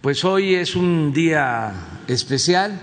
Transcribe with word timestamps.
Pues 0.00 0.24
hoy 0.24 0.54
es 0.54 0.76
un 0.76 1.12
día 1.12 1.74
especial. 2.08 2.80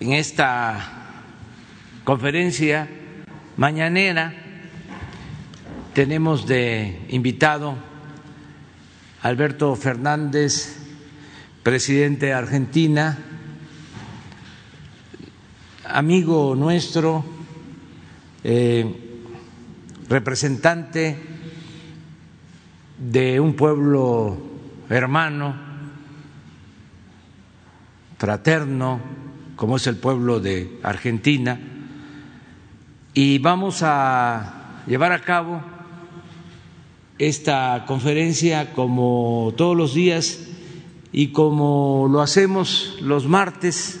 En 0.00 0.12
esta 0.14 1.22
conferencia 2.02 2.88
mañanera 3.56 4.34
tenemos 5.94 6.48
de 6.48 7.06
invitado 7.10 7.76
Alberto 9.22 9.76
Fernández, 9.76 10.78
presidente 11.62 12.26
de 12.26 12.32
Argentina, 12.32 13.16
amigo 15.84 16.56
nuestro, 16.56 17.24
eh, 18.42 18.84
representante 20.08 21.31
de 23.10 23.40
un 23.40 23.54
pueblo 23.54 24.38
hermano, 24.88 25.54
fraterno, 28.18 29.00
como 29.56 29.76
es 29.76 29.86
el 29.86 29.96
pueblo 29.96 30.38
de 30.40 30.78
Argentina, 30.82 31.58
y 33.14 33.38
vamos 33.38 33.82
a 33.82 34.82
llevar 34.86 35.12
a 35.12 35.20
cabo 35.20 35.62
esta 37.18 37.84
conferencia 37.86 38.72
como 38.72 39.52
todos 39.56 39.76
los 39.76 39.94
días 39.94 40.40
y 41.12 41.28
como 41.28 42.08
lo 42.10 42.22
hacemos 42.22 42.96
los 43.02 43.26
martes, 43.26 44.00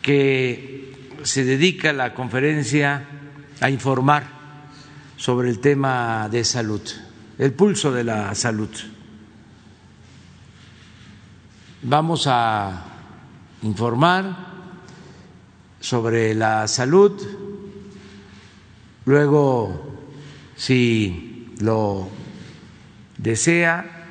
que 0.00 0.92
se 1.22 1.44
dedica 1.44 1.92
la 1.92 2.14
conferencia 2.14 3.06
a 3.60 3.68
informar 3.70 4.24
sobre 5.16 5.50
el 5.50 5.58
tema 5.58 6.28
de 6.30 6.44
salud, 6.44 6.80
el 7.38 7.52
pulso 7.52 7.92
de 7.92 8.02
la 8.02 8.34
salud. 8.34 8.68
Vamos 11.82 12.26
a 12.26 12.84
informar 13.62 14.48
sobre 15.78 16.34
la 16.34 16.66
salud, 16.66 17.12
luego, 19.04 19.96
si 20.56 21.54
lo 21.60 22.08
desea, 23.16 24.06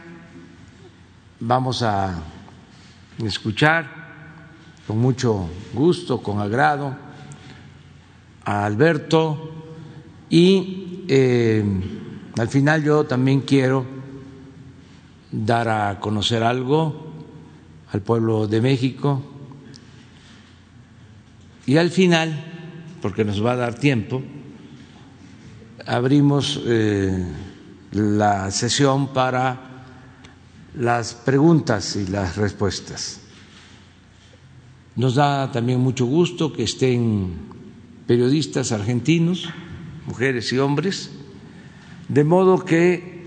vamos 1.42 1.84
a 1.84 2.24
escuchar 3.18 3.98
con 4.88 5.00
mucho 5.00 5.50
gusto, 5.74 6.24
con 6.24 6.40
agrado, 6.40 6.96
a 8.46 8.66
Alberto 8.66 9.52
y 10.30 11.04
eh, 11.10 12.07
al 12.38 12.50
final 12.50 12.84
yo 12.84 13.04
también 13.06 13.42
quiero 13.42 13.86
dar 15.32 15.70
a 15.70 16.00
conocer 16.00 16.44
algo 16.44 17.14
al 17.92 18.02
pueblo 18.02 18.48
de 18.48 18.62
México 18.62 19.24
y 21.66 21.78
al 21.78 21.90
final, 21.90 22.34
porque 23.02 23.26
nos 23.26 23.44
va 23.44 23.54
a 23.54 23.56
dar 23.56 23.76
tiempo, 23.76 24.22
abrimos 25.86 26.62
eh, 26.66 27.26
la 27.92 28.52
sesión 28.52 29.14
para 29.14 29.86
las 30.76 31.14
preguntas 31.14 31.96
y 31.96 32.08
las 32.08 32.38
respuestas. 32.38 33.22
Nos 34.96 35.16
da 35.16 35.52
también 35.52 35.80
mucho 35.80 36.06
gusto 36.06 36.54
que 36.54 36.64
estén 36.64 37.34
periodistas 38.06 38.72
argentinos, 38.72 39.50
mujeres 40.06 40.54
y 40.54 40.60
hombres, 40.60 41.12
de 42.08 42.24
modo 42.24 42.64
que 42.64 43.18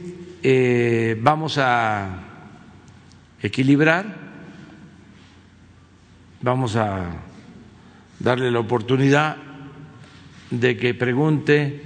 eh, 0.42 1.18
vamos 1.20 1.58
a 1.58 2.08
equilibrar, 3.42 4.16
vamos 6.40 6.76
a 6.76 7.10
darle 8.18 8.50
la 8.50 8.60
oportunidad 8.60 9.36
de 10.50 10.76
que 10.76 10.94
pregunte 10.94 11.82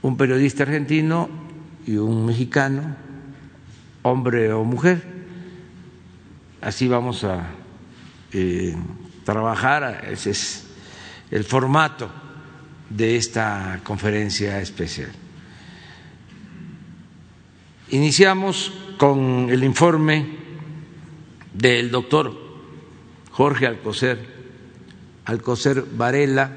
un 0.00 0.16
periodista 0.16 0.64
argentino 0.64 1.28
y 1.86 1.96
un 1.96 2.26
mexicano, 2.26 2.96
hombre 4.02 4.52
o 4.52 4.64
mujer. 4.64 5.02
Así 6.60 6.88
vamos 6.88 7.24
a 7.24 7.46
eh, 8.32 8.74
trabajar, 9.24 10.06
ese 10.10 10.30
es 10.30 10.66
el 11.30 11.44
formato 11.44 12.10
de 12.88 13.16
esta 13.16 13.80
conferencia 13.84 14.60
especial. 14.60 15.10
Iniciamos 17.92 18.72
con 18.96 19.48
el 19.50 19.62
informe 19.62 20.26
del 21.52 21.90
doctor 21.90 22.34
Jorge 23.30 23.66
Alcocer 23.66 24.32
Alcocer 25.26 25.84
Varela, 25.92 26.50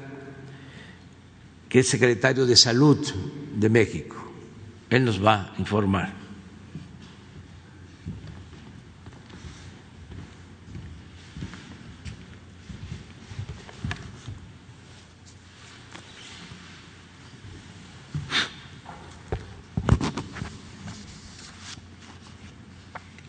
que 1.68 1.80
es 1.80 1.88
secretario 1.88 2.46
de 2.46 2.56
Salud 2.56 3.06
de 3.54 3.68
México. 3.68 4.16
Él 4.88 5.04
nos 5.04 5.22
va 5.22 5.52
a 5.54 5.54
informar. 5.58 6.25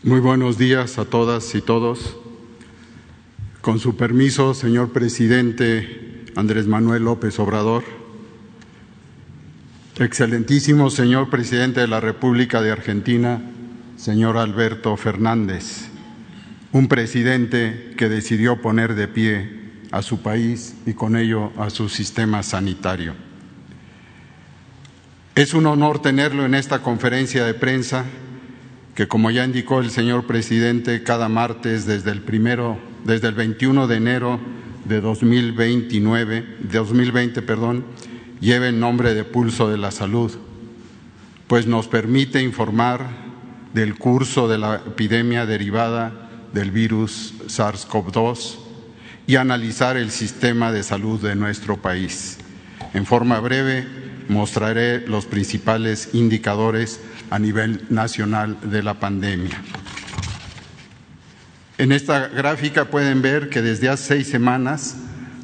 Muy 0.04 0.20
buenos 0.20 0.58
días 0.58 0.96
a 1.00 1.06
todas 1.06 1.52
y 1.56 1.60
todos. 1.60 2.16
Con 3.60 3.80
su 3.80 3.96
permiso, 3.96 4.54
señor 4.54 4.92
presidente 4.92 6.24
Andrés 6.36 6.68
Manuel 6.68 7.02
López 7.02 7.36
Obrador, 7.40 7.82
excelentísimo 9.98 10.90
señor 10.90 11.30
presidente 11.30 11.80
de 11.80 11.88
la 11.88 11.98
República 11.98 12.62
de 12.62 12.70
Argentina, 12.70 13.42
señor 13.96 14.36
Alberto 14.36 14.96
Fernández, 14.96 15.88
un 16.70 16.86
presidente 16.86 17.92
que 17.98 18.08
decidió 18.08 18.62
poner 18.62 18.94
de 18.94 19.08
pie 19.08 19.50
a 19.90 20.02
su 20.02 20.22
país 20.22 20.76
y 20.86 20.92
con 20.92 21.16
ello 21.16 21.50
a 21.58 21.70
su 21.70 21.88
sistema 21.88 22.44
sanitario. 22.44 23.14
Es 25.34 25.54
un 25.54 25.66
honor 25.66 26.00
tenerlo 26.00 26.44
en 26.46 26.54
esta 26.54 26.82
conferencia 26.82 27.44
de 27.44 27.54
prensa 27.54 28.04
que, 28.98 29.06
como 29.06 29.30
ya 29.30 29.44
indicó 29.44 29.78
el 29.78 29.92
señor 29.92 30.26
presidente, 30.26 31.04
cada 31.04 31.28
martes 31.28 31.86
desde 31.86 32.10
el 32.10 32.20
primero 32.20 32.80
desde 33.04 33.28
el 33.28 33.34
21 33.34 33.86
de 33.86 33.94
enero 33.96 34.40
de 34.86 35.00
2029, 35.00 36.56
2020, 36.72 37.42
perdón, 37.42 37.84
lleve 38.40 38.70
el 38.70 38.80
nombre 38.80 39.14
de 39.14 39.22
Pulso 39.22 39.70
de 39.70 39.78
la 39.78 39.92
Salud, 39.92 40.32
pues 41.46 41.68
nos 41.68 41.86
permite 41.86 42.42
informar 42.42 43.06
del 43.72 43.94
curso 43.94 44.48
de 44.48 44.58
la 44.58 44.82
epidemia 44.84 45.46
derivada 45.46 46.48
del 46.52 46.72
virus 46.72 47.34
SARS-CoV-2 47.46 48.56
y 49.28 49.36
analizar 49.36 49.96
el 49.96 50.10
sistema 50.10 50.72
de 50.72 50.82
salud 50.82 51.22
de 51.22 51.36
nuestro 51.36 51.76
país. 51.76 52.38
En 52.94 53.06
forma 53.06 53.38
breve, 53.38 53.86
mostraré 54.28 55.06
los 55.06 55.24
principales 55.26 56.10
indicadores 56.14 57.00
a 57.30 57.38
nivel 57.38 57.84
nacional 57.90 58.56
de 58.62 58.82
la 58.82 58.94
pandemia. 58.94 59.62
En 61.78 61.92
esta 61.92 62.26
gráfica 62.28 62.86
pueden 62.86 63.20
ver 63.22 63.50
que 63.50 63.62
desde 63.62 63.88
hace 63.88 64.16
seis 64.16 64.28
semanas 64.28 64.96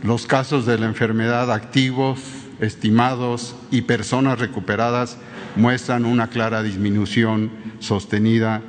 los 0.02 0.26
casos 0.26 0.66
de 0.66 0.76
la 0.78 0.86
enfermedad 0.86 1.52
activos, 1.52 2.18
estimados 2.60 3.54
y 3.70 3.82
personas 3.82 4.40
recuperadas 4.40 5.18
muestran 5.56 6.04
una 6.04 6.28
clara 6.28 6.62
disminución 6.62 7.50
sostenida 7.78 8.60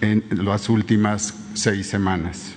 en 0.00 0.24
las 0.30 0.68
últimas 0.68 1.34
seis 1.54 1.86
semanas. 1.86 2.54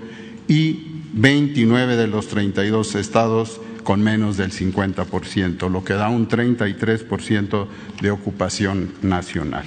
y 0.47 1.01
29 1.13 1.95
de 1.95 2.07
los 2.07 2.27
32 2.27 2.93
estados 2.93 3.59
con 3.83 4.01
menos 4.01 4.37
del 4.37 4.51
50%, 4.51 5.69
lo 5.69 5.83
que 5.83 5.93
da 5.93 6.09
un 6.09 6.27
33% 6.27 7.67
de 8.01 8.11
ocupación 8.11 8.93
nacional. 9.01 9.65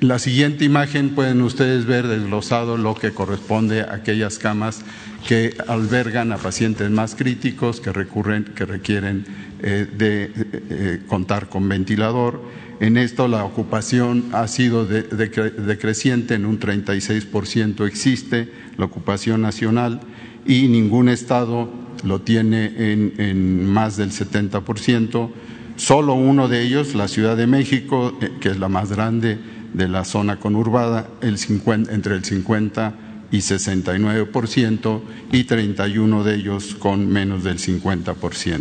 La 0.00 0.18
siguiente 0.18 0.64
imagen 0.64 1.10
pueden 1.10 1.40
ustedes 1.40 1.86
ver 1.86 2.06
desglosado 2.08 2.76
lo 2.76 2.94
que 2.94 3.12
corresponde 3.12 3.80
a 3.80 3.94
aquellas 3.94 4.38
camas 4.38 4.84
que 5.26 5.56
albergan 5.66 6.30
a 6.32 6.36
pacientes 6.36 6.90
más 6.90 7.14
críticos 7.14 7.80
que, 7.80 7.92
recurren, 7.92 8.44
que 8.44 8.66
requieren 8.66 9.24
eh, 9.62 9.86
de 9.90 10.24
eh, 10.24 10.30
eh, 10.34 11.00
contar 11.08 11.48
con 11.48 11.68
ventilador. 11.68 12.42
En 12.80 12.96
esto 12.96 13.28
la 13.28 13.44
ocupación 13.44 14.26
ha 14.32 14.46
sido 14.46 14.84
decreciente, 14.86 16.34
en 16.34 16.46
un 16.46 16.60
36% 16.60 17.86
existe 17.86 18.52
la 18.76 18.84
ocupación 18.84 19.42
nacional 19.42 20.00
y 20.48 20.66
ningún 20.66 21.10
estado 21.10 21.68
lo 22.02 22.22
tiene 22.22 22.72
en, 22.76 23.66
más 23.66 23.96
del 23.96 24.10
70%. 24.10 25.30
Solo 25.76 26.14
uno 26.14 26.48
de 26.48 26.62
ellos, 26.62 26.94
la 26.94 27.06
Ciudad 27.06 27.36
de 27.36 27.46
México, 27.46 28.18
que 28.40 28.48
es 28.48 28.58
la 28.58 28.68
más 28.68 28.90
grande, 28.90 29.38
de 29.74 29.86
la 29.86 30.04
zona 30.04 30.40
conurbada 30.40 31.06
el 31.20 31.36
50, 31.38 31.92
entre 31.92 32.14
el 32.14 32.24
50 32.24 32.94
y 33.30 33.38
69% 33.38 35.00
y 35.30 35.44
31 35.44 36.24
de 36.24 36.34
ellos 36.34 36.74
con 36.78 37.06
menos 37.06 37.44
del 37.44 37.58
50%. 37.58 38.60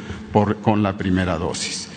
con 0.61 0.83
la 0.83 0.97
primera 0.97 1.37
dosis. 1.37 1.89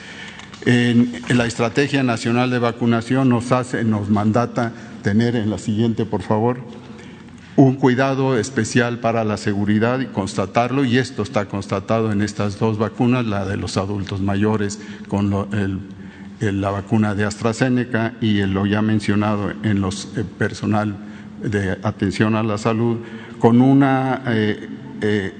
La 0.64 1.46
Estrategia 1.46 2.04
Nacional 2.04 2.50
de 2.50 2.60
Vacunación 2.60 3.28
nos 3.28 3.50
hace, 3.50 3.82
nos 3.82 4.10
mandata 4.10 4.72
tener 5.02 5.34
en 5.34 5.50
la 5.50 5.58
siguiente, 5.58 6.04
por 6.04 6.22
favor, 6.22 6.60
un 7.56 7.74
cuidado 7.74 8.38
especial 8.38 8.98
para 8.98 9.24
la 9.24 9.36
seguridad 9.36 10.00
y 10.00 10.06
constatarlo, 10.06 10.84
y 10.84 10.98
esto 10.98 11.22
está 11.22 11.46
constatado 11.46 12.12
en 12.12 12.22
estas 12.22 12.58
dos 12.58 12.78
vacunas, 12.78 13.26
la 13.26 13.44
de 13.44 13.56
los 13.56 13.76
adultos 13.76 14.20
mayores 14.20 14.80
con 15.08 15.48
la 16.40 16.70
vacuna 16.70 17.14
de 17.14 17.24
AstraZeneca 17.24 18.14
y 18.20 18.42
lo 18.42 18.66
ya 18.66 18.82
mencionado 18.82 19.52
en 19.62 19.80
los 19.80 20.08
eh, 20.16 20.24
personal 20.38 20.96
de 21.42 21.78
atención 21.82 22.34
a 22.34 22.42
la 22.42 22.58
salud, 22.58 22.98
con 23.38 23.60
una 23.60 24.22
eh, 24.26 24.68
eh, 25.00 25.32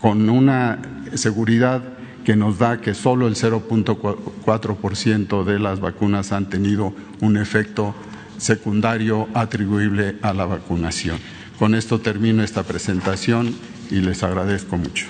con 0.00 0.28
una 0.28 0.78
seguridad 1.14 1.82
que 2.24 2.36
nos 2.36 2.58
da 2.58 2.80
que 2.80 2.94
solo 2.94 3.28
el 3.28 3.34
0.4% 3.34 5.44
de 5.44 5.58
las 5.58 5.80
vacunas 5.80 6.32
han 6.32 6.48
tenido 6.48 6.94
un 7.20 7.36
efecto 7.36 7.94
secundario 8.38 9.28
atribuible 9.34 10.16
a 10.22 10.32
la 10.32 10.46
vacunación. 10.46 11.18
Con 11.60 11.74
esto 11.74 12.00
termino 12.00 12.42
esta 12.42 12.62
presentación 12.62 13.54
y 13.90 13.96
les 13.96 14.22
agradezco 14.22 14.78
mucho. 14.78 15.04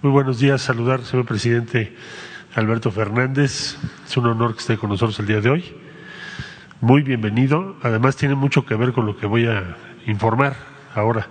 Muy 0.00 0.12
buenos 0.12 0.38
días, 0.38 0.62
saludar, 0.62 1.04
señor 1.04 1.26
presidente 1.26 1.96
Alberto 2.54 2.92
Fernández. 2.92 3.78
Es 4.06 4.16
un 4.16 4.26
honor 4.26 4.54
que 4.54 4.60
esté 4.60 4.78
con 4.78 4.90
nosotros 4.90 5.18
el 5.18 5.26
día 5.26 5.40
de 5.40 5.50
hoy. 5.50 5.64
Muy 6.80 7.02
bienvenido. 7.02 7.74
Además, 7.82 8.14
tiene 8.14 8.36
mucho 8.36 8.64
que 8.64 8.76
ver 8.76 8.92
con 8.92 9.06
lo 9.06 9.16
que 9.16 9.26
voy 9.26 9.48
a 9.48 9.76
informar 10.06 10.56
ahora. 10.94 11.28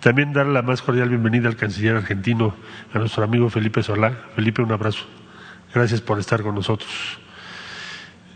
También 0.00 0.32
dar 0.32 0.46
la 0.46 0.62
más 0.62 0.82
cordial 0.82 1.08
bienvenida 1.08 1.48
al 1.48 1.56
canciller 1.56 1.96
argentino, 1.96 2.54
a 2.92 2.98
nuestro 2.98 3.24
amigo 3.24 3.50
Felipe 3.50 3.82
Solá. 3.82 4.12
Felipe, 4.34 4.62
un 4.62 4.72
abrazo. 4.72 5.04
Gracias 5.74 6.00
por 6.00 6.18
estar 6.18 6.42
con 6.42 6.54
nosotros. 6.54 6.90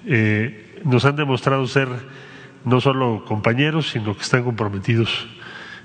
Eh, 0.07 0.83
nos 0.85 1.05
han 1.05 1.17
demostrado 1.17 1.67
ser 1.67 1.89
no 2.65 2.81
solo 2.81 3.25
compañeros, 3.25 3.91
sino 3.91 4.15
que 4.15 4.23
están 4.23 4.45
comprometidos 4.45 5.27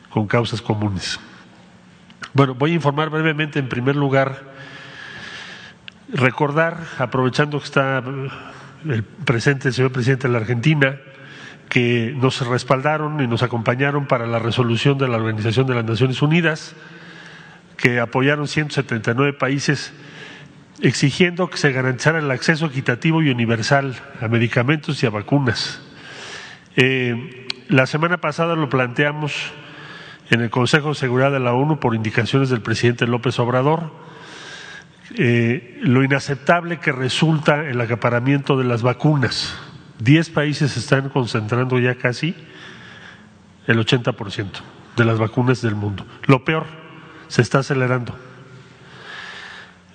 con 0.09 0.27
causas 0.27 0.61
comunes. 0.61 1.19
Bueno, 2.33 2.55
voy 2.55 2.71
a 2.71 2.75
informar 2.75 3.09
brevemente 3.09 3.59
en 3.59 3.69
primer 3.69 3.95
lugar, 3.95 4.43
recordar, 6.13 6.77
aprovechando 6.97 7.59
que 7.59 7.65
está 7.65 8.03
el 8.85 9.03
presente 9.03 9.69
el 9.69 9.73
señor 9.73 9.91
presidente 9.91 10.27
de 10.27 10.33
la 10.33 10.39
Argentina, 10.39 10.97
que 11.69 12.13
nos 12.17 12.45
respaldaron 12.45 13.21
y 13.21 13.27
nos 13.27 13.43
acompañaron 13.43 14.07
para 14.07 14.25
la 14.25 14.39
resolución 14.39 14.97
de 14.97 15.07
la 15.07 15.17
Organización 15.17 15.67
de 15.67 15.75
las 15.75 15.85
Naciones 15.85 16.21
Unidas, 16.21 16.75
que 17.77 17.99
apoyaron 17.99 18.47
179 18.47 19.33
países 19.33 19.93
exigiendo 20.81 21.49
que 21.49 21.57
se 21.57 21.71
garantizara 21.71 22.19
el 22.19 22.31
acceso 22.31 22.65
equitativo 22.65 23.21
y 23.21 23.29
universal 23.29 23.95
a 24.19 24.27
medicamentos 24.27 25.01
y 25.03 25.05
a 25.05 25.09
vacunas. 25.09 25.81
Eh, 26.75 27.47
la 27.67 27.85
semana 27.85 28.17
pasada 28.17 28.55
lo 28.55 28.69
planteamos 28.69 29.51
en 30.29 30.41
el 30.41 30.49
Consejo 30.49 30.89
de 30.89 30.95
Seguridad 30.95 31.31
de 31.31 31.39
la 31.39 31.53
ONU 31.53 31.79
por 31.79 31.95
indicaciones 31.95 32.49
del 32.49 32.61
presidente 32.61 33.07
López 33.07 33.37
Obrador, 33.39 33.91
eh, 35.15 35.79
lo 35.81 36.03
inaceptable 36.03 36.79
que 36.79 36.91
resulta 36.91 37.65
el 37.65 37.81
acaparamiento 37.81 38.57
de 38.57 38.63
las 38.63 38.81
vacunas. 38.81 39.68
Diez 39.99 40.29
países 40.29 40.77
están 40.77 41.09
concentrando 41.09 41.77
ya 41.77 41.95
casi 41.95 42.33
el 43.67 43.77
80% 43.77 44.47
de 44.95 45.05
las 45.05 45.19
vacunas 45.19 45.61
del 45.61 45.75
mundo. 45.75 46.05
Lo 46.25 46.45
peor, 46.45 46.65
se 47.27 47.41
está 47.41 47.59
acelerando. 47.59 48.15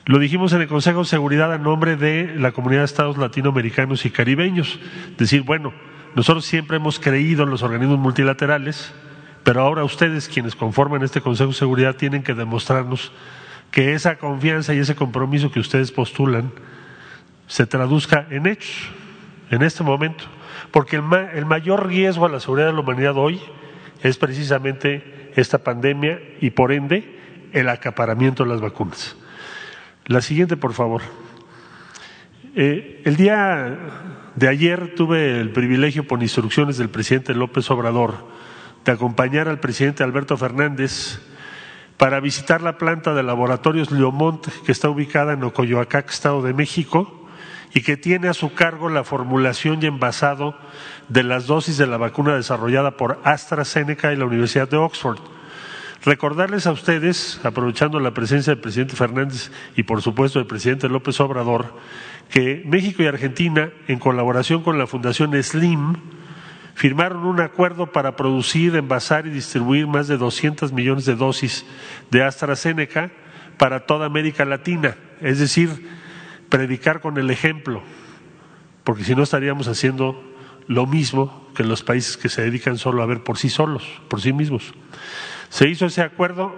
Lo 0.05 0.19
dijimos 0.19 0.53
en 0.53 0.61
el 0.61 0.69
Consejo 0.69 1.01
de 1.01 1.07
Seguridad 1.07 1.53
a 1.55 1.59
nombre 1.59 1.97
de 1.97 2.35
la 2.37 2.53
Comunidad 2.53 2.83
de 2.83 2.87
Estados 2.87 3.17
Latinoamericanos 3.17 4.05
y 4.05 4.11
Caribeños. 4.11 4.79
Decir, 5.17 5.41
bueno, 5.41 5.73
nosotros 6.15 6.45
siempre 6.45 6.77
hemos 6.77 7.01
creído 7.01 7.45
en 7.45 7.51
los 7.51 7.63
organismos 7.63 7.99
multilaterales, 7.99 8.93
pero 9.43 9.63
ahora 9.63 9.85
ustedes, 9.85 10.29
quienes 10.29 10.55
conforman 10.55 11.03
este 11.03 11.23
Consejo 11.23 11.49
de 11.49 11.57
Seguridad, 11.57 11.97
tienen 11.97 12.23
que 12.23 12.35
demostrarnos 12.35 13.11
que 13.71 13.95
esa 13.95 14.19
confianza 14.19 14.75
y 14.75 14.79
ese 14.79 14.95
compromiso 14.95 15.51
que 15.51 15.61
ustedes 15.61 15.91
postulan 15.91 16.53
se 17.47 17.67
traduzca 17.67 18.27
en 18.31 18.47
hechos 18.47 18.91
en 19.55 19.63
este 19.63 19.85
momento. 19.85 20.25
Porque 20.71 20.97
el, 20.97 21.47
mayor 21.47 21.87
riesgo 21.87 22.27
a 22.27 22.29
la 22.29 22.41
seguridad 22.41 22.67
de 22.67 22.73
la 22.73 22.81
humanidad 22.81 23.17
hoy 23.17 23.41
es 24.03 24.19
precisamente 24.19 25.33
esta 25.37 25.59
pandemia 25.59 26.21
y 26.41 26.51
por 26.51 26.73
ende 26.73 27.19
el 27.53 27.69
acaparamiento 27.69 28.45
de 28.45 28.51
las 28.51 28.61
vacunas. 28.61 29.17
La 30.07 30.21
siguiente, 30.21 30.57
por 30.57 30.75
favor. 30.75 31.03
Eh, 32.57 33.03
el 33.05 33.17
día 33.17 33.79
de 34.35 34.49
ayer 34.49 34.95
tuve 34.95 35.41
el 35.41 35.51
privilegio, 35.51 36.07
por 36.07 36.23
instrucciones 36.23 36.77
del 36.77 36.89
presidente 36.89 37.35
López 37.35 37.71
Obrador, 37.71 38.27
de 38.85 38.93
acompañar 38.93 39.49
al 39.49 39.61
presidente 39.61 40.03
Alberto 40.03 40.37
Fernández 40.37 41.21
para 41.97 42.21
visitar 42.21 42.61
la 42.61 42.77
planta 42.77 43.15
de 43.15 43.23
laboratorios 43.23 43.91
Leomont 43.91 44.47
que 44.67 44.73
está 44.73 44.91
ubicada 44.91 45.33
en 45.33 45.45
Ocoyoacac, 45.45 46.11
Estado 46.11 46.43
de 46.43 46.53
México, 46.53 47.24
y 47.75 47.83
que 47.83 47.97
tiene 47.97 48.29
a 48.29 48.35
su 48.35 48.55
cargo 48.55 48.89
la 48.89 49.03
formulación 49.03 49.81
y 49.83 49.87
envasado 49.87 50.57
de 51.09 51.25
las 51.25 51.47
dosis 51.47 51.77
de 51.77 51.89
la 51.89 51.97
vacuna 51.97 52.37
desarrollada 52.37 52.97
por 52.97 53.21
AstraZeneca 53.25 54.13
y 54.13 54.17
la 54.17 54.25
Universidad 54.25 54.69
de 54.69 54.77
Oxford. 54.77 55.19
Recordarles 56.05 56.67
a 56.67 56.73
ustedes, 56.73 57.41
aprovechando 57.43 57.99
la 57.99 58.15
presencia 58.15 58.53
del 58.53 58.61
presidente 58.61 58.95
Fernández 58.95 59.51
y 59.75 59.83
por 59.83 60.03
supuesto 60.03 60.39
del 60.39 60.47
presidente 60.47 60.89
López 60.89 61.19
Obrador, 61.19 61.75
que 62.31 62.63
México 62.65 63.03
y 63.03 63.07
Argentina, 63.07 63.71
en 63.89 63.99
colaboración 63.99 64.63
con 64.63 64.79
la 64.79 64.87
Fundación 64.87 65.33
SLIM, 65.43 65.95
firmaron 66.75 67.25
un 67.25 67.41
acuerdo 67.41 67.91
para 67.91 68.17
producir, 68.17 68.77
envasar 68.77 69.27
y 69.27 69.31
distribuir 69.31 69.87
más 69.89 70.07
de 70.07 70.17
200 70.17 70.73
millones 70.73 71.07
de 71.07 71.17
dosis 71.17 71.67
de 72.11 72.23
AstraZeneca 72.23 73.11
para 73.57 73.87
toda 73.87 74.07
América 74.07 74.45
Latina, 74.45 74.97
es 75.21 75.39
decir, 75.39 76.04
predicar 76.49 77.01
con 77.01 77.19
el 77.19 77.31
ejemplo, 77.31 77.83
porque 78.85 79.05
si 79.05 79.15
no 79.15 79.23
estaríamos 79.23 79.69
haciendo 79.69 80.23
lo 80.67 80.87
mismo 80.87 81.49
que 81.55 81.65
los 81.65 81.83
países 81.83 82.17
que 82.17 82.29
se 82.29 82.43
dedican 82.43 82.79
solo 82.79 83.03
a 83.03 83.07
ver 83.07 83.23
por 83.23 83.39
sí 83.39 83.49
solos, 83.49 83.85
por 84.09 84.21
sí 84.21 84.33
mismos. 84.33 84.73
Se 85.51 85.69
hizo 85.69 85.87
ese 85.87 86.03
acuerdo, 86.03 86.55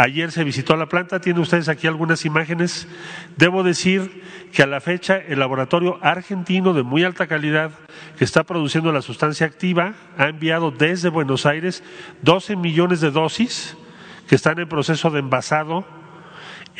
Ayer 0.00 0.32
se 0.32 0.44
visitó 0.44 0.76
la 0.76 0.86
planta, 0.86 1.20
tienen 1.20 1.42
ustedes 1.42 1.68
aquí 1.68 1.86
algunas 1.86 2.24
imágenes. 2.24 2.88
Debo 3.36 3.62
decir 3.62 4.22
que 4.50 4.62
a 4.62 4.66
la 4.66 4.80
fecha 4.80 5.18
el 5.18 5.40
laboratorio 5.40 5.98
argentino 6.00 6.72
de 6.72 6.82
muy 6.82 7.04
alta 7.04 7.26
calidad 7.26 7.72
que 8.16 8.24
está 8.24 8.44
produciendo 8.44 8.92
la 8.92 9.02
sustancia 9.02 9.46
activa 9.46 9.92
ha 10.16 10.28
enviado 10.28 10.70
desde 10.70 11.10
Buenos 11.10 11.44
Aires 11.44 11.82
12 12.22 12.56
millones 12.56 13.02
de 13.02 13.10
dosis 13.10 13.76
que 14.26 14.36
están 14.36 14.58
en 14.58 14.70
proceso 14.70 15.10
de 15.10 15.18
envasado 15.18 15.84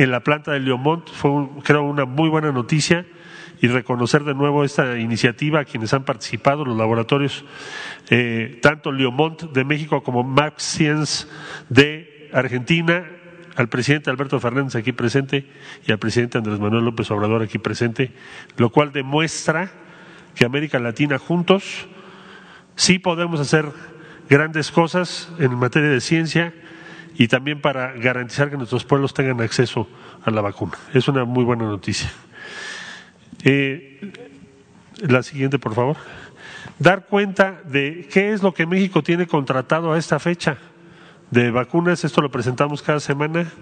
en 0.03 0.11
la 0.11 0.21
planta 0.21 0.53
de 0.53 0.61
Leomont. 0.61 1.09
Fue, 1.11 1.31
creo, 1.63 1.83
una 1.83 2.05
muy 2.05 2.29
buena 2.29 2.53
noticia 2.53 3.07
y 3.61 3.69
reconocer 3.69 4.25
de 4.25 4.35
nuevo 4.35 4.65
esta 4.65 4.99
iniciativa 4.99 5.61
a 5.61 5.65
quienes 5.65 5.93
han 5.93 6.05
participado, 6.05 6.65
los 6.65 6.77
laboratorios, 6.77 7.45
eh, 8.09 8.59
tanto 8.63 8.93
Leomont 8.93 9.43
de 9.53 9.65
México 9.65 10.03
como 10.03 10.23
Max 10.23 10.63
Science 10.63 11.27
de 11.69 12.31
Argentina, 12.33 13.05
al 13.57 13.69
presidente 13.69 14.09
Alberto 14.09 14.41
Fernández 14.41 14.77
aquí 14.77 14.93
presente 14.93 15.47
y 15.87 15.93
al 15.93 15.99
presidente 15.99 16.39
Andrés 16.39 16.59
Manuel 16.59 16.85
López 16.85 17.11
Obrador 17.11 17.43
aquí 17.43 17.59
presente, 17.59 18.13
lo 18.57 18.71
cual 18.71 18.93
demuestra 18.93 19.71
que 20.35 20.47
América 20.47 20.79
Latina 20.79 21.19
juntos 21.19 21.89
sí 22.77 22.99
podemos 22.99 23.41
hacer 23.41 23.67
grandes 24.31 24.71
cosas 24.71 25.31
en 25.39 25.55
materia 25.57 25.91
de 25.91 26.01
ciencia 26.01 26.55
y 27.21 27.29
también 27.29 27.61
para 27.61 27.93
garantizar 27.93 28.49
que 28.49 28.57
nuestros 28.57 28.83
pueblos 28.87 29.13
tengan 29.13 29.43
acceso 29.43 29.87
a 30.25 30.31
la 30.31 30.41
vacuna. 30.41 30.73
Es 30.95 31.07
una 31.07 31.27
muy 31.27 31.45
buena 31.45 31.65
noticia. 31.65 32.11
Eh, 33.45 34.11
la 35.03 35.23
siguiente, 35.23 35.59
por 35.59 35.75
favor. 35.75 35.99
Dar 36.79 37.05
cuenta 37.05 37.61
de 37.67 38.09
qué 38.11 38.33
es 38.33 38.43
lo 38.43 38.55
que 38.55 38.65
México 38.65 39.03
tiene 39.03 39.27
contratado 39.27 39.93
a 39.93 39.99
esta 39.99 40.19
fecha 40.19 40.57
de 41.31 41.51
vacunas, 41.51 42.05
esto 42.05 42.23
lo 42.23 42.31
presentamos 42.31 42.81
cada 42.81 43.01
semana. 43.01 43.53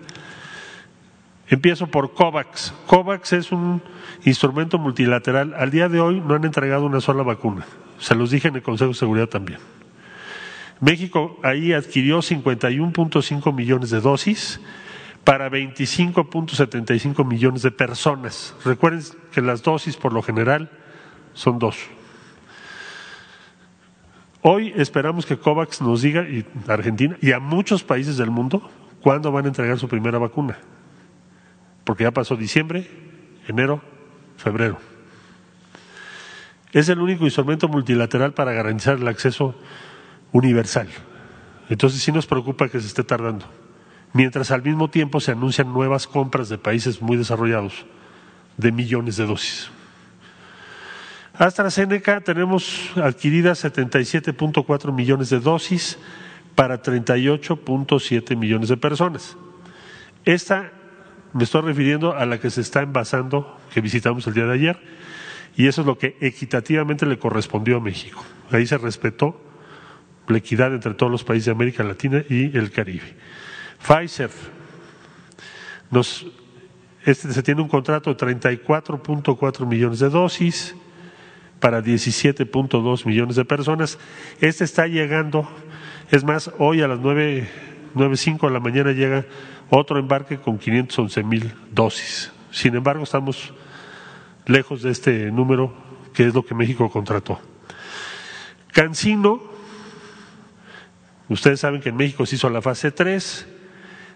Empiezo 1.48 1.88
por 1.88 2.14
COVAX. 2.14 2.72
COVAX 2.86 3.32
es 3.32 3.50
un 3.50 3.82
instrumento 4.24 4.78
multilateral. 4.78 5.52
Al 5.54 5.72
día 5.72 5.88
de 5.88 5.98
hoy 5.98 6.20
no 6.20 6.36
han 6.36 6.44
entregado 6.44 6.86
una 6.86 7.00
sola 7.00 7.24
vacuna. 7.24 7.66
Se 7.98 8.14
los 8.14 8.30
dije 8.30 8.46
en 8.46 8.54
el 8.54 8.62
Consejo 8.62 8.92
de 8.92 8.98
Seguridad 8.98 9.26
también. 9.26 9.58
México 10.80 11.38
ahí 11.42 11.72
adquirió 11.72 12.18
51.5 12.18 13.54
millones 13.54 13.90
de 13.90 14.00
dosis 14.00 14.60
para 15.24 15.50
25.75 15.50 17.26
millones 17.26 17.62
de 17.62 17.70
personas. 17.70 18.54
Recuerden 18.64 19.02
que 19.32 19.42
las 19.42 19.62
dosis 19.62 19.96
por 19.96 20.12
lo 20.12 20.22
general 20.22 20.70
son 21.34 21.58
dos. 21.58 21.76
Hoy 24.40 24.72
esperamos 24.76 25.26
que 25.26 25.36
COVAX 25.36 25.82
nos 25.82 26.02
diga, 26.02 26.22
y 26.22 26.46
Argentina, 26.68 27.16
y 27.20 27.32
a 27.32 27.40
muchos 27.40 27.82
países 27.82 28.16
del 28.16 28.30
mundo, 28.30 28.70
cuándo 29.02 29.32
van 29.32 29.46
a 29.46 29.48
entregar 29.48 29.78
su 29.78 29.88
primera 29.88 30.18
vacuna. 30.18 30.58
Porque 31.84 32.04
ya 32.04 32.12
pasó 32.12 32.36
diciembre, 32.36 32.88
enero, 33.48 33.82
febrero. 34.36 34.78
Es 36.72 36.88
el 36.88 37.00
único 37.00 37.24
instrumento 37.24 37.66
multilateral 37.66 38.32
para 38.32 38.52
garantizar 38.52 38.96
el 38.96 39.08
acceso 39.08 39.54
universal. 40.32 40.88
Entonces 41.68 42.02
sí 42.02 42.12
nos 42.12 42.26
preocupa 42.26 42.68
que 42.68 42.80
se 42.80 42.86
esté 42.86 43.04
tardando. 43.04 43.46
mientras 44.14 44.50
al 44.50 44.62
mismo 44.62 44.88
tiempo 44.88 45.20
se 45.20 45.32
anuncian 45.32 45.72
nuevas 45.72 46.06
compras 46.06 46.48
de 46.48 46.56
países 46.56 47.02
muy 47.02 47.18
desarrollados 47.18 47.84
de 48.56 48.72
millones 48.72 49.16
de 49.16 49.26
dosis. 49.26 49.70
AstraZeneca 51.34 52.20
tenemos 52.20 52.90
adquiridas 52.96 53.64
77.4 53.64 54.92
millones 54.92 55.30
de 55.30 55.38
dosis 55.38 55.98
para 56.54 56.82
38.7 56.82 58.36
millones 58.36 58.70
de 58.70 58.76
personas. 58.76 59.36
Esta 60.24 60.72
me 61.32 61.44
estoy 61.44 61.62
refiriendo 61.62 62.16
a 62.16 62.26
la 62.26 62.40
que 62.40 62.50
se 62.50 62.60
está 62.60 62.82
envasando, 62.82 63.56
que 63.72 63.80
visitamos 63.80 64.26
el 64.26 64.34
día 64.34 64.46
de 64.46 64.54
ayer, 64.54 64.80
y 65.56 65.68
eso 65.68 65.82
es 65.82 65.86
lo 65.86 65.98
que 65.98 66.16
equitativamente 66.20 67.06
le 67.06 67.18
correspondió 67.18 67.76
a 67.76 67.80
México. 67.80 68.24
Ahí 68.50 68.66
se 68.66 68.78
respetó 68.78 69.40
la 70.28 70.66
entre 70.66 70.94
todos 70.94 71.10
los 71.10 71.24
países 71.24 71.46
de 71.46 71.52
América 71.52 71.82
Latina 71.82 72.22
y 72.28 72.56
el 72.56 72.70
Caribe. 72.70 73.14
Pfizer, 73.80 74.30
nos, 75.90 76.26
este, 77.04 77.32
se 77.32 77.42
tiene 77.42 77.62
un 77.62 77.68
contrato 77.68 78.12
de 78.12 78.16
34.4 78.16 79.66
millones 79.66 80.00
de 80.00 80.10
dosis 80.10 80.74
para 81.60 81.82
17.2 81.82 83.06
millones 83.06 83.36
de 83.36 83.44
personas. 83.44 83.98
Este 84.40 84.64
está 84.64 84.86
llegando, 84.86 85.48
es 86.10 86.24
más, 86.24 86.50
hoy 86.58 86.82
a 86.82 86.88
las 86.88 86.98
9.05 86.98 88.46
de 88.46 88.50
la 88.50 88.60
mañana 88.60 88.92
llega 88.92 89.24
otro 89.70 89.98
embarque 89.98 90.38
con 90.38 90.58
511 90.58 91.22
mil 91.24 91.52
dosis. 91.72 92.32
Sin 92.50 92.74
embargo, 92.74 93.04
estamos 93.04 93.52
lejos 94.46 94.82
de 94.82 94.90
este 94.90 95.30
número 95.30 95.72
que 96.14 96.26
es 96.26 96.34
lo 96.34 96.44
que 96.44 96.54
México 96.54 96.90
contrató. 96.90 97.38
Cancino, 98.72 99.57
ustedes 101.28 101.60
saben 101.60 101.80
que 101.80 101.90
en 101.90 101.96
México 101.96 102.26
se 102.26 102.36
hizo 102.36 102.50
la 102.50 102.62
fase 102.62 102.90
3, 102.90 103.46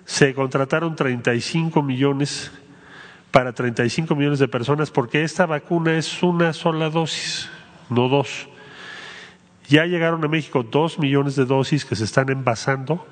se 0.04 0.34
contrataron 0.34 0.96
35 0.96 1.82
millones 1.82 2.50
para 3.30 3.52
35 3.52 4.14
millones 4.14 4.38
de 4.38 4.48
personas 4.48 4.90
porque 4.90 5.24
esta 5.24 5.46
vacuna 5.46 5.96
es 5.96 6.22
una 6.22 6.52
sola 6.52 6.90
dosis, 6.90 7.48
no 7.88 8.08
dos. 8.08 8.48
Ya 9.68 9.86
llegaron 9.86 10.22
a 10.24 10.28
México 10.28 10.62
dos 10.62 10.98
millones 10.98 11.36
de 11.36 11.46
dosis 11.46 11.84
que 11.84 11.96
se 11.96 12.04
están 12.04 12.28
envasando, 12.28 13.06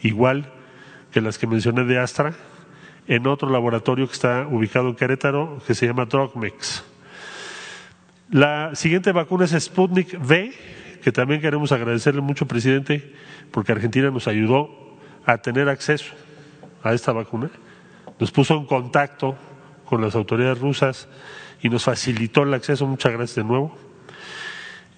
igual 0.00 0.52
que 1.10 1.20
las 1.20 1.38
que 1.38 1.46
mencioné 1.46 1.84
de 1.84 1.98
Astra, 1.98 2.34
en 3.06 3.26
otro 3.26 3.50
laboratorio 3.50 4.06
que 4.06 4.12
está 4.12 4.46
ubicado 4.46 4.88
en 4.88 4.94
Querétaro, 4.94 5.60
que 5.66 5.74
se 5.74 5.86
llama 5.86 6.06
Drogmex. 6.06 6.84
La 8.30 8.74
siguiente 8.74 9.12
vacuna 9.12 9.44
es 9.44 9.52
Sputnik 9.52 10.18
V, 10.20 10.52
que 11.02 11.12
también 11.12 11.40
queremos 11.40 11.72
agradecerle 11.72 12.20
mucho, 12.20 12.46
presidente, 12.46 13.12
porque 13.54 13.70
Argentina 13.70 14.10
nos 14.10 14.26
ayudó 14.26 14.68
a 15.24 15.38
tener 15.38 15.68
acceso 15.68 16.12
a 16.82 16.92
esta 16.92 17.12
vacuna. 17.12 17.50
Nos 18.18 18.32
puso 18.32 18.56
en 18.56 18.66
contacto 18.66 19.36
con 19.84 20.02
las 20.02 20.16
autoridades 20.16 20.58
rusas 20.58 21.08
y 21.62 21.68
nos 21.68 21.84
facilitó 21.84 22.42
el 22.42 22.52
acceso. 22.52 22.84
Muchas 22.84 23.12
gracias 23.12 23.36
de 23.36 23.44
nuevo. 23.44 23.78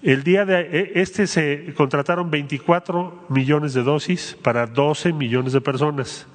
El 0.01 0.23
día 0.23 0.43
de 0.43 0.59
e, 0.61 0.91
este 0.95 1.27
se 1.27 1.71
contrataron 1.77 2.31
24 2.31 3.27
millones 3.29 3.75
de 3.75 3.83
dosis 3.83 4.35
para 4.41 4.65
12 4.65 5.13
millones 5.13 5.53
de 5.53 5.61
personas. 5.61 6.25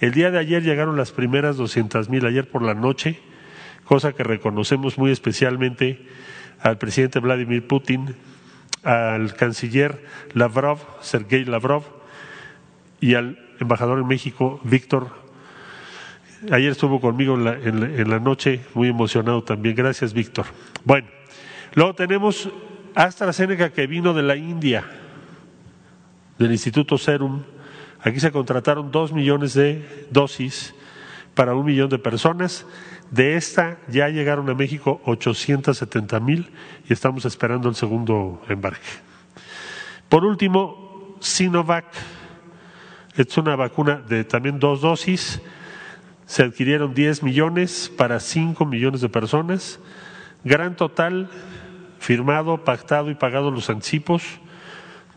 El 0.00 0.10
día 0.10 0.32
de 0.32 0.40
ayer 0.40 0.64
llegaron 0.64 0.96
las 0.96 1.12
primeras 1.12 1.56
200 1.58 2.08
mil, 2.08 2.26
ayer 2.26 2.50
por 2.50 2.62
la 2.62 2.74
noche, 2.74 3.20
cosa 3.84 4.12
que 4.12 4.24
reconocemos 4.24 4.98
muy 4.98 5.12
especialmente 5.12 6.08
al 6.60 6.76
presidente 6.76 7.20
Vladimir 7.20 7.64
Putin, 7.68 8.16
al 8.82 9.34
canciller 9.34 10.04
Lavrov, 10.34 10.78
Sergei 11.00 11.44
Lavrov, 11.44 11.84
y 13.00 13.14
al 13.14 13.38
embajador 13.60 13.98
en 13.98 14.06
México, 14.06 14.60
Víctor 14.64 15.22
Ayer 16.50 16.72
estuvo 16.72 17.00
conmigo 17.00 17.36
en 17.36 18.10
la, 18.10 18.18
noche, 18.18 18.60
muy 18.74 18.88
emocionado 18.88 19.44
también. 19.44 19.76
Gracias, 19.76 20.12
Víctor. 20.12 20.46
Bueno, 20.84 21.06
luego 21.74 21.94
tenemos 21.94 22.50
AstraZeneca 22.96 23.70
que 23.70 23.86
vino 23.86 24.12
de 24.12 24.24
la 24.24 24.34
India, 24.34 24.84
del 26.38 26.50
Instituto 26.50 26.98
Serum. 26.98 27.42
Aquí 28.00 28.18
se 28.18 28.32
contrataron 28.32 28.90
dos 28.90 29.12
millones 29.12 29.54
de 29.54 30.06
dosis 30.10 30.74
para 31.36 31.54
un 31.54 31.64
millón 31.64 31.88
de 31.90 32.00
personas. 32.00 32.66
De 33.12 33.36
esta 33.36 33.78
ya 33.88 34.08
llegaron 34.08 34.50
a 34.50 34.54
México 34.54 35.00
870 35.04 36.18
mil 36.18 36.50
y 36.88 36.92
estamos 36.92 37.24
esperando 37.26 37.68
el 37.68 37.76
segundo 37.76 38.42
embarque. 38.48 38.88
Por 40.08 40.24
último, 40.24 41.16
Sinovac. 41.20 41.84
Es 43.14 43.36
una 43.36 43.54
vacuna 43.54 44.02
de 44.08 44.24
también 44.24 44.58
dos 44.58 44.80
dosis 44.80 45.42
se 46.24 46.42
adquirieron 46.42 46.94
10 46.94 47.22
millones 47.22 47.92
para 47.94 48.18
5 48.18 48.64
millones 48.64 49.02
de 49.02 49.10
personas. 49.10 49.78
Gran 50.44 50.76
total 50.76 51.28
firmado, 51.98 52.64
pactado 52.64 53.10
y 53.10 53.14
pagado 53.14 53.50
los 53.50 53.68
anticipos, 53.68 54.22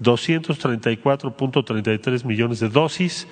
234.33 0.01 2.25
millones 2.25 2.59
de 2.59 2.67
dosis 2.67 3.29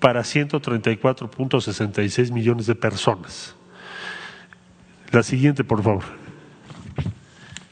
para 0.00 0.22
134.66 0.22 2.32
millones 2.32 2.66
de 2.66 2.74
personas. 2.74 3.54
La 5.12 5.22
siguiente, 5.22 5.64
por 5.64 5.82
favor. 5.82 6.04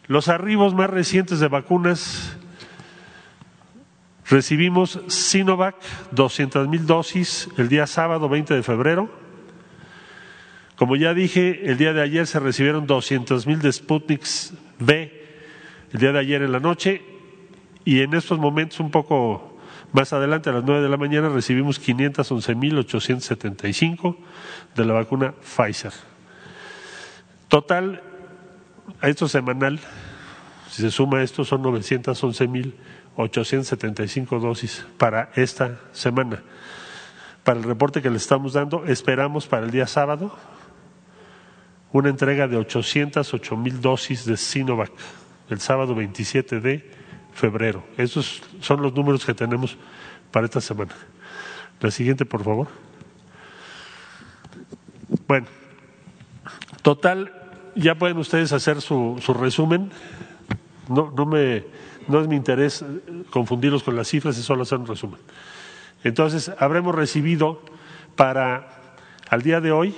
Los 0.07 0.29
arribos 0.29 0.75
más 0.75 0.91
recientes 0.91 1.41
de 1.41 1.49
vacunas 1.49 2.37
recibimos 4.29 5.01
Sinovac, 5.09 5.77
200 6.13 6.69
mil 6.69 6.87
dosis 6.87 7.49
el 7.57 7.69
día 7.69 7.87
sábado 7.87 8.29
20 8.29 8.55
de 8.55 8.63
febrero 8.63 9.29
como 10.79 10.95
ya 10.95 11.13
dije, 11.13 11.63
el 11.65 11.77
día 11.77 11.93
de 11.93 12.01
ayer 12.01 12.29
se 12.29 12.39
recibieron 12.39 12.87
200 12.87 13.49
mil 13.49 13.59
de 13.61 13.73
Sputnik 13.73 14.23
B, 14.79 15.13
el 15.93 15.99
día 15.99 16.13
de 16.13 16.21
ayer 16.21 16.43
en 16.43 16.53
la 16.53 16.61
noche, 16.61 17.03
y 17.85 18.01
en 18.01 18.15
estos 18.15 18.39
momentos, 18.39 18.79
un 18.79 18.93
poco 18.93 19.59
más 19.93 20.13
adelante, 20.13 20.51
a 20.51 20.53
las 20.53 20.63
9 20.63 20.81
de 20.81 20.89
la 20.89 20.97
mañana, 20.97 21.31
recibimos 21.31 21.81
511 21.81 22.55
mil 22.55 22.79
875 22.79 24.17
de 24.77 24.85
la 24.85 24.95
vacuna 24.95 25.33
Pfizer. 25.33 25.93
Total, 27.49 28.03
a 29.01 29.09
esto 29.09 29.29
semanal, 29.29 29.81
si 30.71 30.83
se 30.83 30.91
suma 30.91 31.23
esto, 31.23 31.45
son 31.45 31.63
911 31.63 32.49
mil 32.49 32.75
875 33.17 34.39
dosis 34.39 34.87
para 34.97 35.31
esta 35.35 35.81
semana. 35.93 36.43
Para 37.43 37.59
el 37.59 37.65
reporte 37.65 38.01
que 38.01 38.11
le 38.11 38.19
estamos 38.19 38.53
dando, 38.53 38.85
esperamos 38.85 39.47
para 39.47 39.65
el 39.65 39.73
día 39.73 39.87
sábado 39.87 40.37
una 41.91 42.11
entrega 42.11 42.47
de 42.47 42.57
808 42.59 43.57
mil 43.57 43.81
dosis 43.81 44.25
de 44.25 44.37
Sinovac 44.37 44.93
el 45.51 45.61
sábado 45.61 45.95
27 45.95 46.61
de 46.61 46.91
febrero. 47.33 47.85
Esos 47.97 48.43
son 48.61 48.83
los 48.83 48.93
números 48.93 49.25
que 49.25 49.35
tenemos 49.35 49.77
para 50.31 50.45
esta 50.47 50.61
semana. 50.61 50.95
La 51.81 51.91
siguiente, 51.91 52.25
por 52.25 52.45
favor. 52.45 52.69
Bueno, 55.27 55.47
total, 56.83 57.38
ya 57.79 57.95
pueden 57.95 58.19
ustedes 58.19 58.53
hacer 58.53 58.81
su, 58.81 59.17
su 59.21 59.35
resumen. 59.35 59.91
No, 60.89 61.13
no, 61.17 61.27
me, 61.27 61.65
no 62.09 62.21
es 62.21 62.29
mi 62.29 62.37
interés 62.37 62.85
confundirlos 63.31 63.83
con 63.83 63.97
las 63.97 64.09
cifras, 64.09 64.39
es 64.39 64.45
solo 64.45 64.63
hacer 64.63 64.79
un 64.79 64.87
resumen. 64.87 65.21
Entonces, 66.03 66.51
habremos 66.59 66.95
recibido 66.95 67.61
para 68.17 68.97
al 69.29 69.43
día 69.43 69.61
de 69.61 69.73
hoy 69.73 69.95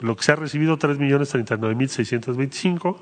lo 0.00 0.16
que 0.16 0.24
se 0.24 0.32
ha 0.32 0.36
recibido, 0.36 0.78
3.039.625. 0.78 2.96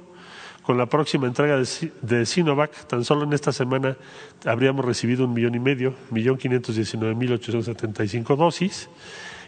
Con 0.63 0.79
la 0.79 0.87
próxima 0.87 1.27
entrega 1.27 1.63
de, 2.01 2.25
Sinovac, 2.25 2.87
tan 2.87 3.05
solo 3.05 3.25
en 3.25 3.35
esta 3.35 3.53
semana 3.53 3.99
habríamos 4.47 4.83
recibido 4.83 5.27
un 5.27 5.35
millón 5.35 5.55
y 5.55 5.59
medio, 5.59 5.95
millón 6.11 6.39
quinientos 6.39 6.77
diecinueve 6.77 7.15
mil 7.15 7.35
ochocientos 7.35 7.67
setenta 7.67 8.03
y 8.03 8.09
cinco 8.09 8.35
dosis. 8.35 8.89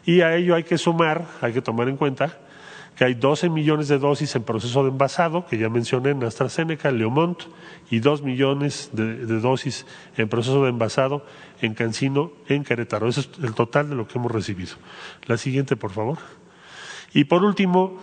Y 0.05 0.21
a 0.21 0.37
ello 0.37 0.55
hay 0.55 0.65
que 0.65 0.77
sumar, 0.77 1.25
hay 1.41 1.55
que 1.55 1.63
tomar 1.63 1.89
en 1.89 1.97
cuenta 1.97 2.37
que 2.97 3.05
hay 3.05 3.15
12 3.15 3.51
millones 3.51 3.89
de 3.89 3.99
dosis 3.99 4.35
en 4.37 4.43
proceso 4.43 4.83
de 4.83 4.91
envasado, 4.91 5.47
que 5.47 5.59
ya 5.59 5.69
mencioné 5.69 6.11
en 6.11 6.25
AstraZeneca, 6.25 6.91
Leomont, 6.91 7.43
y 7.91 8.01
2 8.01 8.23
millones 8.23 8.91
de, 8.93 9.27
de, 9.27 9.41
dosis 9.41 9.87
en 10.17 10.29
proceso 10.29 10.65
de 10.65 10.71
envasado 10.71 11.25
en 11.61 11.75
Cancino, 11.75 12.33
en 12.49 12.65
Querétaro. 12.65 13.07
Ese 13.09 13.21
es 13.21 13.31
el 13.43 13.55
total 13.55 13.91
de 13.91 13.97
lo 13.97 14.09
que 14.09 14.19
hemos 14.19 14.33
recibido. 14.33 14.77
La 15.27 15.37
siguiente, 15.37 15.77
por 15.77 15.93
favor. 15.93 16.19
Y 17.13 17.25
por 17.25 17.45
último, 17.45 18.01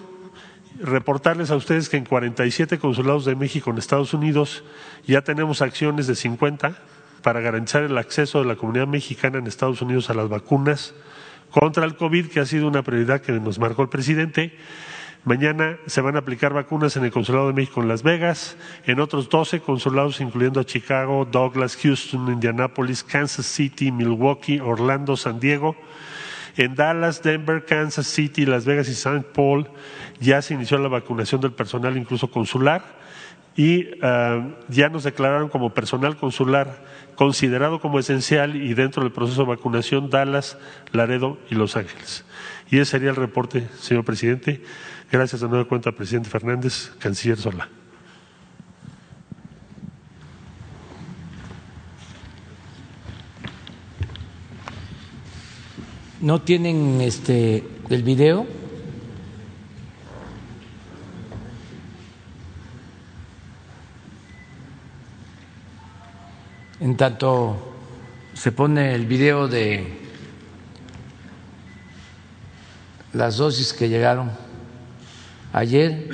reportarles 0.80 1.52
a 1.52 1.56
ustedes 1.56 1.90
que 1.90 1.98
en 1.98 2.06
47 2.06 2.80
consulados 2.80 3.26
de 3.26 3.36
México 3.36 3.72
en 3.72 3.78
Estados 3.78 4.14
Unidos 4.14 4.64
ya 5.06 5.22
tenemos 5.22 5.62
acciones 5.62 6.08
de 6.08 6.16
50 6.16 6.78
para 7.22 7.42
garantizar 7.42 7.84
el 7.84 7.98
acceso 7.98 8.40
de 8.40 8.46
la 8.46 8.56
comunidad 8.56 8.88
mexicana 8.88 9.38
en 9.38 9.48
Estados 9.48 9.82
Unidos 9.82 10.10
a 10.10 10.14
las 10.14 10.30
vacunas 10.30 10.94
contra 11.54 11.86
el 11.86 11.96
COVID, 11.96 12.28
que 12.28 12.40
ha 12.40 12.46
sido 12.48 12.68
una 12.68 12.82
prioridad 12.82 13.22
que 13.22 13.32
nos 13.34 13.60
marcó 13.60 13.84
el 13.84 13.90
presidente. 13.90 14.58
Mañana 15.24 15.78
se 15.86 16.02
van 16.02 16.16
a 16.16 16.20
aplicar 16.20 16.52
vacunas 16.52 16.98
en 16.98 17.06
el 17.06 17.12
Consulado 17.12 17.48
de 17.48 17.54
México 17.54 17.82
en 17.82 17.88
Las 17.88 18.02
Vegas, 18.02 18.58
en 18.86 19.00
otros 19.00 19.30
12 19.30 19.60
consulados, 19.60 20.20
incluyendo 20.20 20.60
a 20.60 20.66
Chicago, 20.66 21.26
Douglas, 21.32 21.78
Houston, 21.78 22.34
Indianapolis, 22.34 23.04
Kansas 23.04 23.46
City, 23.46 23.92
Milwaukee, 23.92 24.60
Orlando, 24.60 25.16
San 25.16 25.40
Diego 25.40 25.78
En 26.58 26.76
Dallas, 26.76 27.22
Denver, 27.22 27.64
Kansas 27.66 28.08
City, 28.08 28.46
Las 28.46 28.66
Vegas 28.66 28.88
y 28.90 28.94
St. 28.94 29.22
Paul 29.34 29.70
ya 30.20 30.42
se 30.42 30.56
inició 30.56 30.80
la 30.80 30.90
vacunación 30.90 31.40
del 31.40 31.54
personal, 31.54 31.96
incluso 31.98 32.30
consular, 32.32 32.84
y 33.56 33.92
ah, 34.02 34.42
ya 34.70 34.90
nos 34.90 35.04
declararon 35.04 35.50
como 35.50 35.74
personal 35.74 36.18
consular 36.18 36.84
considerado 37.16 37.80
como 37.80 38.00
esencial 38.00 38.56
y 38.56 38.74
dentro 38.74 39.04
del 39.04 39.12
proceso 39.12 39.44
de 39.44 39.50
vacunación 39.50 40.10
Dallas, 40.10 40.58
Laredo 40.92 41.38
y 41.50 41.56
Los 41.56 41.76
Ángeles. 41.76 42.26
Y 42.70 42.80
ese 42.80 42.92
sería 42.92 43.10
el 43.10 43.16
reporte, 43.16 43.68
señor 43.80 44.04
presidente. 44.04 44.64
Gracias 45.12 45.42
de 45.42 45.48
nuevo 45.48 45.68
cuenta, 45.68 45.92
presidente 45.92 46.30
Fernández, 46.30 46.92
canciller 47.00 47.38
Sola. 47.38 47.70
¿No 56.22 56.42
tienen 56.42 57.02
este 57.02 57.64
el 57.90 58.02
video? 58.02 58.63
Tanto 67.04 67.58
se 68.34 68.54
pone 68.54 68.96
el 68.96 69.06
video 69.06 69.50
de 69.50 70.00
las 73.12 73.36
dosis 73.36 73.74
que 73.74 73.90
llegaron 73.90 74.32
ayer, 75.52 76.08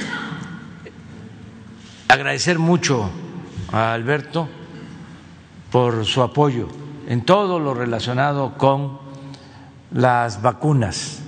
agradecer 2.07 2.57
mucho 2.57 3.07
a 3.71 3.93
Alberto 3.93 4.49
por 5.71 6.07
su 6.07 6.23
apoyo 6.23 6.67
en 7.07 7.23
todo 7.23 7.59
lo 7.59 7.75
relacionado 7.75 8.57
con 8.57 8.97
las 9.91 10.41
vacunas. 10.41 11.21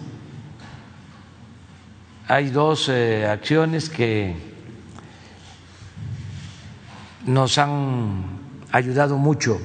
Hay 2.27 2.49
dos 2.49 2.89
eh, 2.89 3.27
acciones 3.27 3.91
que 3.91 4.35
nos 7.27 7.59
han 7.59 8.40
ayudado 8.71 9.17
mucho 9.17 9.59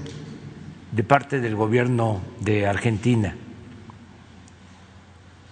de 0.93 1.05
parte 1.05 1.41
del 1.41 1.55
gobierno 1.55 2.21
de 2.41 2.67
Argentina. 2.67 3.35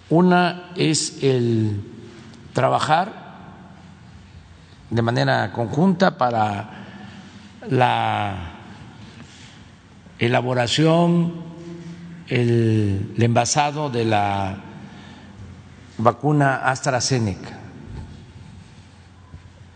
Una 0.09 0.71
es 0.75 1.23
el 1.23 1.81
trabajar 2.53 3.25
de 4.89 5.01
manera 5.01 5.51
conjunta 5.51 6.17
para 6.17 6.69
la 7.69 8.51
elaboración, 10.19 11.33
el, 12.27 13.15
envasado 13.17 13.89
de 13.89 14.05
la 14.05 14.57
vacuna 15.97 16.67
AstraZeneca. 16.69 17.59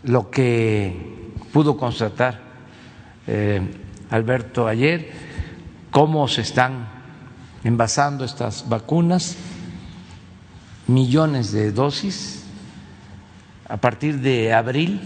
Lo 0.03 0.29
que 0.29 1.33
pudo 1.51 1.75
constatar 1.75 2.48
eh, 3.31 3.61
Alberto 4.09 4.67
ayer, 4.67 5.11
cómo 5.91 6.27
se 6.27 6.41
están 6.41 6.87
envasando 7.63 8.25
estas 8.25 8.67
vacunas, 8.67 9.37
millones 10.87 11.51
de 11.51 11.71
dosis 11.71 12.43
a 13.67 13.77
partir 13.77 14.19
de 14.19 14.51
abril, 14.51 14.99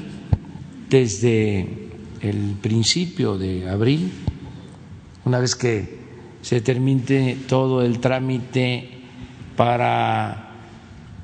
desde 0.89 1.89
el 2.21 2.55
principio 2.61 3.37
de 3.37 3.69
abril, 3.69 4.13
una 5.25 5.39
vez 5.39 5.55
que 5.55 5.99
se 6.41 6.61
termine 6.61 7.39
todo 7.47 7.81
el 7.81 7.99
trámite 7.99 8.89
para 9.57 10.51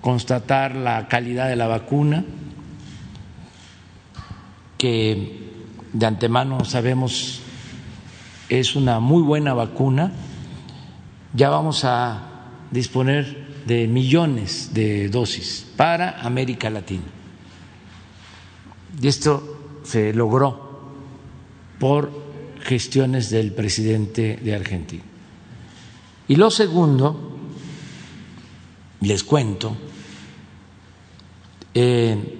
constatar 0.01 0.75
la 0.75 1.07
calidad 1.07 1.47
de 1.47 1.55
la 1.55 1.67
vacuna, 1.67 2.25
que 4.77 5.48
de 5.93 6.05
antemano 6.05 6.63
sabemos 6.65 7.41
es 8.49 8.75
una 8.75 8.99
muy 8.99 9.21
buena 9.21 9.53
vacuna, 9.53 10.11
ya 11.33 11.49
vamos 11.49 11.85
a 11.85 12.29
disponer 12.71 13.47
de 13.65 13.87
millones 13.87 14.73
de 14.73 15.09
dosis 15.09 15.65
para 15.75 16.21
América 16.21 16.69
Latina. 16.69 17.03
Y 19.01 19.07
esto 19.07 19.79
se 19.83 20.13
logró 20.13 20.69
por 21.79 22.11
gestiones 22.61 23.29
del 23.29 23.53
presidente 23.53 24.37
de 24.41 24.55
Argentina. 24.55 25.03
Y 26.27 26.35
lo 26.35 26.51
segundo, 26.51 27.37
les 29.01 29.23
cuento, 29.23 29.77
eh, 31.73 32.37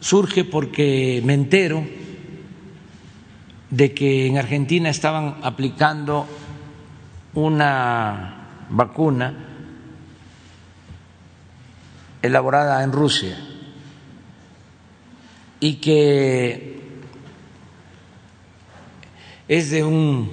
surge 0.00 0.44
porque 0.44 1.22
me 1.24 1.34
entero 1.34 1.97
de 3.70 3.92
que 3.94 4.26
en 4.26 4.38
Argentina 4.38 4.88
estaban 4.88 5.36
aplicando 5.42 6.26
una 7.34 8.66
vacuna 8.70 9.34
elaborada 12.22 12.82
en 12.82 12.92
Rusia 12.92 13.38
y 15.60 15.74
que 15.74 16.80
es 19.46 19.70
de 19.70 19.84
un 19.84 20.30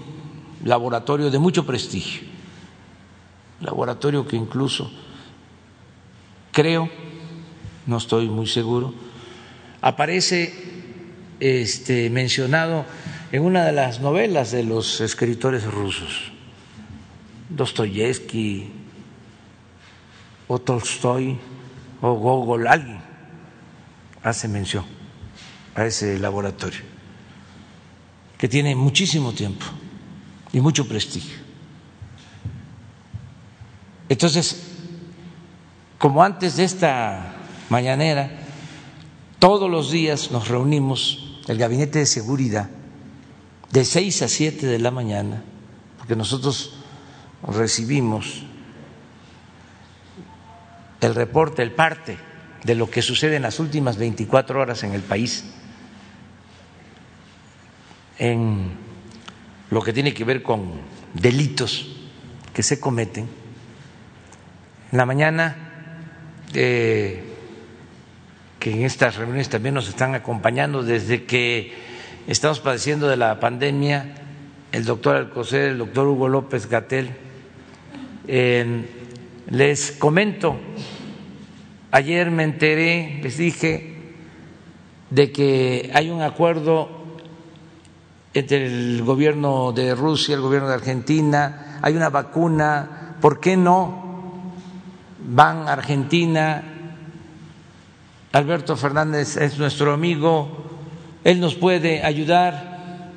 laboratorio 0.64 1.30
de 1.30 1.40
mucho 1.40 1.66
prestigio, 1.66 2.28
laboratorio 3.62 4.28
que 4.28 4.36
incluso 4.36 4.92
creo, 6.52 6.90
no 7.86 7.98
estoy 7.98 8.30
muy 8.30 8.48
seguro, 8.48 8.94
aparece 9.82 10.54
este, 11.40 12.10
mencionado 12.10 12.86
en 13.36 13.44
una 13.44 13.66
de 13.66 13.74
las 13.74 14.00
novelas 14.00 14.52
de 14.52 14.64
los 14.64 15.02
escritores 15.02 15.66
rusos, 15.66 16.32
Dostoyevsky 17.50 18.72
o 20.48 20.58
Tolstoy 20.58 21.38
o 22.00 22.14
Gogol, 22.14 22.66
alguien 22.66 23.02
hace 24.24 24.48
mención 24.48 24.86
a 25.76 25.84
ese 25.86 26.18
laboratorio, 26.18 26.80
que 28.38 28.48
tiene 28.48 28.74
muchísimo 28.74 29.34
tiempo 29.34 29.66
y 30.54 30.62
mucho 30.62 30.88
prestigio. 30.88 31.36
Entonces, 34.08 34.64
como 35.98 36.24
antes 36.24 36.56
de 36.56 36.64
esta 36.64 37.36
mañanera, 37.68 38.32
todos 39.40 39.70
los 39.70 39.92
días 39.92 40.32
nos 40.32 40.48
reunimos, 40.48 41.42
el 41.50 41.58
Gabinete 41.58 42.00
de 42.00 42.06
Seguridad, 42.06 42.70
de 43.76 43.84
seis 43.84 44.22
a 44.22 44.30
siete 44.30 44.68
de 44.68 44.80
la 44.80 44.90
mañana, 44.90 45.44
porque 45.98 46.16
nosotros 46.16 46.78
recibimos 47.46 48.44
el 51.02 51.14
reporte, 51.14 51.62
el 51.62 51.74
parte 51.74 52.18
de 52.64 52.74
lo 52.74 52.90
que 52.90 53.02
sucede 53.02 53.36
en 53.36 53.42
las 53.42 53.60
últimas 53.60 53.98
24 53.98 54.62
horas 54.62 54.84
en 54.84 54.94
el 54.94 55.02
país, 55.02 55.44
en 58.18 58.78
lo 59.70 59.82
que 59.82 59.92
tiene 59.92 60.14
que 60.14 60.24
ver 60.24 60.42
con 60.42 60.80
delitos 61.14 61.98
que 62.54 62.64
se 62.64 62.80
cometen. 62.80 63.28
En 64.90 64.98
la 64.98 65.06
mañana, 65.06 65.54
eh, 66.54 67.26
que 68.58 68.72
en 68.72 68.84
estas 68.84 69.18
reuniones 69.18 69.50
también 69.50 69.76
nos 69.76 69.90
están 69.90 70.16
acompañando 70.16 70.82
desde 70.82 71.26
que 71.26 71.95
estamos 72.28 72.60
padeciendo 72.60 73.08
de 73.08 73.18
la 73.18 73.40
pandemia, 73.40 74.16
el 74.72 74.84
doctor 74.84 75.16
Alcocer, 75.16 75.70
el 75.70 75.78
doctor 75.78 76.08
Hugo 76.08 76.28
López 76.28 76.68
Gatel. 76.68 77.16
les 79.48 79.92
comento, 79.92 80.58
ayer 81.92 82.32
me 82.32 82.44
enteré, 82.44 83.20
les 83.22 83.38
dije, 83.38 84.14
de 85.12 85.32
que 85.32 85.92
hay 85.94 86.10
un 86.10 86.24
acuerdo 86.24 86.90
entre 88.34 88.66
el 88.66 89.04
gobierno 89.04 89.72
de 89.72 89.94
Rusia, 89.94 90.36
el 90.36 90.42
gobierno 90.42 90.68
de 90.68 90.74
Argentina, 90.74 91.80
hay 91.82 91.96
una 91.96 92.10
vacuna, 92.10 93.16
¿por 93.22 93.40
qué 93.40 93.56
no 93.56 94.52
van 95.28 95.68
a 95.68 95.74
Argentina? 95.74 96.64
Alberto 98.34 98.76
Fernández 98.76 99.38
es 99.38 99.58
nuestro 99.58 99.94
amigo, 99.94 100.65
él 101.26 101.40
nos 101.40 101.56
puede 101.56 102.04
ayudar, 102.04 103.12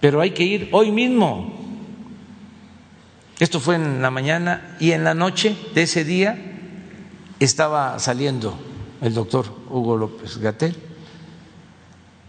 pero 0.00 0.20
hay 0.20 0.30
que 0.30 0.44
ir 0.44 0.68
hoy 0.70 0.92
mismo. 0.92 1.52
Esto 3.40 3.58
fue 3.58 3.74
en 3.74 4.00
la 4.00 4.12
mañana 4.12 4.76
y 4.78 4.92
en 4.92 5.02
la 5.02 5.12
noche 5.12 5.56
de 5.74 5.82
ese 5.82 6.04
día 6.04 6.38
estaba 7.40 7.98
saliendo 7.98 8.56
el 9.02 9.12
doctor 9.12 9.46
Hugo 9.68 9.96
López 9.96 10.38
Gatel 10.38 10.76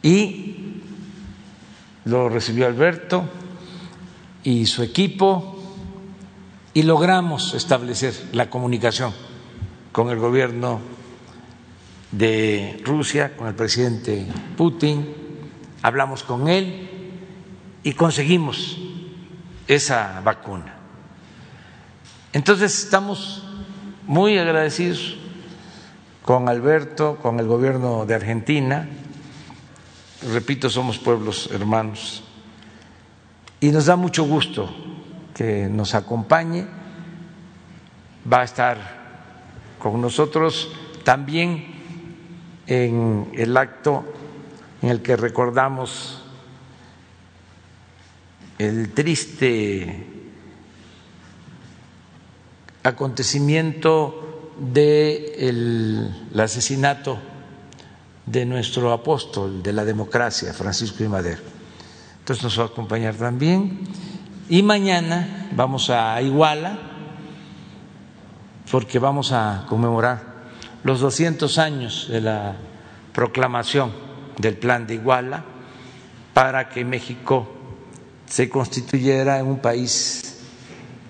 y 0.01 0.81
lo 2.05 2.27
recibió 2.27 2.65
Alberto 2.65 3.29
y 4.43 4.65
su 4.65 4.81
equipo 4.81 5.61
y 6.73 6.81
logramos 6.81 7.53
establecer 7.53 8.15
la 8.33 8.49
comunicación 8.49 9.13
con 9.91 10.09
el 10.09 10.17
gobierno 10.17 10.96
de 12.11 12.81
Rusia, 12.85 13.35
con 13.35 13.47
el 13.47 13.55
presidente 13.55 14.25
Putin, 14.55 15.13
hablamos 15.81 16.23
con 16.23 16.47
él 16.47 16.89
y 17.83 17.93
conseguimos 17.93 18.77
esa 19.67 20.21
vacuna. 20.21 20.75
Entonces 22.33 22.83
estamos 22.83 23.43
muy 24.05 24.37
agradecidos 24.37 25.17
con 26.23 26.49
Alberto, 26.49 27.17
con 27.21 27.39
el 27.39 27.47
gobierno 27.47 28.05
de 28.05 28.15
Argentina, 28.15 28.87
repito, 30.33 30.69
somos 30.69 30.97
pueblos 30.97 31.49
hermanos, 31.53 32.23
y 33.59 33.69
nos 33.69 33.85
da 33.85 33.95
mucho 33.95 34.23
gusto 34.23 34.69
que 35.33 35.67
nos 35.67 35.95
acompañe, 35.95 36.67
va 38.31 38.41
a 38.41 38.43
estar 38.43 38.77
con 39.79 40.01
nosotros 40.01 40.69
también 41.03 41.76
en 42.67 43.31
el 43.33 43.55
acto 43.55 44.03
en 44.81 44.89
el 44.89 45.01
que 45.01 45.15
recordamos 45.15 46.21
el 48.59 48.91
triste 48.93 50.05
acontecimiento 52.83 54.53
del 54.59 56.13
el 56.31 56.39
asesinato 56.39 57.17
de 58.25 58.45
nuestro 58.45 58.91
apóstol 58.91 59.63
de 59.63 59.73
la 59.73 59.85
democracia, 59.85 60.53
Francisco 60.53 61.03
I. 61.03 61.07
Madero. 61.07 61.41
Entonces 62.19 62.43
nos 62.43 62.59
va 62.59 62.63
a 62.63 62.67
acompañar 62.67 63.15
también. 63.15 63.87
Y 64.49 64.63
mañana 64.63 65.49
vamos 65.55 65.89
a 65.89 66.21
Iguala, 66.21 66.77
porque 68.69 68.99
vamos 68.99 69.31
a 69.31 69.65
conmemorar 69.69 70.26
los 70.87 71.01
200 71.01 71.57
años 71.57 72.07
de 72.09 72.21
la 72.21 72.55
proclamación 73.13 73.91
del 74.37 74.55
Plan 74.55 74.87
de 74.87 74.93
Iguala 74.93 75.43
para 76.33 76.69
que 76.69 76.85
México 76.85 77.45
se 78.25 78.47
constituyera 78.47 79.37
en 79.37 79.47
un 79.47 79.59
país 79.59 80.45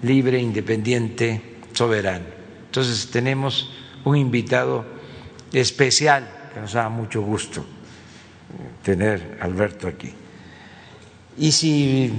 libre, 0.01 0.39
independiente, 0.39 1.59
soberano. 1.73 2.25
Entonces 2.65 3.11
tenemos 3.11 3.71
un 4.03 4.17
invitado 4.17 4.83
especial 5.53 6.27
que 6.55 6.59
nos 6.59 6.73
da 6.73 6.89
mucho 6.89 7.21
gusto 7.21 7.63
tener 8.81 9.37
a 9.39 9.45
Alberto 9.45 9.87
aquí. 9.87 10.11
Y 11.37 11.51
si 11.51 12.11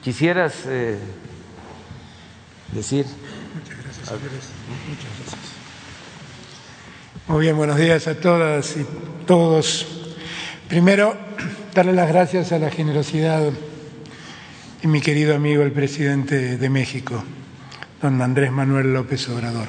quisieras 0.00 0.62
eh, 0.66 0.96
decir. 2.70 3.04
Muchas 3.52 3.82
gracias, 3.82 4.12
Muchas 4.12 5.10
gracias. 5.18 5.41
Muy 7.32 7.44
bien, 7.44 7.56
buenos 7.56 7.78
días 7.78 8.08
a 8.08 8.14
todas 8.14 8.76
y 8.76 8.84
todos. 9.26 9.86
Primero, 10.68 11.16
darle 11.74 11.94
las 11.94 12.06
gracias 12.06 12.52
a 12.52 12.58
la 12.58 12.70
generosidad 12.70 13.50
de 14.82 14.86
mi 14.86 15.00
querido 15.00 15.34
amigo 15.34 15.62
el 15.62 15.72
presidente 15.72 16.58
de 16.58 16.68
México, 16.68 17.24
don 18.02 18.20
Andrés 18.20 18.52
Manuel 18.52 18.92
López 18.92 19.30
Obrador. 19.30 19.66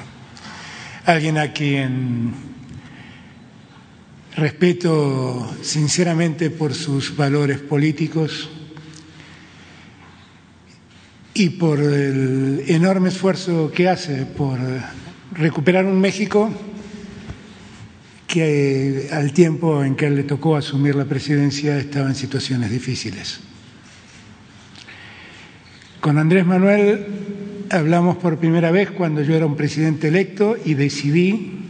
Alguien 1.06 1.38
a 1.38 1.54
quien 1.54 2.34
respeto 4.36 5.50
sinceramente 5.62 6.50
por 6.50 6.74
sus 6.74 7.16
valores 7.16 7.60
políticos 7.60 8.50
y 11.32 11.48
por 11.48 11.80
el 11.80 12.62
enorme 12.68 13.08
esfuerzo 13.08 13.72
que 13.74 13.88
hace 13.88 14.26
por 14.26 14.58
recuperar 15.32 15.86
un 15.86 15.98
México 15.98 16.52
que 18.26 19.08
al 19.12 19.32
tiempo 19.32 19.84
en 19.84 19.96
que 19.96 20.06
él 20.06 20.16
le 20.16 20.22
tocó 20.24 20.56
asumir 20.56 20.94
la 20.94 21.04
presidencia 21.04 21.78
estaba 21.78 22.08
en 22.08 22.14
situaciones 22.14 22.70
difíciles. 22.70 23.40
Con 26.00 26.18
Andrés 26.18 26.44
Manuel 26.44 27.06
hablamos 27.70 28.16
por 28.16 28.38
primera 28.38 28.70
vez 28.70 28.90
cuando 28.90 29.22
yo 29.22 29.34
era 29.34 29.46
un 29.46 29.56
presidente 29.56 30.08
electo 30.08 30.56
y 30.62 30.74
decidí 30.74 31.60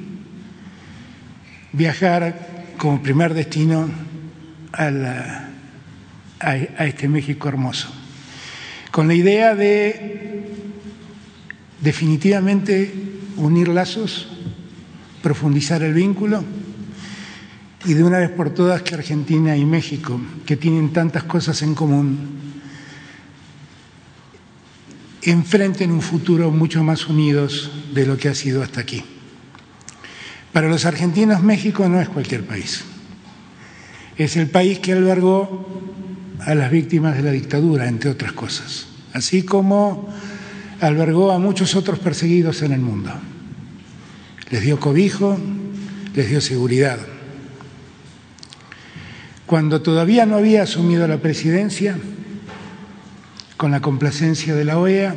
viajar 1.73 2.65
como 2.79 3.03
primer 3.03 3.35
destino 3.35 3.89
a, 4.73 5.49
a 6.41 6.87
este 6.87 7.09
México 7.09 7.49
hermoso, 7.49 7.89
con 8.91 9.09
la 9.09 9.15
idea 9.15 9.55
de 9.55 10.43
definitivamente 11.81 12.93
unir 13.37 13.69
lazos 13.69 14.34
profundizar 15.25 15.83
el 15.83 15.95
vínculo 15.95 16.45
y 17.87 17.95
de 17.95 18.05
una 18.05 18.19
vez 18.19 18.29
por 18.29 18.51
todas 18.51 18.83
que 18.83 18.95
Argentina 18.95 19.57
y 19.57 19.65
México, 19.65 20.21
que 20.45 20.57
tienen 20.59 20.93
tantas 20.93 21.25
cosas 21.25 21.63
en 21.63 21.75
común, 21.75 22.19
enfrenten 25.23 25.91
un 25.91 26.03
futuro 26.03 26.51
mucho 26.51 26.85
más 26.85 27.09
unidos 27.09 27.73
de 27.95 28.05
lo 28.05 28.19
que 28.19 28.29
ha 28.29 28.35
sido 28.35 28.63
hasta 28.63 28.83
aquí. 28.83 29.03
Para 30.53 30.69
los 30.69 30.85
argentinos 30.85 31.43
México 31.43 31.89
no 31.89 32.03
es 32.03 32.11
cualquier 32.11 32.45
país. 32.45 32.85
Es 34.19 34.37
el 34.37 34.51
país 34.51 34.79
que 34.79 34.93
albergó 34.93 35.67
a 36.41 36.55
las 36.55 36.71
víctimas 36.71 37.17
de 37.17 37.23
la 37.23 37.31
dictadura, 37.31 37.89
entre 37.89 38.11
otras 38.11 38.33
cosas, 38.33 38.89
así 39.15 39.43
como 39.43 40.07
albergó 40.81 41.33
a 41.33 41.39
muchos 41.39 41.75
otros 41.77 41.99
perseguidos 41.99 42.61
en 42.61 42.73
el 42.73 42.81
mundo 42.81 43.11
les 44.55 44.63
dio 44.63 44.79
cobijo, 44.79 45.37
les 46.15 46.29
dio 46.29 46.41
seguridad. 46.41 47.01
Cuando 49.47 49.83
todavía 49.83 50.27
no 50.27 50.37
había 50.37 50.63
asumido 50.63 51.09
la 51.09 51.19
presidencia, 51.19 51.99
con 53.57 53.73
la 53.73 53.81
complacencia 53.81 54.55
de 54.55 54.65
la 54.65 54.79
OEA, 54.79 55.17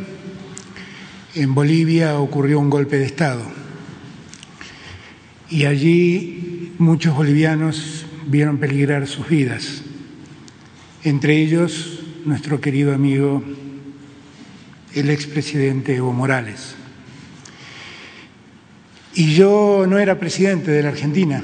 en 1.35 1.53
Bolivia 1.53 2.17
ocurrió 2.19 2.59
un 2.59 2.71
golpe 2.71 2.97
de 2.97 3.05
Estado. 3.05 3.43
Y 5.51 5.65
allí 5.65 6.73
muchos 6.79 7.15
bolivianos 7.15 8.07
vieron 8.25 8.57
peligrar 8.57 9.05
sus 9.05 9.29
vidas, 9.29 9.83
entre 11.03 11.37
ellos 11.37 11.99
nuestro 12.25 12.59
querido 12.59 12.91
amigo, 12.91 13.43
el 14.95 15.11
expresidente 15.11 15.95
Evo 15.95 16.11
Morales. 16.11 16.76
Y 19.17 19.33
yo 19.33 19.85
no 19.89 19.97
era 19.97 20.19
presidente 20.19 20.69
de 20.69 20.83
la 20.83 20.89
Argentina 20.89 21.41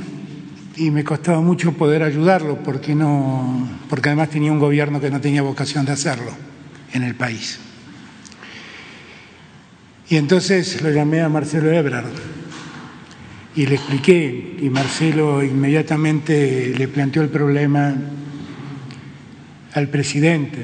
y 0.77 0.91
me 0.91 1.03
costaba 1.03 1.41
mucho 1.41 1.73
poder 1.73 2.03
ayudarlo 2.03 2.62
porque, 2.62 2.93
no, 2.93 3.67
porque 3.89 4.09
además 4.09 4.29
tenía 4.29 4.51
un 4.51 4.59
gobierno 4.59 5.01
que 5.01 5.09
no 5.09 5.19
tenía 5.19 5.41
vocación 5.41 5.83
de 5.83 5.93
hacerlo 5.93 6.29
en 6.93 7.01
el 7.01 7.15
país. 7.15 7.57
Y 10.07 10.17
entonces 10.17 10.83
lo 10.83 10.91
llamé 10.91 11.21
a 11.21 11.29
Marcelo 11.29 11.71
Ebrard 11.71 12.12
y 13.55 13.65
le 13.65 13.73
expliqué 13.73 14.57
y 14.62 14.69
Marcelo 14.69 15.41
inmediatamente 15.41 16.75
le 16.77 16.88
planteó 16.89 17.23
el 17.23 17.29
problema 17.29 17.91
al 19.73 19.88
presidente 19.88 20.63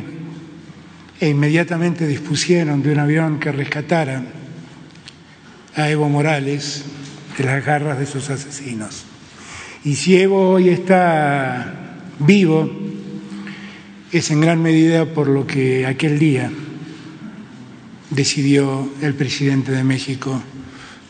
e 1.19 1.29
inmediatamente 1.29 2.05
dispusieron 2.05 2.83
de 2.83 2.91
un 2.91 2.99
avión 2.99 3.39
que 3.39 3.51
rescatara 3.51 4.23
a 5.79 5.89
Evo 5.89 6.09
Morales 6.09 6.83
de 7.37 7.43
las 7.45 7.65
garras 7.65 7.97
de 7.97 8.05
sus 8.05 8.29
asesinos. 8.29 9.05
Y 9.85 9.95
si 9.95 10.17
Evo 10.17 10.49
hoy 10.49 10.69
está 10.69 11.95
vivo, 12.19 12.69
es 14.11 14.29
en 14.31 14.41
gran 14.41 14.61
medida 14.61 15.05
por 15.05 15.29
lo 15.29 15.47
que 15.47 15.85
aquel 15.85 16.19
día 16.19 16.51
decidió 18.09 18.91
el 19.01 19.13
presidente 19.13 19.71
de 19.71 19.85
México, 19.85 20.41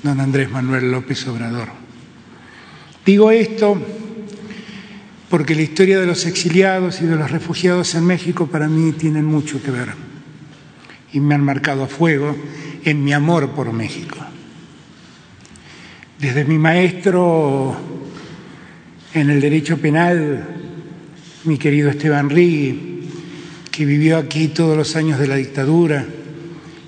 don 0.03 0.19
Andrés 0.19 0.51
Manuel 0.51 0.91
López 0.91 1.25
Obrador. 1.27 1.69
Digo 3.03 3.31
esto 3.31 3.81
porque 5.29 5.55
la 5.55 5.63
historia 5.63 5.99
de 5.99 6.05
los 6.05 6.27
exiliados 6.27 7.01
y 7.01 7.05
de 7.05 7.15
los 7.15 7.31
refugiados 7.31 7.95
en 7.95 8.05
México 8.05 8.45
para 8.45 8.67
mí 8.67 8.91
tienen 8.91 9.25
mucho 9.25 9.63
que 9.63 9.71
ver 9.71 9.89
y 11.11 11.19
me 11.19 11.33
han 11.33 11.43
marcado 11.43 11.83
a 11.83 11.87
fuego 11.87 12.35
en 12.85 13.03
mi 13.03 13.13
amor 13.13 13.49
por 13.51 13.73
México. 13.73 14.28
Desde 16.19 16.43
mi 16.43 16.57
maestro 16.57 17.73
en 19.13 19.29
el 19.29 19.39
derecho 19.39 19.77
penal, 19.77 20.45
mi 21.45 21.57
querido 21.57 21.89
Esteban 21.89 22.29
Rigui, 22.29 23.07
que 23.71 23.85
vivió 23.85 24.17
aquí 24.17 24.49
todos 24.49 24.75
los 24.75 24.97
años 24.97 25.17
de 25.17 25.27
la 25.27 25.37
dictadura 25.37 26.05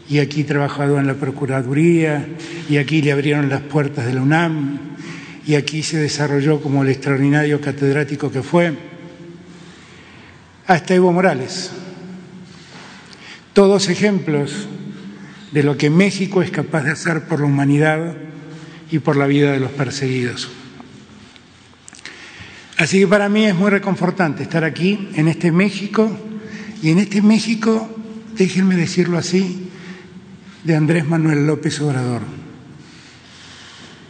y 0.10 0.20
aquí 0.20 0.44
trabajado 0.44 1.00
en 1.00 1.08
la 1.08 1.14
Procuraduría 1.14 2.28
y 2.70 2.76
aquí 2.76 3.02
le 3.02 3.14
abrieron 3.14 3.48
las 3.48 3.62
puertas 3.62 4.06
de 4.06 4.16
la 4.16 4.22
UNAM 4.22 4.80
y 5.48 5.56
aquí 5.56 5.82
se 5.82 5.98
desarrolló 5.98 6.62
como 6.62 6.84
el 6.84 6.90
extraordinario 6.90 7.62
catedrático 7.62 8.34
que 8.34 8.44
fue, 8.44 8.74
hasta 10.68 10.94
Evo 10.94 11.14
Morales. 11.14 11.72
Todos 13.54 13.88
ejemplos 13.88 14.68
de 15.54 15.64
lo 15.64 15.78
que 15.78 15.90
México 15.90 16.42
es 16.42 16.52
capaz 16.52 16.84
de 16.84 16.92
hacer 16.92 17.22
por 17.28 17.40
la 17.40 17.46
humanidad 17.46 18.18
y 18.92 19.00
por 19.00 19.16
la 19.16 19.26
vida 19.26 19.54
de 19.54 19.60
los 19.60 19.72
perseguidos. 19.72 20.50
Así 22.78 23.00
que 23.00 23.08
para 23.08 23.30
mí 23.30 23.46
es 23.46 23.56
muy 23.56 23.70
reconfortante 23.70 24.44
estar 24.44 24.64
aquí, 24.64 25.10
en 25.16 25.28
este 25.28 25.52
México, 25.52 26.12
y 26.82 26.90
en 26.90 27.00
este 27.00 27.22
México, 27.22 27.90
déjenme 28.36 28.76
decirlo 28.76 29.18
así, 29.18 29.70
de 30.64 30.76
Andrés 30.76 31.08
Manuel 31.08 31.46
López 31.46 31.80
Obrador, 31.80 32.22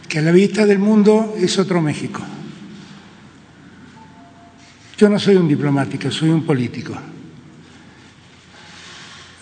que 0.08 0.18
a 0.18 0.22
la 0.22 0.32
vista 0.32 0.66
del 0.66 0.78
mundo 0.78 1.34
es 1.38 1.58
otro 1.58 1.80
México. 1.80 2.22
Yo 4.98 5.08
no 5.08 5.18
soy 5.18 5.36
un 5.36 5.48
diplomático, 5.48 6.10
soy 6.10 6.30
un 6.30 6.44
político. 6.44 6.94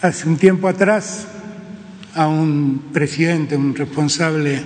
Hace 0.02 0.28
un 0.28 0.36
tiempo 0.36 0.68
atrás, 0.68 1.26
a 2.14 2.26
un 2.26 2.90
presidente, 2.92 3.56
un 3.56 3.74
responsable 3.74 4.62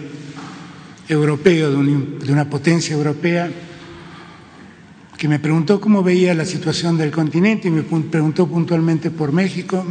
europeo 1.08 1.70
de, 1.70 2.32
una 2.32 2.48
potencia 2.48 2.94
europea, 2.94 3.50
que 5.16 5.28
me 5.28 5.38
preguntó 5.38 5.80
cómo 5.80 6.02
veía 6.02 6.34
la 6.34 6.44
situación 6.44 6.98
del 6.98 7.10
continente 7.10 7.68
y 7.68 7.70
me 7.70 7.82
preguntó 7.82 8.46
puntualmente 8.46 9.10
por 9.10 9.32
México. 9.32 9.84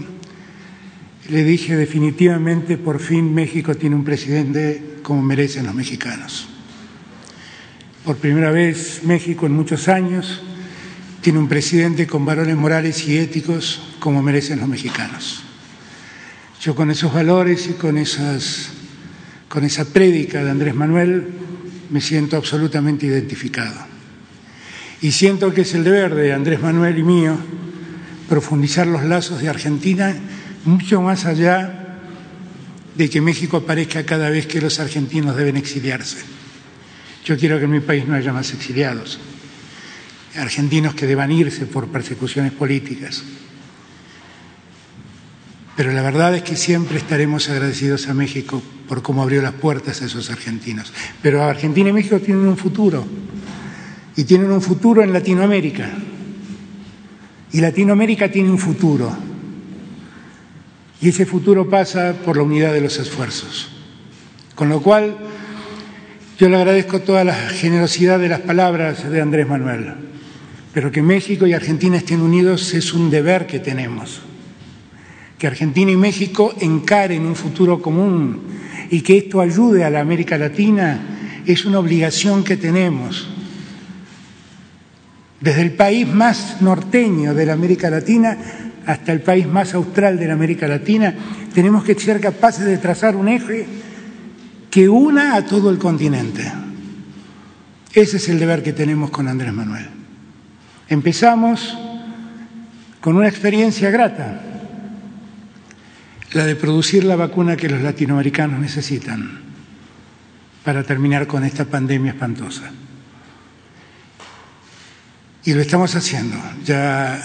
Le 1.30 1.44
dije 1.44 1.76
definitivamente, 1.76 2.78
por 2.78 3.00
fin 3.00 3.34
México 3.34 3.76
tiene 3.76 3.96
un 3.96 4.04
presidente 4.04 5.00
como 5.02 5.22
merecen 5.22 5.66
los 5.66 5.76
mexicanos. 5.76 6.48
Por 8.04 8.18
primera 8.18 8.52
vez 8.52 9.02
México 9.04 9.46
en 9.46 9.54
muchos 9.54 9.88
años 9.88 10.42
tiene 11.22 11.40
un 11.40 11.48
presidente 11.48 12.06
con 12.06 12.26
valores 12.26 12.58
morales 12.58 13.08
y 13.08 13.18
éticos 13.18 13.82
como 14.00 14.22
merecen 14.22 14.60
los 14.60 14.68
mexicanos. 14.68 15.42
Yo 16.60 16.76
con 16.76 16.92
esos 16.92 17.14
valores 17.14 17.68
y 17.68 17.74
con, 17.74 17.98
esas, 17.98 18.70
con 19.54 19.64
esa 19.64 19.86
prédica 19.86 20.44
de 20.44 20.50
Andrés 20.50 20.74
Manuel 20.74 21.30
me 21.92 22.02
siento 22.02 22.38
absolutamente 22.38 23.06
identificado. 23.06 23.86
Y 25.00 25.12
siento 25.12 25.54
que 25.54 25.62
es 25.62 25.76
el 25.76 25.84
deber 25.84 26.16
de 26.16 26.34
Andrés 26.34 26.60
Manuel 26.60 26.98
y 26.98 27.04
mío 27.04 27.38
profundizar 28.28 28.88
los 28.88 29.04
lazos 29.04 29.44
de 29.44 29.50
Argentina 29.50 30.12
mucho 30.66 31.04
más 31.04 31.26
allá 31.26 32.00
de 32.98 33.08
que 33.12 33.22
México 33.22 33.58
aparezca 33.58 34.04
cada 34.08 34.32
vez 34.32 34.48
que 34.48 34.60
los 34.60 34.80
argentinos 34.80 35.36
deben 35.36 35.56
exiliarse. 35.56 36.18
Yo 37.24 37.38
quiero 37.38 37.60
que 37.60 37.66
en 37.66 37.72
mi 37.78 37.80
país 37.80 38.08
no 38.08 38.16
haya 38.16 38.34
más 38.34 38.52
exiliados, 38.56 39.20
argentinos 40.36 40.96
que 40.96 41.06
deban 41.06 41.32
irse 41.32 41.68
por 41.68 41.90
persecuciones 41.90 42.54
políticas. 42.54 43.22
Pero 45.76 45.92
la 45.92 46.04
verdad 46.04 46.36
es 46.36 46.44
que 46.44 46.56
siempre 46.56 46.98
estaremos 46.98 47.50
agradecidos 47.50 48.08
a 48.08 48.14
México 48.14 48.62
por 48.88 49.02
cómo 49.02 49.24
abrió 49.24 49.42
las 49.42 49.54
puertas 49.54 50.02
a 50.02 50.06
esos 50.06 50.30
argentinos. 50.30 50.94
Pero 51.22 51.44
Argentina 51.44 51.90
y 51.90 51.94
México 51.94 52.20
tienen 52.20 52.48
un 52.48 52.58
futuro 52.58 53.04
y 54.16 54.24
tienen 54.24 54.52
un 54.52 54.62
futuro 54.62 55.02
en 55.02 55.12
Latinoamérica. 55.12 55.90
Y 57.52 57.62
Latinoamérica 57.62 58.32
tiene 58.32 58.52
un 58.52 58.60
futuro. 58.60 59.12
Y 61.02 61.10
ese 61.10 61.26
futuro 61.26 61.68
pasa 61.70 62.14
por 62.24 62.38
la 62.38 62.44
unidad 62.44 62.74
de 62.74 62.82
los 62.82 63.00
esfuerzos. 63.00 63.70
Con 64.54 64.70
lo 64.70 64.82
cual, 64.82 65.18
yo 66.38 66.50
le 66.50 66.58
agradezco 66.58 67.02
toda 67.02 67.24
la 67.24 67.34
generosidad 67.34 68.20
de 68.20 68.30
las 68.30 68.42
palabras 68.42 69.10
de 69.10 69.22
Andrés 69.22 69.48
Manuel. 69.48 69.96
Pero 70.72 70.92
que 70.92 71.02
México 71.02 71.48
y 71.48 71.54
Argentina 71.54 71.98
estén 71.98 72.22
unidos 72.22 72.74
es 72.76 72.94
un 72.94 73.10
deber 73.10 73.48
que 73.48 73.60
tenemos. 73.60 74.22
Que 75.44 75.48
Argentina 75.48 75.92
y 75.92 75.98
México 75.98 76.56
encaren 76.62 77.26
un 77.26 77.36
futuro 77.36 77.82
común 77.82 78.44
y 78.90 79.02
que 79.02 79.18
esto 79.18 79.42
ayude 79.42 79.84
a 79.84 79.90
la 79.90 80.00
América 80.00 80.38
Latina 80.38 81.42
es 81.46 81.66
una 81.66 81.80
obligación 81.80 82.46
que 82.46 82.56
tenemos 82.56 83.28
desde 85.42 85.64
el 85.64 85.74
país 85.74 86.08
más 86.08 86.62
norteño 86.62 87.34
de 87.34 87.46
la 87.46 87.52
América 87.52 87.90
Latina 87.90 88.38
hasta 88.86 89.12
el 89.12 89.20
país 89.20 89.46
más 89.46 89.74
austral 89.74 90.18
de 90.18 90.28
la 90.28 90.34
América 90.34 90.66
Latina, 90.66 91.14
tenemos 91.54 91.84
que 91.84 92.00
ser 92.00 92.22
capaces 92.22 92.64
de 92.64 92.78
trazar 92.78 93.18
un 93.18 93.28
eje 93.28 93.68
que 94.72 94.88
una 94.88 95.36
a 95.36 95.46
todo 95.46 95.70
el 95.70 95.78
continente. 95.78 96.50
Ese 97.92 98.16
es 98.16 98.30
el 98.30 98.40
deber 98.40 98.64
que 98.64 98.72
tenemos 98.72 99.10
con 99.10 99.28
Andrés 99.28 99.52
Manuel. 99.52 99.90
Empezamos 100.88 101.78
con 103.02 103.18
una 103.18 103.28
experiencia 103.28 103.92
grata, 103.92 104.53
la 106.34 106.46
de 106.46 106.56
producir 106.56 107.04
la 107.04 107.16
vacuna 107.16 107.56
que 107.56 107.70
los 107.70 107.82
latinoamericanos 107.82 108.60
necesitan 108.60 109.42
para 110.64 110.84
terminar 110.84 111.28
con 111.28 111.44
esta 111.44 111.66
pandemia 111.66 112.14
espantosa. 112.14 112.72
Y 115.46 115.54
lo 115.54 115.62
estamos 115.62 115.94
haciendo. 115.96 116.38
Ya 116.66 117.22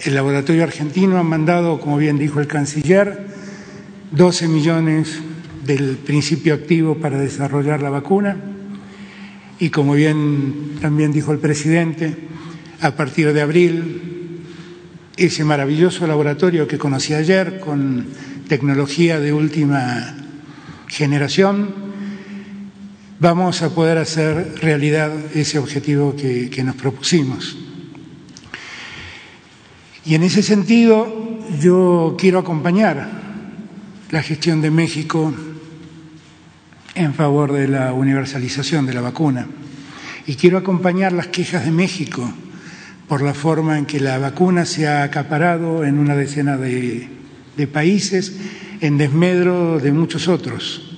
el 0.00 0.14
laboratorio 0.14 0.64
argentino 0.64 1.18
ha 1.18 1.22
mandado, 1.22 1.78
como 1.78 1.98
bien 1.98 2.18
dijo 2.18 2.40
el 2.40 2.46
canciller, 2.46 3.26
12 4.12 4.48
millones 4.48 5.20
del 5.64 5.96
principio 5.96 6.54
activo 6.54 6.96
para 6.96 7.18
desarrollar 7.18 7.82
la 7.82 7.90
vacuna. 7.90 8.36
Y 9.58 9.68
como 9.68 9.92
bien 9.92 10.76
también 10.80 11.12
dijo 11.12 11.32
el 11.32 11.38
presidente, 11.38 12.16
a 12.80 12.96
partir 12.96 13.32
de 13.34 13.42
abril, 13.42 14.40
ese 15.18 15.44
maravilloso 15.44 16.06
laboratorio 16.06 16.66
que 16.66 16.78
conocí 16.78 17.12
ayer 17.12 17.60
con 17.60 18.06
tecnología 18.50 19.20
de 19.20 19.32
última 19.32 20.12
generación, 20.88 21.72
vamos 23.20 23.62
a 23.62 23.72
poder 23.72 23.96
hacer 23.96 24.58
realidad 24.60 25.12
ese 25.36 25.60
objetivo 25.60 26.16
que, 26.16 26.62
nos 26.64 26.74
propusimos. 26.74 27.56
Y 30.04 30.16
en 30.16 30.24
ese 30.24 30.42
sentido 30.42 31.38
yo 31.60 32.16
quiero 32.18 32.40
acompañar 32.40 33.08
la 34.10 34.20
gestión 34.20 34.60
de 34.60 34.72
México 34.72 35.32
en 36.96 37.14
favor 37.14 37.52
de 37.52 37.68
la 37.68 37.92
universalización 37.92 38.84
de 38.84 38.94
la 38.94 39.00
vacuna. 39.00 39.46
Y 40.26 40.34
quiero 40.34 40.58
acompañar 40.58 41.12
las 41.12 41.28
quejas 41.28 41.64
de 41.64 41.70
México 41.70 42.28
por 43.06 43.22
la 43.22 43.32
forma 43.32 43.78
en 43.78 43.86
que 43.86 44.00
la 44.00 44.18
vacuna 44.18 44.64
se 44.64 44.88
ha 44.88 45.04
acaparado 45.04 45.84
en 45.84 46.00
una 46.00 46.16
decena 46.16 46.56
de, 46.56 47.19
de 47.60 47.66
países 47.66 48.32
en 48.80 48.96
desmedro 48.96 49.78
de 49.78 49.92
muchos 49.92 50.28
otros. 50.28 50.96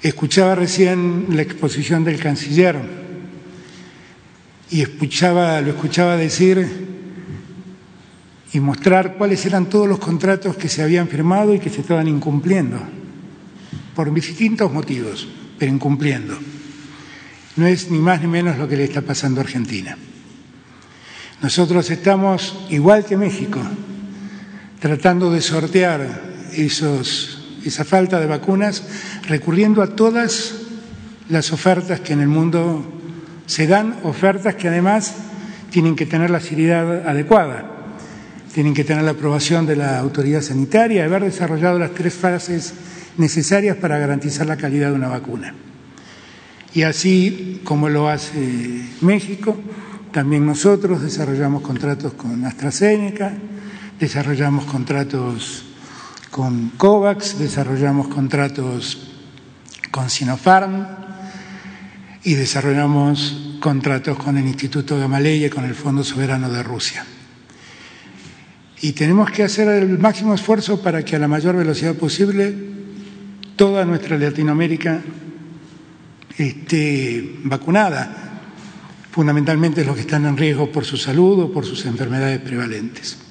Escuchaba 0.00 0.54
recién 0.54 1.26
la 1.30 1.42
exposición 1.42 2.04
del 2.04 2.20
canciller 2.20 2.78
y 4.70 4.82
escuchaba, 4.82 5.60
lo 5.62 5.70
escuchaba 5.70 6.16
decir 6.16 6.86
y 8.52 8.60
mostrar 8.60 9.16
cuáles 9.18 9.44
eran 9.46 9.68
todos 9.68 9.88
los 9.88 9.98
contratos 9.98 10.56
que 10.56 10.68
se 10.68 10.82
habían 10.82 11.08
firmado 11.08 11.52
y 11.54 11.58
que 11.58 11.70
se 11.70 11.80
estaban 11.80 12.06
incumpliendo, 12.06 12.78
por 13.96 14.14
distintos 14.14 14.72
motivos, 14.72 15.26
pero 15.58 15.72
incumpliendo. 15.72 16.38
No 17.56 17.66
es 17.66 17.90
ni 17.90 17.98
más 17.98 18.20
ni 18.20 18.28
menos 18.28 18.58
lo 18.58 18.68
que 18.68 18.76
le 18.76 18.84
está 18.84 19.02
pasando 19.02 19.40
a 19.40 19.44
Argentina. 19.44 19.98
Nosotros 21.42 21.90
estamos, 21.90 22.66
igual 22.70 23.04
que 23.04 23.16
México, 23.16 23.60
tratando 24.80 25.30
de 25.30 25.42
sortear 25.42 26.22
esa 26.52 27.84
falta 27.84 28.18
de 28.18 28.26
vacunas, 28.26 28.82
recurriendo 29.28 29.82
a 29.82 29.94
todas 29.94 30.54
las 31.28 31.52
ofertas 31.52 32.00
que 32.00 32.14
en 32.14 32.20
el 32.20 32.28
mundo 32.28 32.84
se 33.46 33.66
dan, 33.66 33.96
ofertas 34.02 34.54
que 34.54 34.68
además 34.68 35.14
tienen 35.70 35.94
que 35.94 36.06
tener 36.06 36.30
la 36.30 36.40
seriedad 36.40 37.06
adecuada, 37.06 37.64
tienen 38.52 38.74
que 38.74 38.82
tener 38.82 39.04
la 39.04 39.12
aprobación 39.12 39.66
de 39.66 39.76
la 39.76 39.98
autoridad 39.98 40.40
sanitaria, 40.40 41.04
haber 41.04 41.24
desarrollado 41.24 41.78
las 41.78 41.92
tres 41.92 42.14
fases 42.14 42.74
necesarias 43.18 43.76
para 43.76 43.98
garantizar 43.98 44.46
la 44.46 44.56
calidad 44.56 44.88
de 44.88 44.94
una 44.94 45.08
vacuna. 45.08 45.54
Y 46.72 46.82
así 46.82 47.60
como 47.64 47.88
lo 47.88 48.08
hace 48.08 48.82
México, 49.02 49.56
también 50.12 50.46
nosotros 50.46 51.02
desarrollamos 51.02 51.62
contratos 51.62 52.14
con 52.14 52.44
AstraZeneca, 52.44 53.34
desarrollamos 54.00 54.64
contratos 54.64 55.62
con 56.30 56.70
COVAX, 56.70 57.38
desarrollamos 57.38 58.08
contratos 58.08 58.98
con 59.90 60.08
Sinopharm 60.08 60.86
y 62.24 62.34
desarrollamos 62.34 63.58
contratos 63.60 64.16
con 64.16 64.38
el 64.38 64.46
Instituto 64.46 64.98
Gamaleya 64.98 65.48
y 65.48 65.50
con 65.50 65.64
el 65.64 65.74
Fondo 65.74 66.02
Soberano 66.02 66.48
de 66.48 66.62
Rusia. 66.62 67.04
Y 68.80 68.92
tenemos 68.92 69.30
que 69.30 69.42
hacer 69.42 69.68
el 69.68 69.98
máximo 69.98 70.34
esfuerzo 70.34 70.80
para 70.80 71.04
que 71.04 71.16
a 71.16 71.18
la 71.18 71.28
mayor 71.28 71.56
velocidad 71.56 71.94
posible 71.94 72.54
toda 73.56 73.84
nuestra 73.84 74.16
Latinoamérica 74.16 75.02
esté 76.38 77.38
vacunada, 77.44 78.40
fundamentalmente 79.10 79.84
los 79.84 79.94
que 79.94 80.02
están 80.02 80.24
en 80.24 80.38
riesgo 80.38 80.72
por 80.72 80.86
su 80.86 80.96
salud 80.96 81.40
o 81.40 81.52
por 81.52 81.66
sus 81.66 81.84
enfermedades 81.84 82.40
prevalentes. 82.40 83.29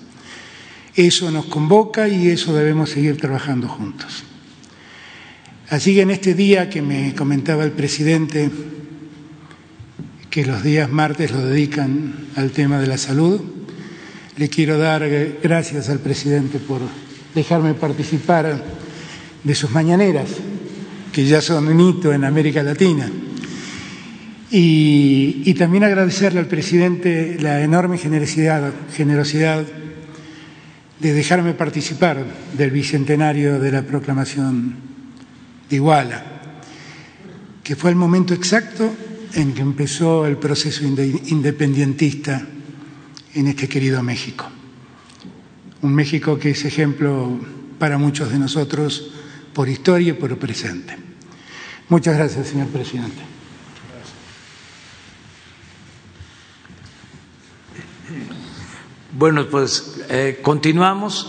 Eso 0.99 1.31
nos 1.31 1.45
convoca 1.45 2.09
y 2.09 2.27
eso 2.27 2.53
debemos 2.53 2.89
seguir 2.89 3.15
trabajando 3.15 3.69
juntos. 3.69 4.25
Así 5.69 5.95
que 5.95 6.01
en 6.01 6.11
este 6.11 6.33
día 6.33 6.69
que 6.69 6.81
me 6.81 7.15
comentaba 7.15 7.63
el 7.63 7.71
presidente, 7.71 8.51
que 10.29 10.45
los 10.45 10.61
días 10.61 10.91
martes 10.91 11.31
lo 11.31 11.39
dedican 11.45 12.27
al 12.35 12.51
tema 12.51 12.81
de 12.81 12.87
la 12.87 12.97
salud, 12.97 13.39
le 14.35 14.49
quiero 14.49 14.77
dar 14.77 15.07
gracias 15.41 15.87
al 15.87 15.99
presidente 15.99 16.59
por 16.59 16.81
dejarme 17.33 17.75
participar 17.75 18.61
de 19.41 19.55
sus 19.55 19.71
mañaneras, 19.71 20.27
que 21.13 21.25
ya 21.25 21.39
son 21.39 21.69
un 21.69 21.79
hito 21.79 22.11
en 22.11 22.25
América 22.25 22.61
Latina. 22.61 23.09
Y, 24.51 25.53
también 25.53 25.85
agradecerle 25.85 26.41
al 26.41 26.47
presidente 26.47 27.37
la 27.39 27.61
enorme 27.61 27.97
generosidad, 27.97 28.73
generosidad 28.93 29.65
de 30.99 31.13
dejarme 31.13 31.53
participar 31.53 32.25
del 32.57 32.71
bicentenario 32.71 33.59
de 33.59 33.71
la 33.71 33.83
proclamación 33.83 34.75
de 35.69 35.75
Iguala, 35.75 36.23
que 37.63 37.75
fue 37.75 37.91
el 37.91 37.95
momento 37.95 38.33
exacto 38.33 38.93
en 39.33 39.53
que 39.53 39.61
empezó 39.61 40.25
el 40.25 40.37
proceso 40.37 40.83
independentista 40.83 42.45
en 43.33 43.47
este 43.47 43.69
querido 43.69 44.03
México. 44.03 44.49
Un 45.81 45.93
México 45.93 46.37
que 46.37 46.51
es 46.51 46.65
ejemplo 46.65 47.39
para 47.77 47.97
muchos 47.97 48.31
de 48.31 48.39
nosotros 48.39 49.11
por 49.53 49.69
historia 49.69 50.09
y 50.09 50.13
por 50.13 50.37
presente. 50.37 50.97
Muchas 51.87 52.17
gracias, 52.17 52.47
señor 52.47 52.67
presidente. 52.67 53.21
Bueno, 59.11 59.47
pues 59.47 59.98
eh, 60.09 60.39
continuamos. 60.41 61.27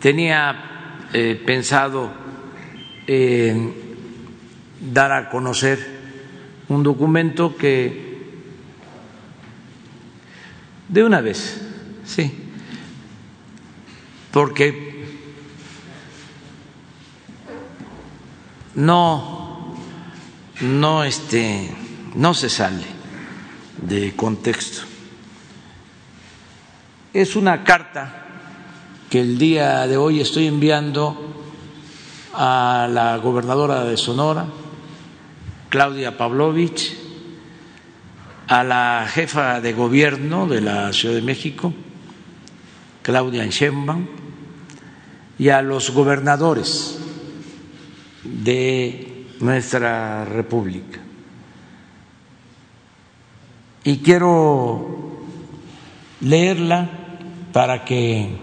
Tenía 0.00 1.06
eh, 1.12 1.40
pensado 1.46 2.10
eh, 3.06 3.72
dar 4.92 5.12
a 5.12 5.30
conocer 5.30 5.94
un 6.68 6.82
documento 6.82 7.56
que 7.56 8.14
de 10.88 11.04
una 11.04 11.20
vez, 11.20 11.60
sí, 12.04 12.32
porque 14.30 15.06
no, 18.74 19.76
no, 20.60 21.04
este, 21.04 21.70
no 22.14 22.34
se 22.34 22.48
sale 22.48 22.84
de 23.82 24.14
contexto. 24.14 24.93
Es 27.14 27.36
una 27.36 27.62
carta 27.62 28.12
que 29.08 29.20
el 29.20 29.38
día 29.38 29.86
de 29.86 29.96
hoy 29.96 30.20
estoy 30.20 30.48
enviando 30.48 31.16
a 32.32 32.88
la 32.90 33.18
gobernadora 33.18 33.84
de 33.84 33.96
Sonora, 33.96 34.46
Claudia 35.68 36.18
Pavlovich, 36.18 36.98
a 38.48 38.64
la 38.64 39.06
jefa 39.08 39.60
de 39.60 39.72
gobierno 39.74 40.48
de 40.48 40.60
la 40.60 40.92
Ciudad 40.92 41.14
de 41.14 41.22
México, 41.22 41.72
Claudia 43.02 43.46
Sheinbaum, 43.46 44.08
y 45.38 45.50
a 45.50 45.62
los 45.62 45.90
gobernadores 45.90 46.98
de 48.24 49.28
nuestra 49.38 50.24
República. 50.24 50.98
Y 53.84 53.98
quiero 53.98 55.20
leerla 56.20 57.02
para 57.54 57.84
que 57.84 58.36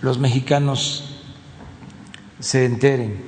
los 0.00 0.16
mexicanos 0.16 1.22
se 2.40 2.64
enteren. 2.64 3.22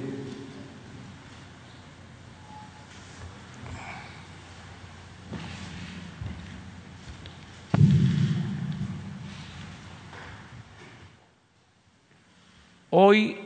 Hoy, 12.89 13.37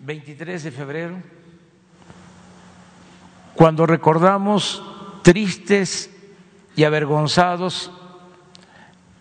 23 0.00 0.64
de 0.64 0.72
febrero, 0.72 1.22
cuando 3.54 3.86
recordamos 3.86 4.82
tristes 5.22 6.10
y 6.74 6.82
avergonzados 6.82 7.92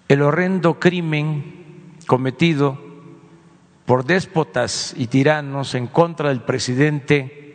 el 0.07 0.21
horrendo 0.21 0.79
crimen 0.79 1.97
cometido 2.05 2.79
por 3.85 4.05
déspotas 4.05 4.93
y 4.97 5.07
tiranos 5.07 5.75
en 5.75 5.87
contra 5.87 6.29
del 6.29 6.41
presidente 6.41 7.45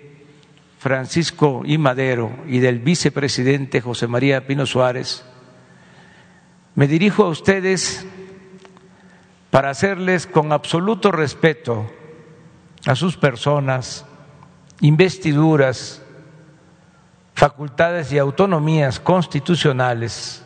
Francisco 0.79 1.63
I. 1.65 1.79
Madero 1.79 2.33
y 2.47 2.61
del 2.61 2.79
vicepresidente 2.79 3.81
José 3.81 4.07
María 4.07 4.47
Pino 4.47 4.65
Suárez, 4.67 5.25
me 6.75 6.87
dirijo 6.87 7.25
a 7.25 7.29
ustedes 7.29 8.07
para 9.51 9.71
hacerles 9.71 10.27
con 10.27 10.53
absoluto 10.53 11.11
respeto 11.11 11.91
a 12.87 12.95
sus 12.95 13.17
personas, 13.17 14.07
investiduras, 14.81 16.03
facultades 17.35 18.13
y 18.13 18.19
autonomías 18.19 19.01
constitucionales, 19.01 20.45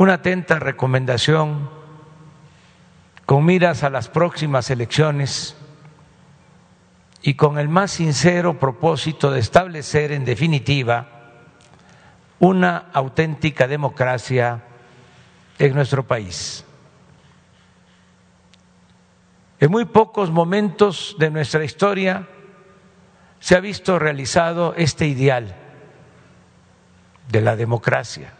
una 0.00 0.14
atenta 0.14 0.58
recomendación 0.58 1.68
con 3.26 3.44
miras 3.44 3.82
a 3.82 3.90
las 3.90 4.08
próximas 4.08 4.70
elecciones 4.70 5.54
y 7.20 7.34
con 7.34 7.58
el 7.58 7.68
más 7.68 7.90
sincero 7.90 8.58
propósito 8.58 9.30
de 9.30 9.40
establecer 9.40 10.12
en 10.12 10.24
definitiva 10.24 11.06
una 12.38 12.86
auténtica 12.94 13.68
democracia 13.68 14.62
en 15.58 15.74
nuestro 15.74 16.02
país. 16.02 16.64
En 19.58 19.70
muy 19.70 19.84
pocos 19.84 20.30
momentos 20.30 21.14
de 21.18 21.30
nuestra 21.30 21.62
historia 21.62 22.26
se 23.38 23.54
ha 23.54 23.60
visto 23.60 23.98
realizado 23.98 24.72
este 24.78 25.06
ideal 25.06 25.54
de 27.28 27.40
la 27.42 27.54
democracia. 27.54 28.39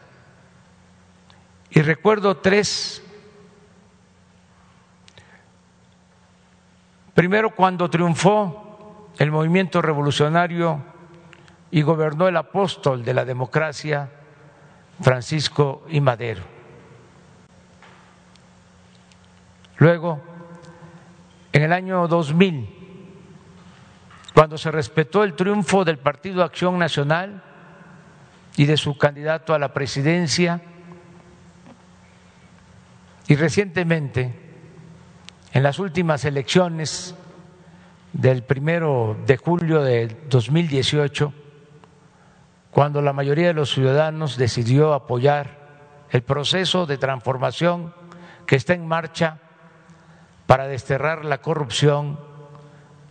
Y 1.71 1.83
recuerdo 1.83 2.37
tres. 2.37 3.03
Primero, 7.15 7.55
cuando 7.55 7.89
triunfó 7.89 9.11
el 9.19 9.31
movimiento 9.31 9.83
revolucionario 9.83 10.83
y 11.71 11.83
gobernó 11.83 12.27
el 12.27 12.37
apóstol 12.37 13.05
de 13.05 13.15
la 13.15 13.25
democracia, 13.25 14.11
Francisco 15.01 15.85
y 15.89 16.01
Madero. 16.01 16.43
Luego, 19.77 20.21
en 21.53 21.63
el 21.63 21.73
año 21.73 22.07
2000, 22.09 22.81
cuando 24.35 24.59
se 24.59 24.71
respetó 24.71 25.25
el 25.25 25.35
triunfo 25.35 25.85
del 25.85 25.99
Partido 25.99 26.43
Acción 26.43 26.79
Nacional 26.79 27.43
y 28.57 28.67
de 28.67 28.77
su 28.77 28.97
candidato 28.99 29.55
a 29.55 29.59
la 29.59 29.73
presidencia, 29.73 30.61
y 33.31 33.37
recientemente, 33.37 34.35
en 35.53 35.63
las 35.63 35.79
últimas 35.79 36.25
elecciones 36.25 37.15
del 38.13 38.43
primero 38.43 39.17
de 39.25 39.37
julio 39.37 39.85
de 39.85 40.17
2018, 40.29 41.33
cuando 42.73 43.01
la 43.01 43.13
mayoría 43.13 43.47
de 43.47 43.53
los 43.53 43.71
ciudadanos 43.71 44.37
decidió 44.37 44.95
apoyar 44.95 45.61
el 46.11 46.23
proceso 46.23 46.87
de 46.87 46.99
transformación 46.99 47.95
que 48.47 48.57
está 48.57 48.75
en 48.75 48.89
marcha 48.89 49.39
para 50.49 50.67
desterrar 50.67 51.25
la 51.25 51.41
corrupción 51.41 52.19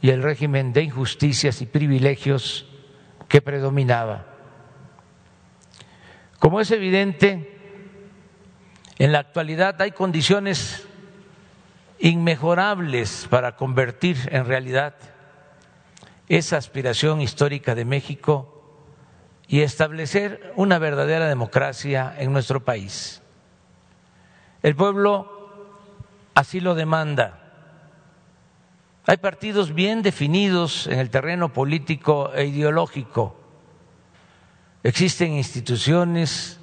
y 0.01 0.09
el 0.09 0.21
régimen 0.21 0.73
de 0.73 0.83
injusticias 0.83 1.61
y 1.61 1.65
privilegios 1.65 2.67
que 3.29 3.41
predominaba. 3.41 4.25
Como 6.39 6.59
es 6.59 6.71
evidente, 6.71 7.58
en 8.99 9.11
la 9.11 9.19
actualidad 9.19 9.81
hay 9.81 9.91
condiciones 9.91 10.85
inmejorables 11.97 13.27
para 13.29 13.55
convertir 13.55 14.17
en 14.31 14.45
realidad 14.45 14.93
esa 16.27 16.57
aspiración 16.57 17.19
histórica 17.19 17.73
de 17.73 17.85
México 17.85 18.55
y 19.47 19.61
establecer 19.61 20.53
una 20.55 20.77
verdadera 20.77 21.27
democracia 21.27 22.13
en 22.19 22.31
nuestro 22.31 22.63
país. 22.63 23.23
El 24.61 24.75
pueblo 24.75 25.65
así 26.35 26.59
lo 26.59 26.75
demanda 26.75 27.39
hay 29.09 29.17
partidos 29.17 29.73
bien 29.73 30.03
definidos 30.03 30.85
en 30.85 30.99
el 30.99 31.09
terreno 31.09 31.51
político 31.51 32.31
e 32.31 32.45
ideológico. 32.45 33.35
Existen 34.83 35.33
instituciones 35.33 36.58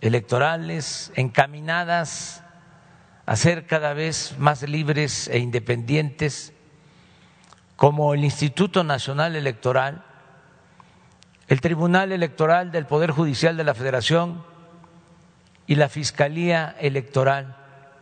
electorales 0.00 1.12
encaminadas 1.14 2.42
a 3.26 3.36
ser 3.36 3.66
cada 3.66 3.94
vez 3.94 4.34
más 4.38 4.62
libres 4.62 5.28
e 5.28 5.38
independientes, 5.38 6.52
como 7.76 8.14
el 8.14 8.24
Instituto 8.24 8.82
Nacional 8.82 9.36
Electoral, 9.36 10.04
el 11.48 11.60
Tribunal 11.60 12.12
Electoral 12.12 12.72
del 12.72 12.86
Poder 12.86 13.10
Judicial 13.10 13.56
de 13.56 13.64
la 13.64 13.74
Federación 13.74 14.44
y 15.66 15.76
la 15.76 15.88
Fiscalía 15.88 16.76
Electoral 16.80 17.56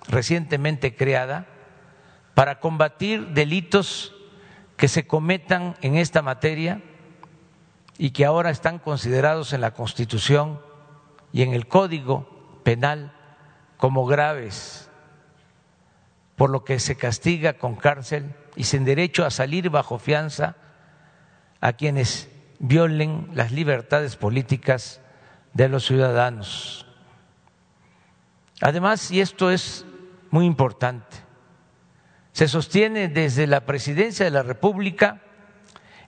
recientemente 0.09 0.97
creada 0.97 1.47
para 2.35 2.61
combatir 2.61 3.29
delitos 3.29 4.15
que 4.77 4.89
se 4.89 5.07
cometan 5.07 5.77
en 5.83 5.97
esta 5.97 6.23
materia 6.23 6.81
y 7.99 8.11
que 8.11 8.25
ahora 8.25 8.51
están 8.51 8.79
considerados 8.79 9.53
en 9.53 9.61
la 9.61 9.73
Constitución 9.73 10.61
y 11.33 11.43
en 11.43 11.53
el 11.53 11.67
Código 11.67 12.61
Penal 12.63 13.13
como 13.77 14.07
graves, 14.07 14.91
por 16.37 16.51
lo 16.51 16.65
que 16.65 16.79
se 16.79 16.97
castiga 16.97 17.55
con 17.55 17.77
cárcel 17.77 18.35
y 18.57 18.65
sin 18.65 18.85
derecho 18.85 19.25
a 19.25 19.31
salir 19.31 19.71
bajo 19.71 19.99
fianza 19.99 20.57
a 21.61 21.73
quienes 21.73 22.31
violen 22.59 23.29
las 23.35 23.53
libertades 23.53 24.17
políticas 24.17 25.01
de 25.55 25.69
los 25.69 25.87
ciudadanos. 25.87 26.87
Además, 28.61 29.11
y 29.11 29.21
esto 29.21 29.51
es 29.51 29.85
muy 30.31 30.45
importante, 30.47 31.17
se 32.33 32.49
sostiene 32.49 33.09
desde 33.09 33.47
la 33.47 33.67
presidencia 33.67 34.25
de 34.25 34.31
la 34.31 34.43
República 34.43 35.23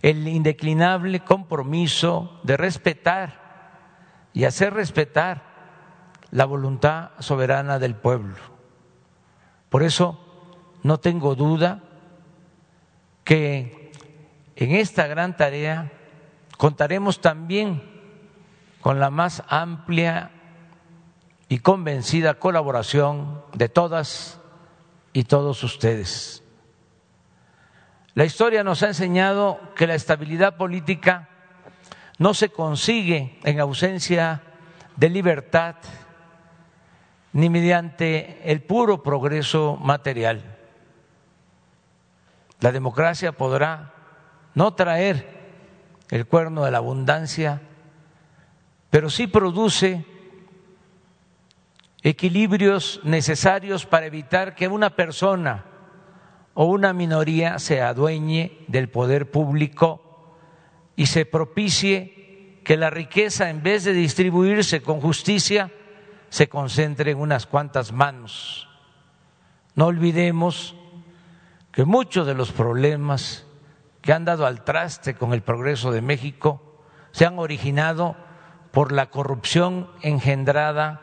el 0.02 0.26
indeclinable 0.28 1.20
compromiso 1.20 2.40
de 2.44 2.56
respetar 2.56 3.49
y 4.32 4.44
hacer 4.44 4.74
respetar 4.74 5.42
la 6.30 6.44
voluntad 6.44 7.10
soberana 7.18 7.78
del 7.78 7.94
pueblo. 7.94 8.36
Por 9.68 9.82
eso 9.82 10.18
no 10.82 10.98
tengo 10.98 11.34
duda 11.34 11.82
que 13.24 13.92
en 14.56 14.74
esta 14.74 15.06
gran 15.06 15.36
tarea 15.36 15.90
contaremos 16.56 17.20
también 17.20 17.82
con 18.80 19.00
la 19.00 19.10
más 19.10 19.42
amplia 19.48 20.30
y 21.48 21.58
convencida 21.58 22.34
colaboración 22.34 23.42
de 23.54 23.68
todas 23.68 24.40
y 25.12 25.24
todos 25.24 25.64
ustedes. 25.64 26.44
La 28.14 28.24
historia 28.24 28.64
nos 28.64 28.82
ha 28.82 28.88
enseñado 28.88 29.60
que 29.74 29.86
la 29.86 29.94
estabilidad 29.94 30.56
política 30.56 31.29
no 32.20 32.34
se 32.34 32.50
consigue 32.50 33.38
en 33.44 33.60
ausencia 33.60 34.42
de 34.94 35.08
libertad 35.08 35.76
ni 37.32 37.48
mediante 37.48 38.42
el 38.44 38.60
puro 38.60 39.02
progreso 39.02 39.78
material. 39.80 40.58
La 42.60 42.72
democracia 42.72 43.32
podrá 43.32 43.94
no 44.54 44.74
traer 44.74 45.40
el 46.10 46.26
cuerno 46.26 46.66
de 46.66 46.70
la 46.70 46.76
abundancia, 46.76 47.62
pero 48.90 49.08
sí 49.08 49.26
produce 49.26 50.04
equilibrios 52.02 53.00
necesarios 53.02 53.86
para 53.86 54.04
evitar 54.04 54.54
que 54.54 54.68
una 54.68 54.90
persona 54.90 55.64
o 56.52 56.66
una 56.66 56.92
minoría 56.92 57.58
se 57.58 57.80
adueñe 57.80 58.58
del 58.68 58.90
poder 58.90 59.30
público 59.30 60.09
y 61.00 61.06
se 61.06 61.24
propicie 61.24 62.60
que 62.62 62.76
la 62.76 62.90
riqueza, 62.90 63.48
en 63.48 63.62
vez 63.62 63.84
de 63.84 63.94
distribuirse 63.94 64.82
con 64.82 65.00
justicia, 65.00 65.72
se 66.28 66.50
concentre 66.50 67.12
en 67.12 67.18
unas 67.18 67.46
cuantas 67.46 67.90
manos. 67.90 68.68
No 69.74 69.86
olvidemos 69.86 70.76
que 71.72 71.86
muchos 71.86 72.26
de 72.26 72.34
los 72.34 72.52
problemas 72.52 73.46
que 74.02 74.12
han 74.12 74.26
dado 74.26 74.44
al 74.44 74.62
traste 74.62 75.14
con 75.14 75.32
el 75.32 75.40
progreso 75.40 75.90
de 75.90 76.02
México 76.02 76.82
se 77.12 77.24
han 77.24 77.38
originado 77.38 78.14
por 78.70 78.92
la 78.92 79.08
corrupción 79.08 79.88
engendrada 80.02 81.00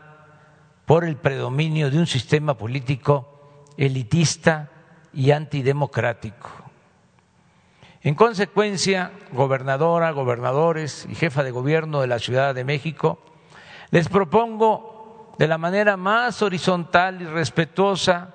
por 0.86 1.06
el 1.06 1.16
predominio 1.16 1.90
de 1.90 1.98
un 1.98 2.06
sistema 2.06 2.56
político 2.56 3.66
elitista 3.78 4.70
y 5.12 5.32
antidemocrático. 5.32 6.67
En 8.08 8.16
consecuencia, 8.16 9.12
gobernadora, 9.34 10.12
gobernadores 10.12 11.06
y 11.10 11.16
jefa 11.16 11.44
de 11.44 11.52
gobierno 11.52 12.00
de 12.00 12.08
la 12.08 12.20
Ciudad 12.20 12.56
de 12.56 12.64
México, 12.64 13.20
les 13.92 14.08
propongo 14.08 15.36
de 15.38 15.46
la 15.46 15.58
manera 15.58 15.98
más 15.98 16.42
horizontal 16.42 17.22
y 17.22 17.26
respetuosa 17.26 18.34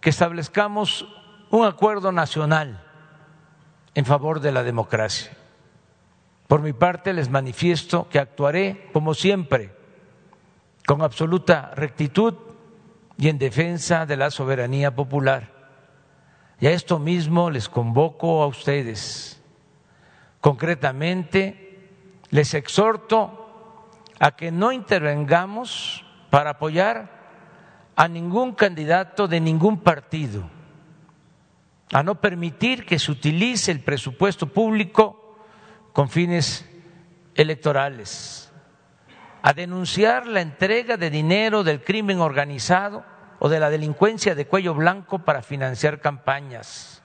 que 0.00 0.08
establezcamos 0.08 1.06
un 1.50 1.66
acuerdo 1.66 2.10
nacional 2.10 2.82
en 3.94 4.06
favor 4.06 4.40
de 4.40 4.52
la 4.52 4.62
democracia. 4.62 5.30
Por 6.48 6.62
mi 6.62 6.72
parte, 6.72 7.12
les 7.12 7.28
manifiesto 7.28 8.08
que 8.08 8.18
actuaré, 8.18 8.88
como 8.94 9.12
siempre, 9.12 9.76
con 10.86 11.02
absoluta 11.02 11.72
rectitud 11.76 12.32
y 13.18 13.28
en 13.28 13.36
defensa 13.36 14.06
de 14.06 14.16
la 14.16 14.30
soberanía 14.30 14.94
popular. 14.94 15.53
Y 16.60 16.66
a 16.66 16.70
esto 16.70 16.98
mismo 16.98 17.50
les 17.50 17.68
convoco 17.68 18.42
a 18.42 18.46
ustedes. 18.46 19.42
Concretamente, 20.40 21.90
les 22.30 22.54
exhorto 22.54 23.90
a 24.18 24.36
que 24.36 24.52
no 24.52 24.72
intervengamos 24.72 26.04
para 26.30 26.50
apoyar 26.50 27.12
a 27.96 28.08
ningún 28.08 28.52
candidato 28.52 29.28
de 29.28 29.40
ningún 29.40 29.78
partido 29.78 30.54
a 31.92 32.02
no 32.02 32.20
permitir 32.20 32.84
que 32.84 32.98
se 32.98 33.12
utilice 33.12 33.70
el 33.70 33.80
presupuesto 33.80 34.48
público 34.48 35.36
con 35.92 36.08
fines 36.08 36.68
electorales, 37.36 38.52
a 39.42 39.52
denunciar 39.52 40.26
la 40.26 40.40
entrega 40.40 40.96
de 40.96 41.08
dinero 41.08 41.62
del 41.62 41.84
crimen 41.84 42.20
organizado 42.20 43.04
o 43.44 43.50
de 43.50 43.60
la 43.60 43.68
delincuencia 43.68 44.34
de 44.34 44.46
cuello 44.46 44.72
blanco 44.72 45.18
para 45.18 45.42
financiar 45.42 46.00
campañas, 46.00 47.02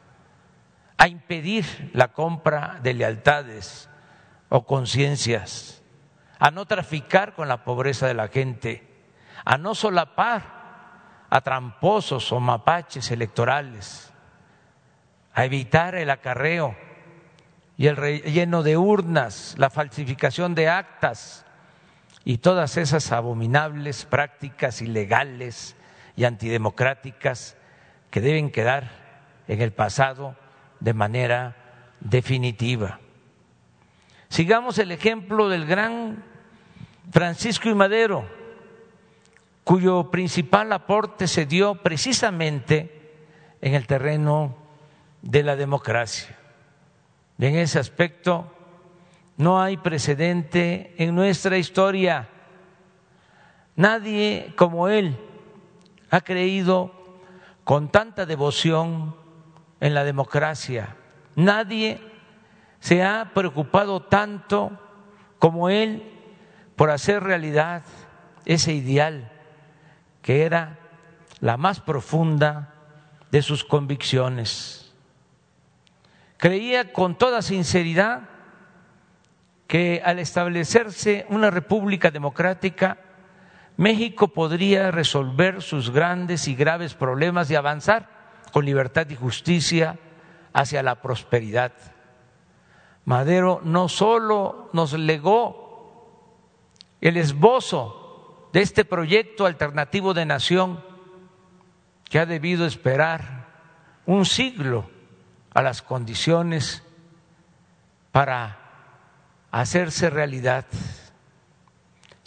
a 0.98 1.10
impedir 1.10 1.92
la 1.94 2.14
compra 2.14 2.80
de 2.82 2.94
lealtades 2.94 3.90
o 4.48 4.66
conciencias, 4.66 5.84
a 6.40 6.50
no 6.50 6.66
traficar 6.66 7.34
con 7.34 7.50
la 7.50 7.66
pobreza 7.66 8.08
de 8.08 8.14
la 8.14 8.30
gente, 8.30 8.88
a 9.44 9.58
no 9.58 9.76
solapar 9.76 11.26
a 11.30 11.42
tramposos 11.42 12.32
o 12.32 12.40
mapaches 12.40 13.12
electorales 13.12 14.14
a 15.34 15.44
evitar 15.44 15.96
el 15.96 16.10
acarreo 16.10 16.74
y 17.76 17.88
el 17.88 17.98
relleno 17.98 18.64
de 18.64 18.78
urnas, 18.78 19.56
la 19.58 19.70
falsificación 19.70 20.56
de 20.56 20.70
actas 20.70 21.46
y 22.24 22.38
todas 22.38 22.78
esas 22.78 23.12
abominables 23.12 24.06
prácticas 24.06 24.82
ilegales 24.82 25.76
y 26.20 26.26
antidemocráticas 26.26 27.56
que 28.12 28.20
deben 28.20 28.52
quedar 28.52 28.92
en 29.48 29.62
el 29.62 29.72
pasado 29.72 30.36
de 30.82 30.94
manera 30.94 31.56
definitiva. 32.02 33.00
Sigamos 34.28 34.80
el 34.80 34.92
ejemplo 34.92 35.48
del 35.48 35.66
gran 35.66 36.22
Francisco 37.10 37.70
y 37.70 37.74
Madero, 37.74 38.26
cuyo 39.64 40.12
principal 40.12 40.74
aporte 40.74 41.26
se 41.26 41.46
dio 41.46 41.76
precisamente 41.76 43.14
en 43.62 43.74
el 43.74 43.88
terreno 43.88 44.58
de 45.22 45.42
la 45.42 45.56
democracia. 45.56 46.38
En 47.40 47.56
ese 47.56 47.80
aspecto 47.80 48.54
no 49.38 49.62
hay 49.62 49.78
precedente 49.78 50.96
en 50.98 51.16
nuestra 51.16 51.58
historia. 51.58 52.28
Nadie 53.78 54.52
como 54.58 54.90
él 54.90 55.29
ha 56.10 56.22
creído 56.22 56.92
con 57.64 57.90
tanta 57.90 58.26
devoción 58.26 59.16
en 59.80 59.94
la 59.94 60.04
democracia. 60.04 60.96
Nadie 61.36 62.02
se 62.80 63.04
ha 63.04 63.32
preocupado 63.34 64.02
tanto 64.02 64.72
como 65.38 65.70
él 65.70 66.04
por 66.76 66.90
hacer 66.90 67.24
realidad 67.24 67.84
ese 68.46 68.74
ideal 68.74 69.32
que 70.22 70.44
era 70.44 70.80
la 71.40 71.58
más 71.58 71.80
profunda 71.80 72.74
de 73.32 73.42
sus 73.42 73.64
convicciones 73.64 74.80
creía 76.40 76.94
con 76.94 77.16
toda 77.16 77.44
sinceridad 77.44 78.22
que 79.68 80.02
al 80.04 80.18
establecerse 80.18 81.28
una 81.30 81.52
república 81.52 82.10
democrática, 82.10 82.98
México 83.80 84.28
podría 84.28 84.92
resolver 84.92 85.62
sus 85.62 85.90
grandes 85.90 86.50
y 86.50 86.54
graves 86.54 86.96
problemas 86.96 87.50
y 87.50 87.56
avanzar 87.56 88.10
con 88.52 88.66
libertad 88.66 89.10
y 89.10 89.16
justicia 89.16 89.98
hacia 90.52 90.84
la 90.84 90.96
prosperidad. 90.96 91.72
Madero 93.06 93.62
no 93.64 93.88
solo 93.88 94.70
nos 94.74 94.92
legó 94.92 96.28
el 97.00 97.16
esbozo 97.16 98.50
de 98.52 98.64
este 98.64 98.84
proyecto 98.84 99.46
alternativo 99.46 100.14
de 100.14 100.26
nación 100.26 100.84
que 102.04 102.20
ha 102.20 102.26
debido 102.26 102.66
esperar 102.66 103.48
un 104.06 104.26
siglo 104.26 104.90
a 105.54 105.62
las 105.62 105.82
condiciones 105.82 106.84
para 108.12 108.60
hacerse 109.52 110.10
realidad, 110.10 110.66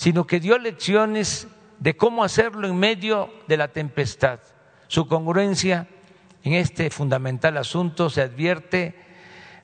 sino 0.02 0.26
que 0.26 0.40
dio 0.40 0.58
lecciones 0.58 1.46
de 1.78 1.96
cómo 1.96 2.24
hacerlo 2.24 2.66
en 2.66 2.76
medio 2.76 3.30
de 3.46 3.56
la 3.56 3.68
tempestad. 3.68 4.40
Su 4.88 5.06
congruencia 5.06 5.86
en 6.42 6.54
este 6.54 6.90
fundamental 6.90 7.56
asunto 7.56 8.10
se 8.10 8.22
advierte 8.22 8.96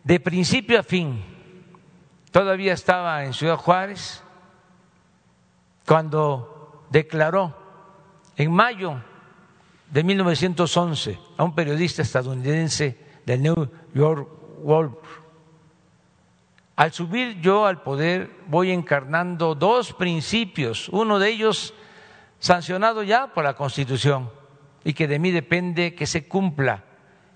de 0.04 0.20
principio 0.20 0.78
a 0.78 0.84
fin. 0.84 1.24
Todavía 2.30 2.72
estaba 2.72 3.24
en 3.24 3.34
Ciudad 3.34 3.56
Juárez 3.56 4.22
cuando 5.84 6.86
declaró 6.88 7.56
en 8.36 8.52
mayo 8.52 9.02
de 9.90 10.04
1911 10.04 11.18
a 11.36 11.42
un 11.42 11.52
periodista 11.52 12.02
estadounidense 12.02 12.96
del 13.26 13.42
New 13.42 13.68
York 13.92 14.28
World. 14.62 14.94
Al 16.78 16.92
subir 16.92 17.40
yo 17.40 17.66
al 17.66 17.82
poder 17.82 18.30
voy 18.46 18.70
encarnando 18.70 19.56
dos 19.56 19.92
principios, 19.92 20.88
uno 20.90 21.18
de 21.18 21.28
ellos 21.28 21.74
sancionado 22.38 23.02
ya 23.02 23.34
por 23.34 23.42
la 23.42 23.54
Constitución 23.54 24.30
y 24.84 24.92
que 24.92 25.08
de 25.08 25.18
mí 25.18 25.32
depende 25.32 25.96
que 25.96 26.06
se 26.06 26.28
cumpla 26.28 26.84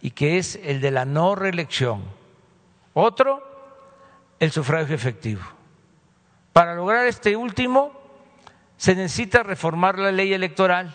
y 0.01 0.13
que 0.13 0.39
es 0.39 0.61
el 0.63 0.81
de 0.81 0.93
la 0.93 1.05
no 1.05 1.35
reelección. 1.35 2.05
Otro, 2.95 3.43
el 4.39 4.53
sufragio 4.53 4.95
efectivo. 4.95 5.43
Para 6.53 6.77
lograr 6.77 7.09
este 7.09 7.35
último 7.35 7.91
se 8.77 8.95
necesita 8.95 9.43
reformar 9.43 9.99
la 9.99 10.13
ley 10.13 10.33
electoral 10.33 10.95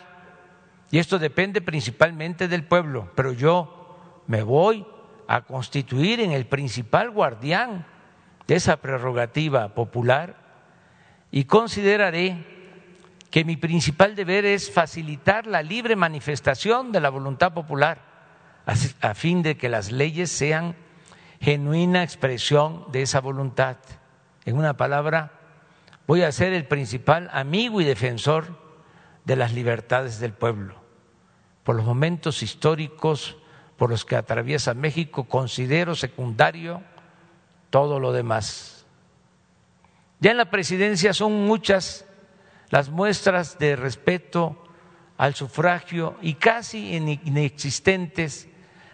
y 0.90 1.00
esto 1.00 1.20
depende 1.20 1.60
principalmente 1.60 2.48
del 2.48 2.64
pueblo, 2.64 3.12
pero 3.14 3.34
yo 3.34 4.24
me 4.26 4.42
voy 4.42 4.88
a 5.28 5.42
constituir 5.42 6.22
en 6.22 6.32
el 6.32 6.46
principal 6.46 7.12
guardián 7.12 7.86
de 8.48 8.56
esa 8.56 8.78
prerrogativa 8.78 9.74
popular 9.76 10.36
y 11.32 11.46
consideraré 11.46 12.46
que 13.30 13.44
mi 13.44 13.58
principal 13.58 14.16
deber 14.16 14.46
es 14.46 14.72
facilitar 14.72 15.48
la 15.48 15.62
libre 15.62 15.96
manifestación 15.96 16.92
de 16.92 17.02
la 17.02 17.10
voluntad 17.10 17.54
popular 17.54 18.02
a 19.02 19.14
fin 19.14 19.44
de 19.44 19.58
que 19.58 19.70
las 19.70 19.92
leyes 19.92 20.32
sean 20.32 20.76
genuina 21.40 22.04
expresión 22.04 22.86
de 22.92 23.02
esa 23.02 23.22
voluntad. 23.22 23.78
En 24.46 24.58
una 24.58 24.76
palabra, 24.76 25.32
voy 26.06 26.24
a 26.24 26.32
ser 26.32 26.54
el 26.54 26.66
principal 26.66 27.30
amigo 27.32 27.80
y 27.82 27.86
defensor 27.86 28.58
de 29.26 29.36
las 29.36 29.54
libertades 29.54 30.20
del 30.20 30.34
pueblo. 30.34 30.76
Por 31.64 31.76
los 31.76 31.86
momentos 31.86 32.44
históricos 32.44 33.38
por 33.78 33.90
los 33.90 34.06
que 34.06 34.16
atraviesa 34.16 34.74
México, 34.74 35.26
considero 35.26 35.96
secundario 35.96 36.82
todo 37.70 38.00
lo 38.00 38.12
demás. 38.14 38.86
Ya 40.20 40.32
en 40.32 40.38
la 40.38 40.50
presidencia 40.50 41.14
son 41.14 41.46
muchas 41.46 42.06
las 42.70 42.90
muestras 42.90 43.60
de 43.60 43.76
respeto 43.76 44.64
al 45.18 45.36
sufragio 45.36 46.16
y 46.22 46.36
casi 46.36 46.96
inexistentes 46.96 48.48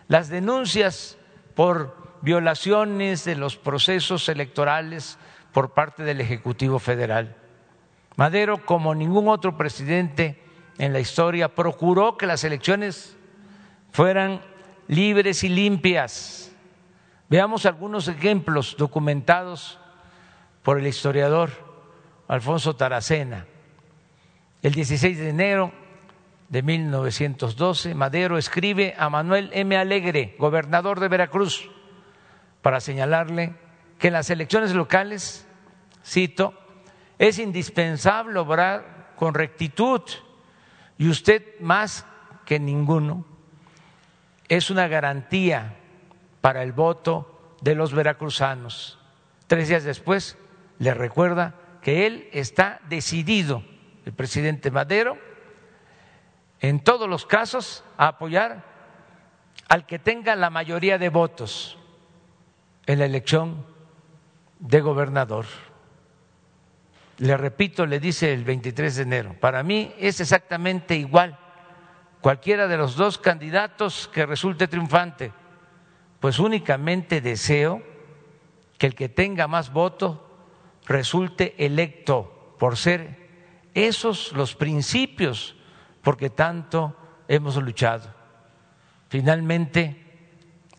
las 0.07 0.30
denuncias 0.30 1.17
por 1.55 2.17
violaciones 2.21 3.26
de 3.26 3.36
los 3.36 3.57
procesos 3.57 4.30
electorales 4.30 5.17
por 5.51 5.74
parte 5.74 6.03
del 6.03 6.21
Ejecutivo 6.21 6.80
Federal. 6.80 7.36
Madero, 8.15 8.65
como 8.65 8.95
ningún 8.95 9.28
otro 9.28 9.57
presidente 9.57 10.41
en 10.78 10.93
la 10.93 10.99
historia, 10.99 11.53
procuró 11.53 12.17
que 12.17 12.26
las 12.26 12.43
elecciones 12.43 13.17
fueran 13.91 14.41
libres 14.88 15.43
y 15.43 15.49
limpias. 15.49 16.53
Veamos 17.34 17.65
algunos 17.65 18.07
ejemplos 18.07 18.75
documentados 18.77 19.79
por 20.61 20.77
el 20.77 20.86
historiador 20.86 21.49
Alfonso 22.27 22.75
Taracena. 22.75 23.47
El 24.61 24.75
16 24.75 25.17
de 25.17 25.29
enero 25.29 25.71
de 26.49 26.61
1912, 26.61 27.95
Madero 27.95 28.38
escribe 28.38 28.93
a 28.99 29.09
Manuel 29.09 29.49
M. 29.51 29.75
Alegre, 29.75 30.36
gobernador 30.38 30.99
de 30.99 31.07
Veracruz, 31.07 31.71
para 32.61 32.79
señalarle 32.79 33.55
que 33.97 34.09
en 34.09 34.13
las 34.13 34.29
elecciones 34.29 34.75
locales, 34.75 35.47
cito, 36.05 36.53
es 37.17 37.39
indispensable 37.39 38.38
obrar 38.38 39.13
con 39.15 39.34
rectitud 39.34 40.03
y 40.99 41.09
usted 41.09 41.59
más 41.61 42.05
que 42.45 42.59
ninguno 42.59 43.25
es 44.47 44.69
una 44.69 44.88
garantía 44.88 45.79
para 46.43 46.61
el 46.61 46.73
voto 46.73 47.55
de 47.61 47.73
los 47.73 47.93
veracruzanos. 47.93 48.99
Tres 49.47 49.69
días 49.69 49.85
después 49.85 50.37
le 50.77 50.93
recuerda 50.93 51.55
que 51.81 52.05
él 52.05 52.27
está 52.33 52.81
decidido, 52.89 53.63
el 54.05 54.11
presidente 54.11 54.69
Madero, 54.69 55.17
en 56.59 56.81
todos 56.81 57.07
los 57.07 57.25
casos 57.25 57.85
a 57.95 58.09
apoyar 58.09 58.61
al 59.69 59.85
que 59.85 59.99
tenga 59.99 60.35
la 60.35 60.49
mayoría 60.49 60.97
de 60.97 61.07
votos 61.07 61.77
en 62.87 62.99
la 62.99 63.05
elección 63.05 63.65
de 64.59 64.81
gobernador. 64.81 65.45
Le 67.19 67.37
repito, 67.37 67.85
le 67.85 68.01
dice 68.01 68.33
el 68.33 68.43
23 68.43 68.97
de 68.97 69.03
enero, 69.03 69.35
para 69.39 69.63
mí 69.63 69.93
es 69.97 70.19
exactamente 70.19 70.97
igual 70.97 71.39
cualquiera 72.19 72.67
de 72.67 72.75
los 72.75 72.97
dos 72.97 73.17
candidatos 73.17 74.09
que 74.09 74.25
resulte 74.25 74.67
triunfante, 74.67 75.31
pues 76.24 76.39
únicamente 76.39 77.19
deseo 77.19 77.84
que 78.78 78.88
el 78.88 78.95
que 78.95 79.09
tenga 79.09 79.49
más 79.49 79.74
votos 79.74 80.19
resulte 80.86 81.53
electo 81.57 82.55
por 82.57 82.78
ser 82.78 83.17
esos 83.74 84.32
los 84.32 84.55
principios 84.55 85.57
porque 86.01 86.30
tanto 86.30 86.95
hemos 87.28 87.57
luchado. 87.57 88.09
Finalmente, 89.09 90.01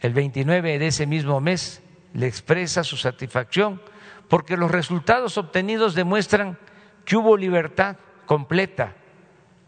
el 0.01 0.15
29 0.15 0.79
de 0.79 0.87
ese 0.87 1.07
mismo 1.07 1.43
mes, 1.43 1.83
le 2.15 2.27
expresa 2.27 2.83
su 2.83 2.97
satisfacción 2.97 3.83
porque 4.31 4.57
los 4.57 4.71
resultados 4.71 5.37
obtenidos 5.37 5.95
demuestran 5.95 6.59
que 7.05 7.19
hubo 7.19 7.37
libertad 7.37 7.97
completa 8.25 8.95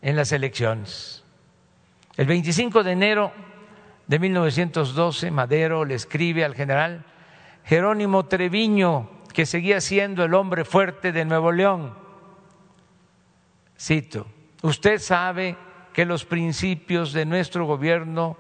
en 0.01 0.16
las 0.16 0.33
elecciones. 0.33 1.22
El 2.16 2.24
25 2.24 2.83
de 2.83 2.93
enero 2.93 3.45
de 4.07 4.19
1912, 4.19 5.31
Madero 5.31 5.85
le 5.85 5.95
escribe 5.95 6.45
al 6.45 6.55
general 6.55 7.05
Jerónimo 7.65 8.27
Treviño, 8.27 9.11
que 9.33 9.47
seguía 9.47 9.81
siendo 9.81 10.25
el 10.25 10.35
hombre 10.35 10.65
fuerte 10.65 11.13
de 11.13 11.25
Nuevo 11.25 11.51
León. 11.51 11.95
Cito, 13.79 14.27
usted 14.63 14.99
sabe 14.99 15.57
que 15.93 16.05
los 16.05 16.25
principios 16.25 17.13
de 17.13 17.27
nuestro 17.27 17.67
gobierno 17.67 18.37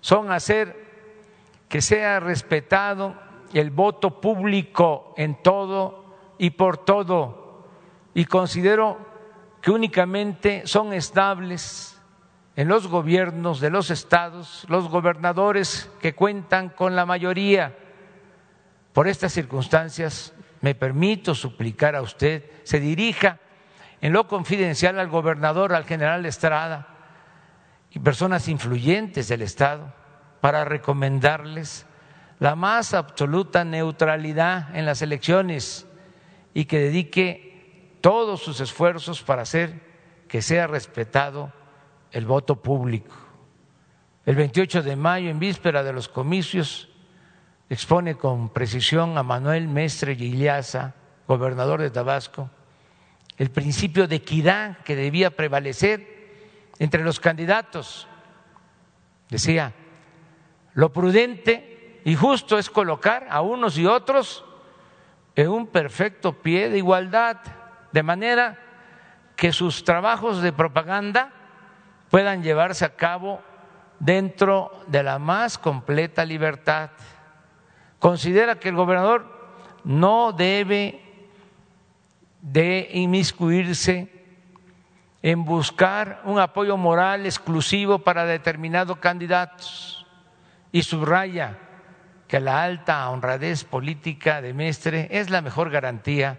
son 0.00 0.30
hacer 0.30 0.90
que 1.68 1.80
sea 1.80 2.20
respetado 2.20 3.14
el 3.54 3.70
voto 3.70 4.20
público 4.20 5.14
en 5.16 5.42
todo 5.42 6.16
y 6.38 6.50
por 6.50 6.78
todo, 6.78 7.66
y 8.14 8.24
considero 8.24 8.98
que 9.60 9.70
únicamente 9.70 10.62
son 10.66 10.92
estables 10.92 11.99
en 12.56 12.68
los 12.68 12.88
gobiernos 12.88 13.60
de 13.60 13.70
los 13.70 13.90
estados 13.90 14.66
los 14.68 14.88
gobernadores 14.88 15.90
que 16.00 16.14
cuentan 16.14 16.68
con 16.68 16.96
la 16.96 17.06
mayoría. 17.06 17.76
Por 18.92 19.08
estas 19.08 19.32
circunstancias 19.32 20.34
me 20.60 20.74
permito 20.74 21.34
suplicar 21.34 21.94
a 21.96 22.02
usted 22.02 22.44
se 22.64 22.80
dirija 22.80 23.38
en 24.00 24.12
lo 24.12 24.26
confidencial 24.26 24.98
al 24.98 25.08
gobernador, 25.08 25.74
al 25.74 25.84
general 25.84 26.26
Estrada 26.26 26.86
y 27.90 27.98
personas 27.98 28.48
influyentes 28.48 29.28
del 29.28 29.42
Estado 29.42 29.92
para 30.40 30.64
recomendarles 30.64 31.86
la 32.38 32.54
más 32.56 32.94
absoluta 32.94 33.64
neutralidad 33.64 34.74
en 34.74 34.86
las 34.86 35.02
elecciones 35.02 35.86
y 36.54 36.64
que 36.64 36.78
dedique 36.78 37.98
todos 38.00 38.40
sus 38.40 38.60
esfuerzos 38.60 39.22
para 39.22 39.42
hacer 39.42 39.80
que 40.26 40.40
sea 40.40 40.66
respetado 40.66 41.52
el 42.12 42.26
voto 42.26 42.56
público. 42.56 43.14
El 44.26 44.36
28 44.36 44.82
de 44.82 44.96
mayo, 44.96 45.30
en 45.30 45.38
víspera 45.38 45.82
de 45.82 45.92
los 45.92 46.08
comicios, 46.08 46.88
expone 47.68 48.16
con 48.16 48.50
precisión 48.50 49.16
a 49.16 49.22
Manuel 49.22 49.68
Mestre 49.68 50.14
Gigliasa, 50.14 50.94
gobernador 51.26 51.80
de 51.80 51.90
Tabasco, 51.90 52.50
el 53.38 53.50
principio 53.50 54.06
de 54.06 54.16
equidad 54.16 54.78
que 54.78 54.96
debía 54.96 55.30
prevalecer 55.30 56.20
entre 56.78 57.02
los 57.02 57.20
candidatos. 57.20 58.06
Decía, 59.30 59.72
lo 60.74 60.92
prudente 60.92 62.00
y 62.04 62.14
justo 62.14 62.58
es 62.58 62.68
colocar 62.68 63.26
a 63.30 63.40
unos 63.40 63.78
y 63.78 63.86
otros 63.86 64.44
en 65.36 65.48
un 65.48 65.66
perfecto 65.68 66.32
pie 66.34 66.68
de 66.68 66.78
igualdad, 66.78 67.38
de 67.92 68.02
manera 68.02 68.58
que 69.36 69.52
sus 69.52 69.84
trabajos 69.84 70.42
de 70.42 70.52
propaganda 70.52 71.32
puedan 72.10 72.42
llevarse 72.42 72.84
a 72.84 72.96
cabo 72.96 73.40
dentro 73.98 74.72
de 74.88 75.02
la 75.02 75.18
más 75.18 75.56
completa 75.56 76.24
libertad. 76.24 76.90
Considera 77.98 78.58
que 78.58 78.68
el 78.68 78.74
gobernador 78.74 79.26
no 79.84 80.32
debe 80.32 81.00
de 82.42 82.88
inmiscuirse 82.92 84.08
en 85.22 85.44
buscar 85.44 86.22
un 86.24 86.40
apoyo 86.40 86.76
moral 86.76 87.26
exclusivo 87.26 87.98
para 87.98 88.24
determinados 88.24 88.98
candidatos 88.98 90.06
y 90.72 90.82
subraya 90.82 91.58
que 92.26 92.40
la 92.40 92.62
alta 92.62 93.08
honradez 93.10 93.64
política 93.64 94.40
de 94.40 94.54
Mestre 94.54 95.08
es 95.10 95.30
la 95.30 95.42
mejor 95.42 95.70
garantía 95.70 96.38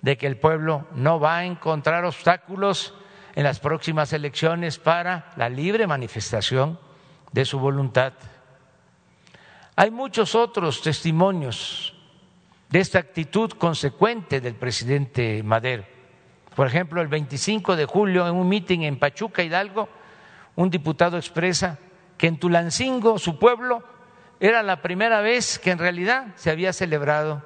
de 0.00 0.16
que 0.16 0.26
el 0.26 0.38
pueblo 0.38 0.86
no 0.94 1.20
va 1.20 1.38
a 1.38 1.44
encontrar 1.44 2.04
obstáculos 2.04 2.94
en 3.34 3.44
las 3.44 3.60
próximas 3.60 4.12
elecciones 4.12 4.78
para 4.78 5.32
la 5.36 5.48
libre 5.48 5.86
manifestación 5.86 6.78
de 7.32 7.44
su 7.44 7.58
voluntad. 7.58 8.12
Hay 9.76 9.90
muchos 9.90 10.34
otros 10.34 10.82
testimonios 10.82 11.94
de 12.70 12.80
esta 12.80 13.00
actitud 13.00 13.50
consecuente 13.52 14.40
del 14.40 14.54
presidente 14.54 15.42
Madero. 15.42 15.84
Por 16.54 16.68
ejemplo, 16.68 17.02
el 17.02 17.08
25 17.08 17.74
de 17.74 17.84
julio, 17.84 18.28
en 18.28 18.36
un 18.36 18.48
mitin 18.48 18.84
en 18.84 18.98
Pachuca, 18.98 19.42
Hidalgo, 19.42 19.88
un 20.54 20.70
diputado 20.70 21.16
expresa 21.16 21.78
que 22.16 22.28
en 22.28 22.38
Tulancingo, 22.38 23.18
su 23.18 23.38
pueblo, 23.40 23.82
era 24.38 24.62
la 24.62 24.80
primera 24.80 25.20
vez 25.20 25.58
que 25.58 25.72
en 25.72 25.78
realidad 25.78 26.28
se 26.36 26.50
había 26.50 26.72
celebrado 26.72 27.42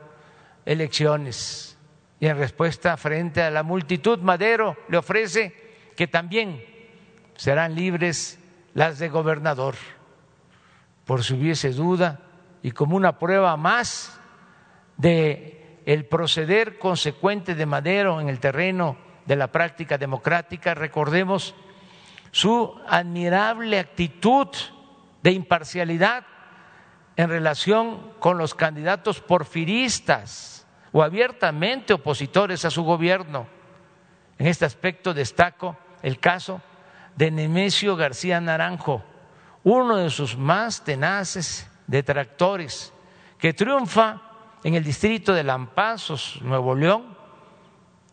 elecciones. 0.66 1.78
Y 2.20 2.26
en 2.26 2.36
respuesta 2.36 2.97
frente 2.99 3.41
a 3.41 3.51
la 3.51 3.62
multitud, 3.62 4.18
Madero 4.18 4.76
le 4.89 4.99
ofrece 4.99 5.68
que 5.99 6.07
también 6.07 6.64
serán 7.34 7.74
libres 7.74 8.38
las 8.72 9.01
de 9.01 9.09
gobernador, 9.09 9.74
por 11.05 11.24
si 11.24 11.34
hubiese 11.34 11.72
duda 11.72 12.20
y 12.62 12.70
como 12.70 12.94
una 12.94 13.18
prueba 13.18 13.57
más 13.57 14.16
de 14.96 15.80
el 15.86 16.07
proceder 16.07 16.78
consecuente 16.78 17.57
de 17.57 17.66
Madero 17.66 18.20
en 18.20 18.28
el 18.28 18.38
terreno 18.38 18.96
de 19.26 19.34
la 19.34 19.49
práctica 19.49 19.99
democrática, 19.99 20.72
recordemos 20.72 21.57
su 22.30 22.80
admirable 22.86 23.80
actitud 23.80 24.46
de 25.20 25.32
imparcialidad 25.32 26.24
en 27.16 27.28
relación 27.28 28.12
con 28.20 28.38
los 28.38 28.55
candidatos 28.55 29.20
porfiristas 29.20 30.64
o 30.92 31.03
abiertamente 31.03 31.92
opositores 31.92 32.64
a 32.64 32.70
su 32.70 32.84
gobierno. 32.84 33.49
En 34.38 34.46
este 34.46 34.64
aspecto 34.64 35.12
destaco 35.12 35.76
el 36.03 36.18
caso 36.18 36.61
de 37.16 37.30
Nemesio 37.30 37.96
García 37.96 38.40
Naranjo, 38.40 39.03
uno 39.64 39.96
de 39.96 40.11
sus 40.11 40.36
más 40.36 40.84
tenaces 40.84 41.68
detractores, 41.86 42.92
que 43.38 43.53
triunfa 43.53 44.22
en 44.62 44.74
el 44.74 44.84
distrito 44.84 45.32
de 45.32 45.44
Lampazos, 45.44 46.40
Nuevo 46.42 46.74
León, 46.74 47.16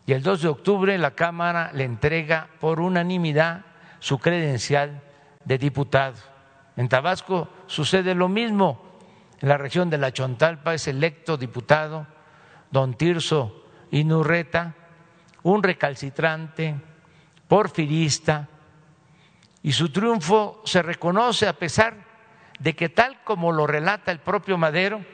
y 0.06 0.12
el 0.12 0.22
2 0.22 0.42
de 0.42 0.48
octubre 0.48 0.98
la 0.98 1.12
Cámara 1.12 1.70
le 1.72 1.84
entrega 1.84 2.48
por 2.60 2.80
unanimidad 2.80 3.64
su 3.98 4.18
credencial 4.18 5.02
de 5.44 5.58
diputado. 5.58 6.16
En 6.76 6.88
Tabasco 6.88 7.48
sucede 7.66 8.14
lo 8.14 8.28
mismo. 8.28 8.80
En 9.40 9.48
la 9.48 9.58
región 9.58 9.90
de 9.90 9.98
La 9.98 10.12
Chontalpa 10.12 10.74
es 10.74 10.86
electo 10.86 11.36
diputado 11.36 12.06
don 12.70 12.94
Tirso 12.94 13.64
Inurreta, 13.90 14.74
un 15.42 15.62
recalcitrante, 15.62 16.76
porfirista, 17.48 18.48
y 19.62 19.72
su 19.72 19.90
triunfo 19.90 20.62
se 20.64 20.82
reconoce 20.82 21.48
a 21.48 21.54
pesar 21.54 21.94
de 22.58 22.74
que 22.74 22.88
tal 22.88 23.22
como 23.24 23.52
lo 23.52 23.66
relata 23.66 24.12
el 24.12 24.20
propio 24.20 24.56
Madero, 24.56 25.04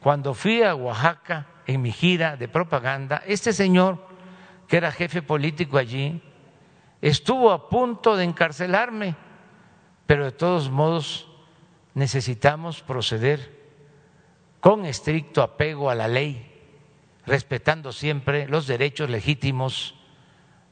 cuando 0.00 0.34
fui 0.34 0.62
a 0.62 0.74
Oaxaca 0.74 1.46
en 1.66 1.82
mi 1.82 1.92
gira 1.92 2.36
de 2.36 2.48
propaganda, 2.48 3.22
este 3.26 3.52
señor, 3.52 4.06
que 4.68 4.78
era 4.78 4.90
jefe 4.90 5.22
político 5.22 5.78
allí, 5.78 6.22
estuvo 7.00 7.52
a 7.52 7.68
punto 7.68 8.16
de 8.16 8.24
encarcelarme, 8.24 9.16
pero 10.06 10.24
de 10.24 10.32
todos 10.32 10.70
modos 10.70 11.28
necesitamos 11.94 12.82
proceder 12.82 13.64
con 14.60 14.86
estricto 14.86 15.42
apego 15.42 15.90
a 15.90 15.94
la 15.94 16.08
ley, 16.08 16.50
respetando 17.26 17.92
siempre 17.92 18.48
los 18.48 18.66
derechos 18.66 19.10
legítimos 19.10 19.94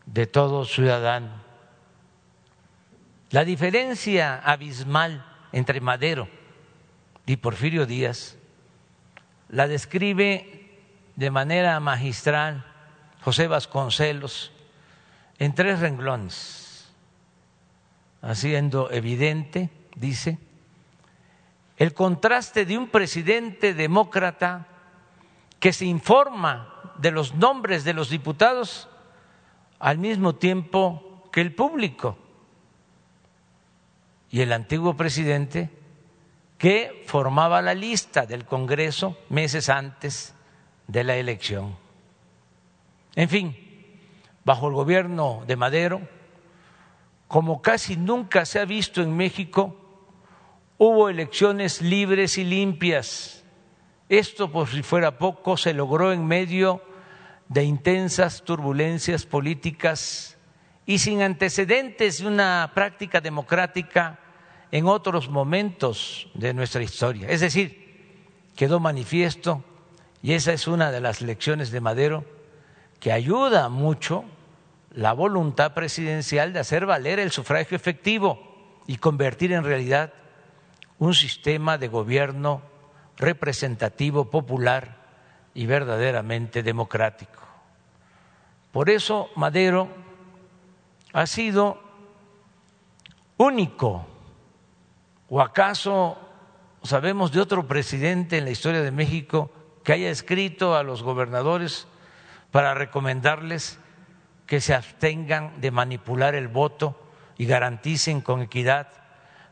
de 0.07 0.27
todo 0.27 0.65
ciudadano. 0.65 1.31
La 3.31 3.45
diferencia 3.45 4.39
abismal 4.45 5.25
entre 5.53 5.81
Madero 5.81 6.29
y 7.27 7.37
Porfirio 7.37 7.87
Díaz 7.87 8.37
la 9.49 9.69
describe 9.69 10.81
de 11.17 11.31
manera 11.31 11.79
magistral 11.81 12.65
José 13.23 13.47
Vasconcelos 13.47 14.53
en 15.39 15.55
tres 15.55 15.81
renglones, 15.81 16.93
haciendo 18.21 18.91
evidente, 18.91 19.71
dice, 19.97 20.39
el 21.77 21.95
contraste 21.95 22.65
de 22.65 22.79
un 22.79 22.89
presidente 22.89 23.75
demócrata 23.75 24.67
que 25.59 25.73
se 25.73 25.85
informa 25.85 26.95
de 26.99 27.11
los 27.11 27.35
nombres 27.35 27.85
de 27.85 27.95
los 27.95 28.11
diputados 28.11 28.89
al 29.83 29.99
mismo 29.99 30.37
tiempo 30.37 31.29
que 31.33 31.41
el 31.41 31.53
público. 31.55 32.17
Y 34.31 34.41
el 34.41 34.53
antiguo 34.53 34.97
presidente 34.97 35.71
que 36.57 37.03
formaba 37.07 37.61
la 37.61 37.75
lista 37.75 38.25
del 38.25 38.45
Congreso 38.45 39.19
meses 39.29 39.69
antes 39.69 40.35
de 40.87 41.03
la 41.03 41.17
elección. 41.17 41.77
En 43.17 43.29
fin, 43.29 43.57
bajo 44.45 44.69
el 44.69 44.75
gobierno 44.75 45.43
de 45.49 45.57
Madero, 45.57 46.01
como 47.27 47.61
casi 47.61 47.97
nunca 47.97 48.47
se 48.47 48.61
ha 48.61 48.65
visto 48.65 49.03
en 49.03 49.17
México, 49.17 49.75
hubo 50.79 51.09
elecciones 51.09 51.83
libres 51.83 52.39
y 52.39 52.45
limpias. 52.45 53.43
Esto, 54.09 54.53
por 54.53 54.69
si 54.69 54.85
fuera 54.85 55.19
poco, 55.19 55.57
se 55.57 55.75
logró 55.75 56.13
en 56.13 56.25
medio 56.25 56.92
de 57.53 57.65
intensas 57.65 58.43
turbulencias 58.43 59.27
políticas 59.27 60.39
y 60.87 60.99
sin 60.99 61.21
antecedentes 61.21 62.19
de 62.19 62.27
una 62.27 62.73
práctica 62.75 63.21
democrática 63.21 64.19
en 64.71 64.87
otros 64.87 65.29
momentos 65.29 66.29
de 66.33 66.55
nuestra 66.55 66.83
historia. 66.83 67.29
Es 67.29 67.41
decir, 67.41 68.49
quedó 68.57 68.81
manifiesto, 68.81 69.63
y 70.23 70.33
esa 70.33 70.55
es 70.55 70.67
una 70.67 70.91
de 70.91 71.01
las 71.01 71.21
lecciones 71.21 71.71
de 71.71 71.83
Madero, 71.83 72.25
que 73.01 73.13
ayuda 73.13 73.69
mucho 73.69 74.25
la 74.95 75.13
voluntad 75.13 75.75
presidencial 75.75 76.55
de 76.55 76.61
hacer 76.61 76.87
valer 76.87 77.19
el 77.19 77.33
sufragio 77.33 77.77
efectivo 77.77 78.81
y 78.87 78.97
convertir 78.97 79.53
en 79.53 79.65
realidad 79.65 80.13
un 80.99 81.15
sistema 81.15 81.77
de 81.77 81.89
gobierno 81.89 82.63
representativo, 83.19 84.31
popular 84.31 85.02
y 85.55 85.67
verdaderamente 85.67 86.63
democrático. 86.63 87.41
Por 88.73 88.89
eso 88.89 89.31
Madero 89.37 89.89
ha 91.13 91.27
sido 91.27 91.81
único. 93.37 94.07
¿O 95.29 95.41
acaso 95.41 96.19
sabemos 96.83 97.33
de 97.33 97.41
otro 97.41 97.67
presidente 97.67 98.39
en 98.39 98.45
la 98.45 98.51
historia 98.51 98.83
de 98.83 98.91
México 98.91 99.51
que 99.85 99.93
haya 99.93 100.11
escrito 100.11 100.77
a 100.77 100.83
los 100.83 101.03
gobernadores 101.03 101.87
para 102.51 102.75
recomendarles 102.75 103.79
que 104.47 104.61
se 104.61 104.75
abstengan 104.75 105.61
de 105.61 105.71
manipular 105.71 106.35
el 106.35 106.49
voto 106.49 106.99
y 107.39 107.47
garanticen 107.47 108.21
con 108.21 108.43
equidad 108.43 108.89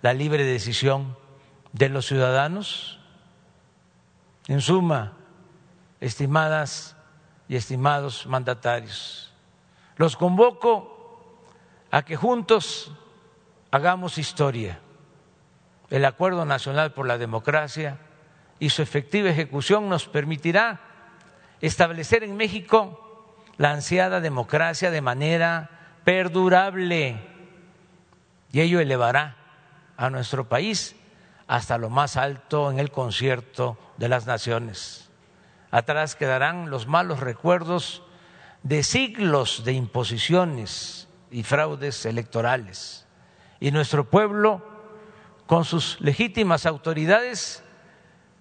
la 0.03 0.13
libre 0.13 0.45
decisión 0.45 1.17
de 1.73 1.89
los 1.89 2.07
ciudadanos? 2.07 3.01
En 4.49 4.61
suma, 4.61 5.13
estimadas 6.01 6.97
y 7.49 7.57
estimados 7.57 8.27
mandatarios. 8.27 9.33
Los 9.97 10.17
convoco 10.17 10.97
a 11.91 12.03
que 12.03 12.17
juntos 12.17 12.93
hagamos 13.71 14.19
historia. 14.19 14.81
El 15.91 16.05
Acuerdo 16.05 16.45
Nacional 16.45 16.93
por 16.93 17.07
la 17.07 17.19
Democracia 17.19 17.99
y 18.59 18.71
su 18.71 18.83
efectiva 18.83 19.31
ejecución 19.31 19.89
nos 19.89 20.07
permitirá 20.07 20.81
establecer 21.61 22.23
en 22.23 22.37
México 22.37 23.37
la 23.57 23.73
ansiada 23.73 24.21
democracia 24.21 24.91
de 24.91 25.03
manera 25.03 25.71
perdurable 26.05 27.21
y 28.53 28.61
ello 28.61 28.81
elevará 28.81 29.37
a 29.97 30.11
nuestro 30.11 30.49
país 30.49 30.97
hasta 31.47 31.79
lo 31.79 31.91
más 31.91 32.17
alto 32.17 32.71
en 32.71 32.79
el 32.79 32.91
concierto 32.91 33.77
de 33.97 34.09
las 34.09 34.27
naciones. 34.27 35.10
Atrás 35.71 36.17
quedarán 36.17 36.71
los 36.71 36.87
malos 36.87 37.21
recuerdos 37.21 38.03
de 38.63 38.83
siglos 38.83 39.65
de 39.65 39.73
imposiciones 39.73 41.09
y 41.31 41.43
fraudes 41.43 42.05
electorales. 42.07 43.07
Y 43.61 43.71
nuestro 43.71 44.09
pueblo, 44.11 44.63
con 45.47 45.65
sus 45.65 46.01
legítimas 46.01 46.67
autoridades, 46.67 47.63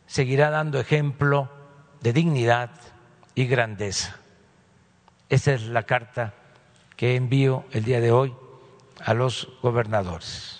seguirá 0.07 0.49
dando 0.49 0.79
ejemplo 0.79 1.49
de 2.01 2.13
dignidad 2.13 2.71
y 3.35 3.45
grandeza. 3.45 4.17
Esa 5.29 5.53
es 5.53 5.63
la 5.67 5.83
carta 5.83 6.33
que 6.95 7.15
envío 7.15 7.65
el 7.71 7.83
día 7.83 8.01
de 8.01 8.11
hoy 8.11 8.33
a 9.05 9.13
los 9.13 9.49
gobernadores. 9.61 10.58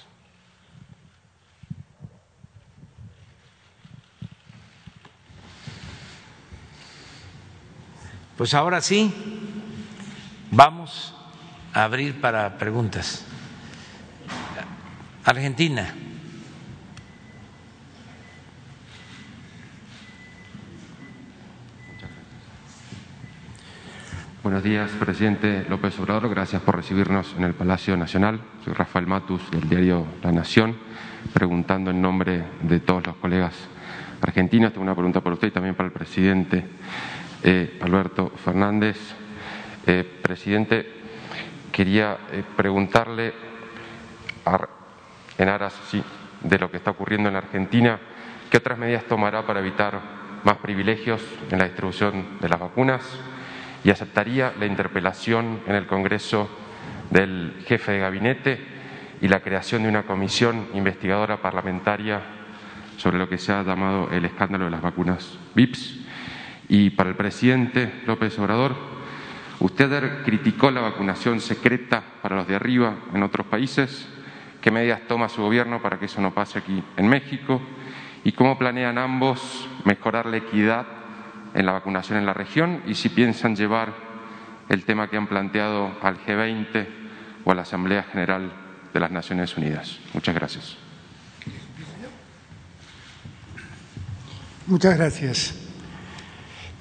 Pues 8.40 8.54
ahora 8.54 8.80
sí, 8.80 9.14
vamos 10.50 11.14
a 11.74 11.84
abrir 11.84 12.22
para 12.22 12.58
preguntas. 12.58 13.26
Argentina. 15.26 15.94
Buenos 24.42 24.64
días, 24.64 24.90
presidente 24.92 25.66
López 25.68 26.00
Obrador. 26.00 26.30
Gracias 26.30 26.62
por 26.62 26.78
recibirnos 26.78 27.36
en 27.38 27.44
el 27.44 27.54
Palacio 27.54 27.98
Nacional. 27.98 28.40
Soy 28.64 28.72
Rafael 28.72 29.06
Matus 29.06 29.52
del 29.52 29.68
diario 29.68 30.08
La 30.24 30.32
Nación, 30.32 30.78
preguntando 31.34 31.92
en 31.92 32.02
nombre 32.02 32.46
de 32.62 32.80
todos 32.80 33.06
los 33.06 33.18
colegas 33.18 33.54
argentinos. 34.22 34.72
Tengo 34.72 34.84
una 34.84 34.96
pregunta 34.96 35.20
para 35.20 35.34
usted 35.34 35.50
y 35.50 35.52
también 35.52 35.76
para 35.76 35.88
el 35.88 35.94
presidente 35.94 36.66
eh, 37.44 37.80
Alberto 37.82 38.32
Fernández. 38.44 38.98
Eh, 39.86 40.04
presidente, 40.22 40.86
quería 41.72 42.18
eh, 42.32 42.44
preguntarle, 42.56 43.34
en 45.38 45.50
aras 45.50 45.76
de 46.42 46.60
lo 46.60 46.72
que 46.72 46.78
está 46.78 46.92
ocurriendo 46.92 47.30
en 47.30 47.36
Argentina, 47.36 48.00
¿qué 48.50 48.58
otras 48.58 48.78
medidas 48.78 49.06
tomará 49.06 49.46
para 49.46 49.60
evitar 49.60 50.00
más 50.44 50.58
privilegios 50.58 51.22
en 51.52 51.60
la 51.60 51.66
distribución 51.66 52.40
de 52.42 52.50
las 52.50 52.60
vacunas? 52.60 53.20
y 53.84 53.92
aceptaría 53.92 54.54
la 54.60 54.66
interpelación 54.66 55.62
en 55.68 55.76
el 55.76 55.88
Congreso 55.88 56.50
del 57.10 57.64
jefe 57.66 57.94
de 57.94 58.00
gabinete 58.00 58.60
y 59.22 59.28
la 59.28 59.42
creación 59.42 59.84
de 59.84 59.90
una 59.90 60.04
comisión 60.04 60.68
investigadora 60.74 61.42
parlamentaria 61.42 62.22
sobre 62.98 63.18
lo 63.18 63.30
que 63.30 63.38
se 63.38 63.54
ha 63.54 63.64
llamado 63.64 64.10
el 64.12 64.26
escándalo 64.26 64.66
de 64.66 64.72
las 64.72 64.82
vacunas 64.82 65.38
VIPS. 65.56 66.00
Y 66.70 66.92
para 66.92 67.10
el 67.10 67.16
presidente 67.16 67.92
López 68.06 68.38
Obrador, 68.38 68.76
usted 69.60 70.24
criticó 70.24 70.70
la 70.70 70.82
vacunación 70.82 71.42
secreta 71.42 72.04
para 72.22 72.36
los 72.36 72.48
de 72.48 72.56
arriba 72.56 72.96
en 73.14 73.24
otros 73.24 73.48
países. 73.48 74.08
¿Qué 74.62 74.70
medidas 74.70 75.02
toma 75.08 75.30
su 75.30 75.42
gobierno 75.42 75.82
para 75.82 75.98
que 75.98 76.06
eso 76.06 76.22
no 76.22 76.34
pase 76.34 76.60
aquí 76.60 76.84
en 76.96 77.08
México? 77.08 77.60
¿Y 78.24 78.34
cómo 78.34 78.60
planean 78.60 79.00
ambos 79.00 79.68
mejorar 79.84 80.28
la 80.28 80.38
equidad 80.38 80.86
en 81.56 81.66
la 81.66 81.72
vacunación 81.72 82.20
en 82.20 82.28
la 82.28 82.34
región 82.34 82.84
y 82.86 82.94
si 82.94 83.10
piensan 83.10 83.56
llevar 83.56 83.94
el 84.70 84.86
tema 84.86 85.10
que 85.10 85.18
han 85.18 85.28
planteado 85.28 85.98
al 86.04 86.24
G20 86.24 86.88
o 87.46 87.52
a 87.52 87.56
la 87.56 87.64
Asamblea 87.64 88.04
General 88.04 88.52
de 88.94 89.00
las 89.00 89.10
Naciones 89.10 89.58
Unidas. 89.58 90.00
Muchas 90.14 90.36
gracias. 90.36 90.78
Muchas 94.68 94.96
gracias. 94.96 95.69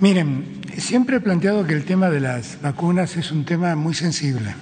Miren, 0.01 0.61
siempre 0.77 1.17
he 1.17 1.21
planteado 1.21 1.67
que 1.67 1.75
el 1.75 1.85
tema 1.85 2.09
de 2.09 2.21
las 2.21 2.63
vacunas 2.63 3.17
es 3.17 3.33
un 3.33 3.45
tema 3.45 3.75
muy 3.75 3.95
sensible 3.95 4.55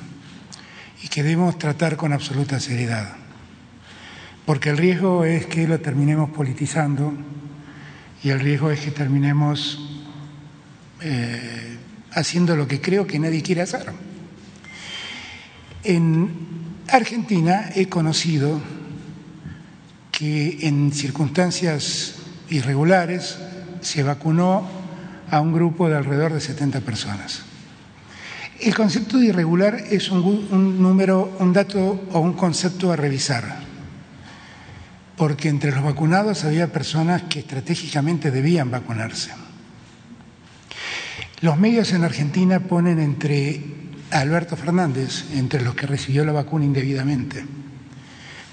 y 1.02 1.08
que 1.08 1.22
debemos 1.22 1.58
tratar 1.58 1.98
con 1.98 2.14
absoluta 2.14 2.58
seriedad, 2.58 3.16
porque 4.46 4.70
el 4.70 4.78
riesgo 4.78 5.26
es 5.26 5.44
que 5.44 5.68
lo 5.68 5.78
terminemos 5.78 6.30
politizando 6.30 7.12
y 8.24 8.30
el 8.30 8.40
riesgo 8.40 8.70
es 8.70 8.80
que 8.80 8.92
terminemos 8.92 10.00
eh, 11.02 11.76
haciendo 12.12 12.56
lo 12.56 12.66
que 12.66 12.80
creo 12.80 13.06
que 13.06 13.18
nadie 13.18 13.42
quiere 13.42 13.60
hacer. 13.60 13.92
En 15.84 16.30
Argentina 16.88 17.72
he 17.74 17.90
conocido 17.90 18.58
que 20.12 20.66
en 20.66 20.92
circunstancias 20.92 22.14
irregulares 22.48 23.36
se 23.82 24.02
vacunó 24.02 24.85
a 25.30 25.40
un 25.40 25.52
grupo 25.52 25.88
de 25.88 25.96
alrededor 25.96 26.32
de 26.32 26.40
70 26.40 26.80
personas. 26.80 27.42
El 28.60 28.74
concepto 28.74 29.18
de 29.18 29.26
irregular 29.26 29.76
es 29.90 30.10
un, 30.10 30.48
un, 30.50 30.80
número, 30.80 31.36
un 31.40 31.52
dato 31.52 32.00
o 32.12 32.20
un 32.20 32.32
concepto 32.32 32.90
a 32.90 32.96
revisar, 32.96 33.58
porque 35.16 35.48
entre 35.48 35.72
los 35.72 35.84
vacunados 35.84 36.44
había 36.44 36.72
personas 36.72 37.24
que 37.24 37.40
estratégicamente 37.40 38.30
debían 38.30 38.70
vacunarse. 38.70 39.32
Los 41.42 41.58
medios 41.58 41.92
en 41.92 42.04
Argentina 42.04 42.60
ponen 42.60 42.98
entre 42.98 43.62
Alberto 44.10 44.56
Fernández, 44.56 45.24
entre 45.34 45.62
los 45.62 45.74
que 45.74 45.86
recibió 45.86 46.24
la 46.24 46.32
vacuna 46.32 46.64
indebidamente. 46.64 47.44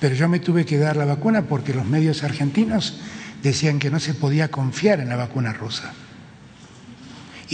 Pero 0.02 0.16
yo 0.16 0.28
me 0.28 0.40
tuve 0.40 0.66
que 0.66 0.78
dar 0.78 0.98
la 0.98 1.06
vacuna 1.06 1.44
porque 1.44 1.74
los 1.74 1.86
medios 1.86 2.24
argentinos 2.24 3.00
decían 3.42 3.80
que 3.80 3.90
no 3.90 4.02
se 4.02 4.14
podía 4.14 4.52
confiar 4.52 5.00
en 5.00 5.08
la 5.08 5.16
vacuna 5.16 5.54
rusa. 5.54 5.94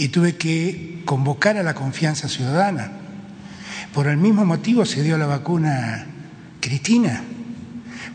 Y 0.00 0.08
tuve 0.08 0.36
que 0.36 1.02
convocar 1.04 1.58
a 1.58 1.62
la 1.62 1.74
confianza 1.74 2.26
ciudadana. 2.26 2.90
Por 3.92 4.06
el 4.06 4.16
mismo 4.16 4.46
motivo 4.46 4.86
se 4.86 5.02
dio 5.02 5.18
la 5.18 5.26
vacuna 5.26 6.06
Cristina. 6.58 7.22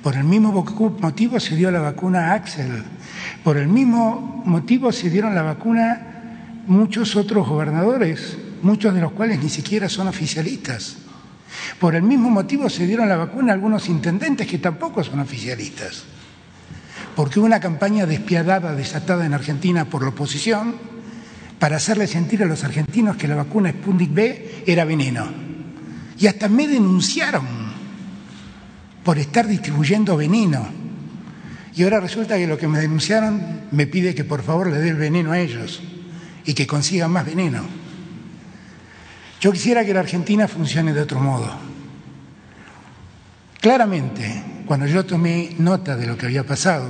Por 0.02 0.16
el 0.16 0.24
mismo 0.24 0.52
motivo 1.00 1.40
se 1.40 1.56
dio 1.56 1.70
la 1.70 1.82
vacuna 1.82 2.34
Axel. 2.34 2.82
Por 3.44 3.58
el 3.58 3.68
mismo 3.68 4.42
motivo 4.48 4.92
se 4.92 5.12
dieron 5.12 5.36
la 5.36 5.44
vacuna 5.44 6.64
muchos 6.66 7.16
otros 7.16 7.48
gobernadores, 7.48 8.36
muchos 8.64 8.92
de 8.96 9.02
los 9.02 9.12
cuales 9.12 9.44
ni 9.44 9.50
siquiera 9.50 9.88
son 9.88 10.08
oficialistas. 10.08 10.96
Por 11.80 11.94
el 11.94 12.02
mismo 12.02 12.32
motivo 12.32 12.68
se 12.68 12.88
dieron 12.88 13.08
la 13.08 13.18
vacuna 13.18 13.54
algunos 13.54 13.90
intendentes 13.90 14.48
que 14.48 14.58
tampoco 14.58 15.04
son 15.04 15.20
oficialistas. 15.20 16.06
Porque 17.16 17.38
hubo 17.38 17.46
una 17.46 17.60
campaña 17.60 18.08
despiadada, 18.08 18.74
desatada 18.74 19.24
en 19.28 19.36
Argentina 19.36 19.86
por 19.86 20.02
la 20.02 20.10
oposición, 20.10 20.95
para 21.60 21.78
hacerle 21.78 22.08
sentir 22.08 22.44
a 22.44 22.46
los 22.46 22.64
argentinos 22.64 23.16
que 23.16 23.28
la 23.28 23.36
vacuna 23.36 23.72
Sputnik 23.72 24.14
B 24.14 24.64
era 24.66 24.86
veneno. 24.86 25.26
Y 26.18 26.28
hasta 26.28 26.50
me 26.50 26.68
denunciaron 26.68 27.46
por 29.04 29.18
estar 29.18 29.48
distribuyendo 29.48 30.18
veneno. 30.18 30.68
Y 31.76 31.84
ahora 31.84 32.00
resulta 32.00 32.38
que 32.38 32.48
lo 32.48 32.58
que 32.58 32.68
me 32.68 32.80
denunciaron 32.80 33.62
me 33.72 33.88
pide 33.88 34.16
que 34.16 34.24
por 34.24 34.44
favor 34.44 34.68
le 34.68 34.80
dé 34.80 34.90
el 34.90 34.96
veneno 34.96 35.32
a 35.32 35.40
ellos 35.40 35.82
y 36.46 36.54
que 36.54 36.68
consigan 36.68 37.12
más 37.12 37.26
veneno. 37.26 37.64
Yo 39.42 39.52
quisiera 39.52 39.86
que 39.86 39.94
la 39.94 40.00
Argentina 40.00 40.48
funcione 40.48 40.94
de 40.94 41.02
otro 41.02 41.20
modo. 41.20 41.52
Claramente, 43.60 44.44
cuando 44.66 44.88
yo 44.88 45.06
tomé 45.06 45.56
nota 45.60 45.96
de 45.96 46.08
lo 46.08 46.18
que 46.18 46.28
había 46.28 46.46
pasado, 46.46 46.88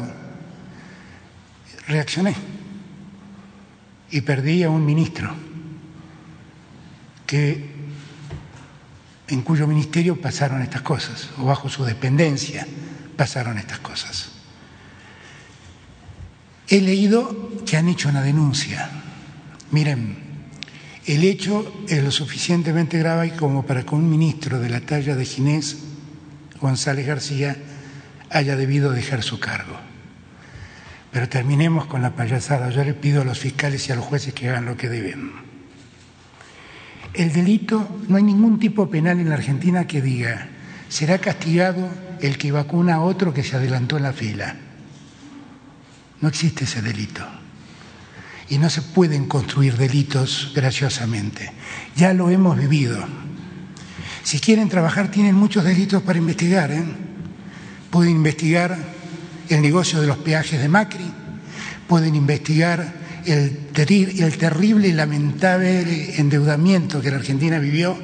reaccioné 1.88 2.55
y 4.16 4.22
perdí 4.22 4.63
a 4.63 4.70
un 4.70 4.86
ministro 4.86 5.36
que 7.28 7.76
en 9.28 9.41
cuyo 9.41 9.68
ministerio 9.68 10.22
pasaron 10.22 10.61
estas 10.61 10.84
cosas, 10.84 11.30
o 11.38 11.43
bajo 11.43 11.68
su 11.68 11.84
dependencia 11.84 12.66
pasaron 13.18 13.57
estas 13.57 13.80
cosas. 13.80 14.32
He 16.70 16.80
leído 16.80 17.59
que 17.66 17.76
han 17.76 17.89
hecho 17.89 18.07
una 18.07 18.22
denuncia 18.22 18.89
Miren, 19.72 20.16
el 21.05 21.26
hecho 21.26 21.84
es 21.89 22.01
lo 22.01 22.09
suficientemente 22.09 22.97
grave 22.97 23.36
como 23.36 23.66
para 23.66 23.84
que 23.84 23.95
un 23.95 24.09
ministro 24.09 24.61
de 24.61 24.70
la 24.70 24.80
talla 24.80 25.18
de 25.18 25.26
Ginés 25.26 25.80
González 26.61 27.05
García 27.05 27.57
haya 28.30 28.55
debido 28.55 28.91
dejar 28.91 29.24
su 29.24 29.39
cargo. 29.41 29.78
Pero 31.16 31.30
terminemos 31.30 31.86
con 31.86 32.01
la 32.01 32.13
payasada. 32.13 32.70
Yo 32.72 32.84
le 32.84 32.93
pido 32.93 33.22
a 33.22 33.24
los 33.24 33.39
fiscales 33.39 33.88
y 33.88 33.93
a 33.93 33.95
los 33.95 34.03
jueces 34.03 34.34
que 34.34 34.49
hagan 34.49 34.66
lo 34.66 34.76
que 34.76 34.89
deben. 34.89 35.32
El 37.13 37.32
delito, 37.32 37.88
no 38.09 38.18
hay 38.18 38.24
ningún 38.24 38.59
tipo 38.59 38.89
penal 38.89 39.22
en 39.22 39.30
la 39.30 39.36
Argentina 39.36 39.88
que 39.88 40.01
diga, 40.01 40.49
será 40.89 41.18
castigado 41.20 41.88
el 42.20 42.38
que 42.38 42.51
vacuna 42.51 42.95
a 42.95 42.99
otro 42.99 43.34
que 43.34 43.45
se 43.45 43.55
adelantó 43.55 43.95
en 43.95 44.03
la 44.03 44.11
fila. 44.11 44.57
No 46.20 46.28
existe 46.28 46.66
ese 46.66 46.82
delito 46.82 47.26
y 48.49 48.57
no 48.57 48.70
se 48.70 48.82
pueden 48.82 49.26
construir 49.26 49.78
delitos 49.78 50.51
graciosamente. 50.53 51.49
Ya 51.95 52.13
lo 52.13 52.30
hemos 52.30 52.57
vivido. 52.57 53.01
Si 54.22 54.41
quieren 54.41 54.68
trabajar, 54.68 55.09
tienen 55.11 55.36
muchos 55.36 55.63
delitos 55.63 56.03
para 56.03 56.20
investigar. 56.20 56.72
¿eh? 56.72 56.84
Pueden 57.89 58.18
investigar 58.18 58.95
el 59.50 59.62
negocio 59.62 60.02
de 60.02 60.08
los 60.08 60.18
peajes 60.18 60.62
de 60.62 60.68
Macri, 60.68 61.06
pueden 61.88 62.16
investigar 62.16 62.93
el, 63.26 63.58
terrible 63.74 64.88
y 64.88 64.91
lamentable 64.91 66.20
endeudamiento 66.20 67.02
que 67.02 67.12
la 67.12 67.18
Argentina 67.18 67.60
vivió, 67.60 67.98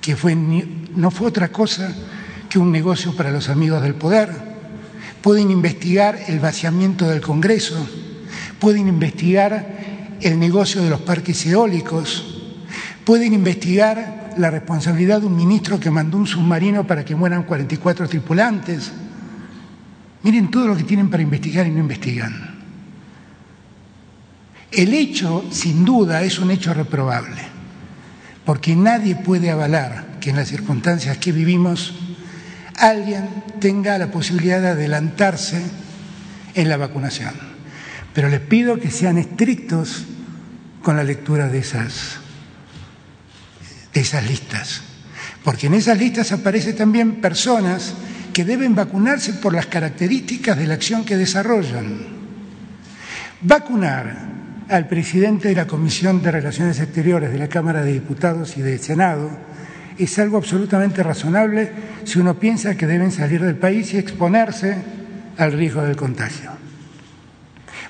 que 0.00 0.16
fue, 0.16 0.34
no 0.34 1.10
fue 1.10 1.28
otra 1.28 1.48
cosa 1.48 1.92
que 2.48 2.58
un 2.58 2.70
negocio 2.70 3.14
para 3.16 3.30
los 3.30 3.48
amigos 3.48 3.82
del 3.82 3.94
poder. 3.94 4.30
Pueden 5.20 5.50
investigar 5.50 6.18
el 6.28 6.38
vaciamiento 6.38 7.08
del 7.08 7.20
Congreso, 7.20 7.86
pueden 8.60 8.86
investigar 8.88 10.16
el 10.20 10.38
negocio 10.38 10.82
de 10.82 10.90
los 10.90 11.00
parques 11.00 11.44
eólicos, 11.46 12.24
pueden 13.04 13.34
investigar 13.34 14.34
la 14.36 14.50
responsabilidad 14.50 15.20
de 15.20 15.26
un 15.26 15.36
ministro 15.36 15.80
que 15.80 15.90
mandó 15.90 16.18
un 16.18 16.26
submarino 16.26 16.86
para 16.86 17.04
que 17.04 17.16
mueran 17.16 17.42
44 17.42 18.08
tripulantes. 18.08 18.92
Miren 20.22 20.50
todo 20.50 20.68
lo 20.68 20.76
que 20.76 20.84
tienen 20.84 21.10
para 21.10 21.22
investigar 21.22 21.66
y 21.66 21.70
no 21.70 21.80
investigan. 21.80 22.56
El 24.70 24.92
hecho, 24.94 25.44
sin 25.50 25.84
duda, 25.84 26.22
es 26.22 26.38
un 26.38 26.50
hecho 26.50 26.74
reprobable, 26.74 27.40
porque 28.44 28.74
nadie 28.74 29.16
puede 29.16 29.50
avalar 29.50 30.18
que 30.20 30.30
en 30.30 30.36
las 30.36 30.48
circunstancias 30.48 31.18
que 31.18 31.32
vivimos 31.32 31.94
alguien 32.76 33.28
tenga 33.60 33.96
la 33.98 34.10
posibilidad 34.10 34.60
de 34.60 34.68
adelantarse 34.68 35.62
en 36.54 36.68
la 36.68 36.76
vacunación. 36.76 37.32
Pero 38.12 38.28
les 38.28 38.40
pido 38.40 38.78
que 38.78 38.90
sean 38.90 39.18
estrictos 39.18 40.04
con 40.82 40.96
la 40.96 41.04
lectura 41.04 41.48
de 41.48 41.58
esas, 41.58 42.18
de 43.92 44.00
esas 44.00 44.26
listas, 44.26 44.82
porque 45.44 45.68
en 45.68 45.74
esas 45.74 45.98
listas 45.98 46.32
aparecen 46.32 46.76
también 46.76 47.20
personas 47.20 47.94
que 48.36 48.44
deben 48.44 48.74
vacunarse 48.74 49.32
por 49.40 49.54
las 49.54 49.64
características 49.64 50.58
de 50.58 50.66
la 50.66 50.74
acción 50.74 51.06
que 51.06 51.16
desarrollan. 51.16 52.04
Vacunar 53.40 54.14
al 54.68 54.86
presidente 54.88 55.48
de 55.48 55.54
la 55.54 55.66
Comisión 55.66 56.20
de 56.20 56.32
Relaciones 56.32 56.78
Exteriores 56.78 57.32
de 57.32 57.38
la 57.38 57.48
Cámara 57.48 57.80
de 57.82 57.94
Diputados 57.94 58.58
y 58.58 58.60
del 58.60 58.78
Senado 58.78 59.30
es 59.96 60.18
algo 60.18 60.36
absolutamente 60.36 61.02
razonable 61.02 61.72
si 62.04 62.18
uno 62.18 62.38
piensa 62.38 62.76
que 62.76 62.86
deben 62.86 63.10
salir 63.10 63.40
del 63.40 63.56
país 63.56 63.94
y 63.94 63.96
exponerse 63.96 64.76
al 65.38 65.52
riesgo 65.52 65.80
del 65.80 65.96
contagio. 65.96 66.50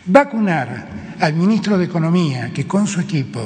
Vacunar 0.05 0.87
al 1.19 1.35
ministro 1.35 1.77
de 1.77 1.87
Economía, 1.87 2.53
que 2.55 2.69
con 2.69 2.87
su 2.87 3.01
equipo 3.01 3.45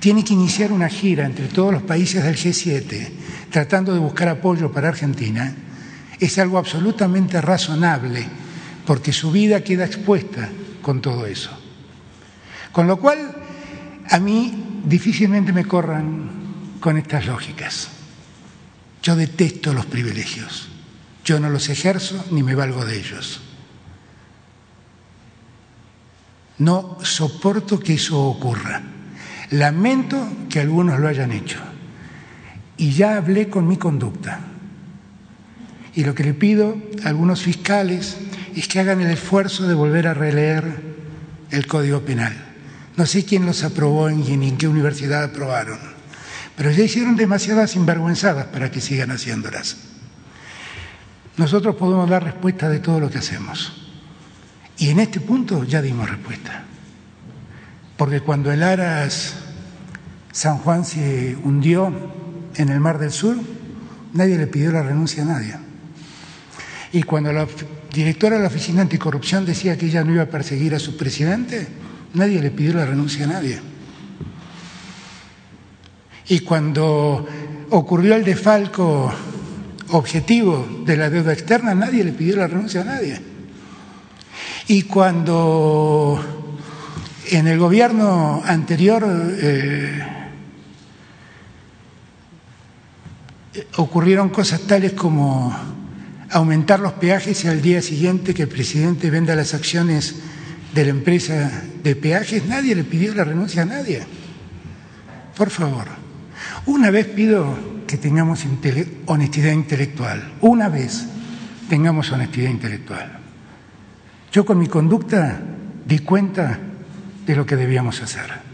tiene 0.00 0.24
que 0.24 0.32
iniciar 0.32 0.72
una 0.72 0.88
gira 0.88 1.26
entre 1.26 1.48
todos 1.48 1.74
los 1.74 1.82
países 1.82 2.24
del 2.24 2.36
G7 2.36 3.10
tratando 3.50 3.92
de 3.92 3.98
buscar 3.98 4.28
apoyo 4.28 4.72
para 4.72 4.88
Argentina, 4.88 5.54
es 6.20 6.38
algo 6.38 6.58
absolutamente 6.58 7.40
razonable 7.40 8.26
porque 8.86 9.12
su 9.12 9.30
vida 9.30 9.62
queda 9.62 9.84
expuesta 9.84 10.48
con 10.82 11.00
todo 11.00 11.26
eso. 11.26 11.50
Con 12.72 12.86
lo 12.86 12.98
cual, 12.98 13.34
a 14.10 14.18
mí 14.18 14.80
difícilmente 14.84 15.52
me 15.52 15.64
corran 15.64 16.30
con 16.80 16.96
estas 16.96 17.26
lógicas. 17.26 17.88
Yo 19.02 19.16
detesto 19.16 19.72
los 19.72 19.86
privilegios. 19.86 20.68
Yo 21.24 21.38
no 21.40 21.50
los 21.50 21.68
ejerzo 21.68 22.24
ni 22.30 22.42
me 22.42 22.54
valgo 22.54 22.84
de 22.84 22.98
ellos. 22.98 23.40
No 26.58 26.98
soporto 27.02 27.78
que 27.78 27.94
eso 27.94 28.20
ocurra. 28.20 28.82
Lamento 29.50 30.28
que 30.48 30.60
algunos 30.60 30.98
lo 30.98 31.08
hayan 31.08 31.32
hecho. 31.32 31.58
Y 32.76 32.92
ya 32.92 33.16
hablé 33.16 33.48
con 33.48 33.68
mi 33.68 33.76
conducta. 33.76 34.40
Y 35.98 36.04
lo 36.04 36.14
que 36.14 36.22
le 36.22 36.32
pido 36.32 36.80
a 37.02 37.08
algunos 37.08 37.42
fiscales 37.42 38.18
es 38.54 38.68
que 38.68 38.78
hagan 38.78 39.00
el 39.00 39.10
esfuerzo 39.10 39.66
de 39.66 39.74
volver 39.74 40.06
a 40.06 40.14
releer 40.14 40.80
el 41.50 41.66
Código 41.66 42.02
Penal. 42.02 42.36
No 42.96 43.04
sé 43.04 43.24
quién 43.24 43.44
los 43.44 43.64
aprobó 43.64 44.08
y 44.08 44.32
en 44.32 44.56
qué 44.58 44.68
universidad 44.68 45.24
aprobaron, 45.24 45.80
pero 46.56 46.70
ya 46.70 46.84
hicieron 46.84 47.16
demasiadas 47.16 47.72
sinvergüenzadas 47.72 48.46
para 48.46 48.70
que 48.70 48.80
sigan 48.80 49.10
haciéndolas. 49.10 49.76
Nosotros 51.36 51.74
podemos 51.74 52.08
dar 52.08 52.22
respuesta 52.22 52.68
de 52.68 52.78
todo 52.78 53.00
lo 53.00 53.10
que 53.10 53.18
hacemos. 53.18 53.90
Y 54.78 54.90
en 54.90 55.00
este 55.00 55.18
punto 55.18 55.64
ya 55.64 55.82
dimos 55.82 56.08
respuesta. 56.08 56.62
Porque 57.96 58.20
cuando 58.20 58.52
el 58.52 58.62
Aras 58.62 59.34
San 60.30 60.58
Juan 60.58 60.84
se 60.84 61.36
hundió 61.42 61.92
en 62.54 62.68
el 62.68 62.78
Mar 62.78 63.00
del 63.00 63.10
Sur, 63.10 63.36
nadie 64.12 64.38
le 64.38 64.46
pidió 64.46 64.70
la 64.70 64.84
renuncia 64.84 65.24
a 65.24 65.26
nadie. 65.26 65.67
Y 66.92 67.02
cuando 67.02 67.32
la 67.32 67.46
directora 67.92 68.36
de 68.36 68.42
la 68.42 68.48
Oficina 68.48 68.82
Anticorrupción 68.82 69.44
decía 69.44 69.76
que 69.76 69.86
ella 69.86 70.04
no 70.04 70.12
iba 70.14 70.22
a 70.22 70.26
perseguir 70.26 70.74
a 70.74 70.78
su 70.78 70.96
presidente, 70.96 71.68
Nadie 72.14 72.40
le 72.40 72.50
pidió 72.50 72.74
la 72.74 72.86
renuncia 72.86 73.24
a 73.24 73.28
nadie. 73.28 73.60
Y 76.28 76.40
cuando 76.40 77.26
ocurrió 77.70 78.14
el 78.14 78.24
defalco 78.24 79.12
objetivo 79.90 80.66
de 80.84 80.96
la 80.96 81.10
deuda 81.10 81.32
externa, 81.32 81.74
nadie 81.74 82.04
le 82.04 82.12
pidió 82.12 82.36
la 82.36 82.46
renuncia 82.46 82.80
a 82.80 82.84
nadie. 82.84 83.20
Y 84.68 84.82
cuando 84.82 86.20
en 87.30 87.46
el 87.46 87.58
gobierno 87.58 88.42
anterior 88.44 89.04
eh, 89.06 90.02
ocurrieron 93.76 94.30
cosas 94.30 94.62
tales 94.62 94.92
como 94.92 95.54
aumentar 96.30 96.80
los 96.80 96.92
peajes 96.94 97.44
y 97.44 97.48
al 97.48 97.62
día 97.62 97.80
siguiente 97.82 98.34
que 98.34 98.42
el 98.42 98.48
presidente 98.48 99.10
venda 99.10 99.34
las 99.34 99.54
acciones 99.54 100.16
de 100.74 100.84
la 100.84 100.90
empresa 100.90 101.62
de 101.82 101.96
peajes, 101.96 102.46
nadie 102.46 102.74
le 102.74 102.84
pidió 102.84 103.14
la 103.14 103.24
renuncia 103.24 103.62
a 103.62 103.66
nadie. 103.66 104.02
Por 105.36 105.50
favor, 105.50 105.86
una 106.66 106.90
vez 106.90 107.06
pido 107.06 107.56
que 107.86 107.96
tengamos 107.96 108.44
honestidad 109.06 109.52
intelectual, 109.52 110.34
una 110.42 110.68
vez 110.68 111.06
tengamos 111.68 112.12
honestidad 112.12 112.50
intelectual. 112.50 113.18
Yo 114.30 114.44
con 114.44 114.58
mi 114.58 114.66
conducta 114.66 115.40
di 115.86 116.00
cuenta 116.00 116.58
de 117.26 117.36
lo 117.36 117.46
que 117.46 117.56
debíamos 117.56 118.02
hacer. 118.02 118.48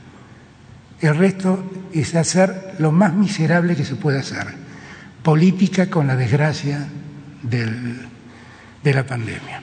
El 1.00 1.16
resto 1.16 1.88
es 1.92 2.14
hacer 2.14 2.76
lo 2.78 2.92
más 2.92 3.12
miserable 3.12 3.74
que 3.74 3.84
se 3.84 3.96
puede 3.96 4.20
hacer, 4.20 4.46
política 5.22 5.90
con 5.90 6.06
la 6.06 6.16
desgracia 6.16 6.86
de 7.50 8.94
la 8.94 9.06
pandemia. 9.06 9.62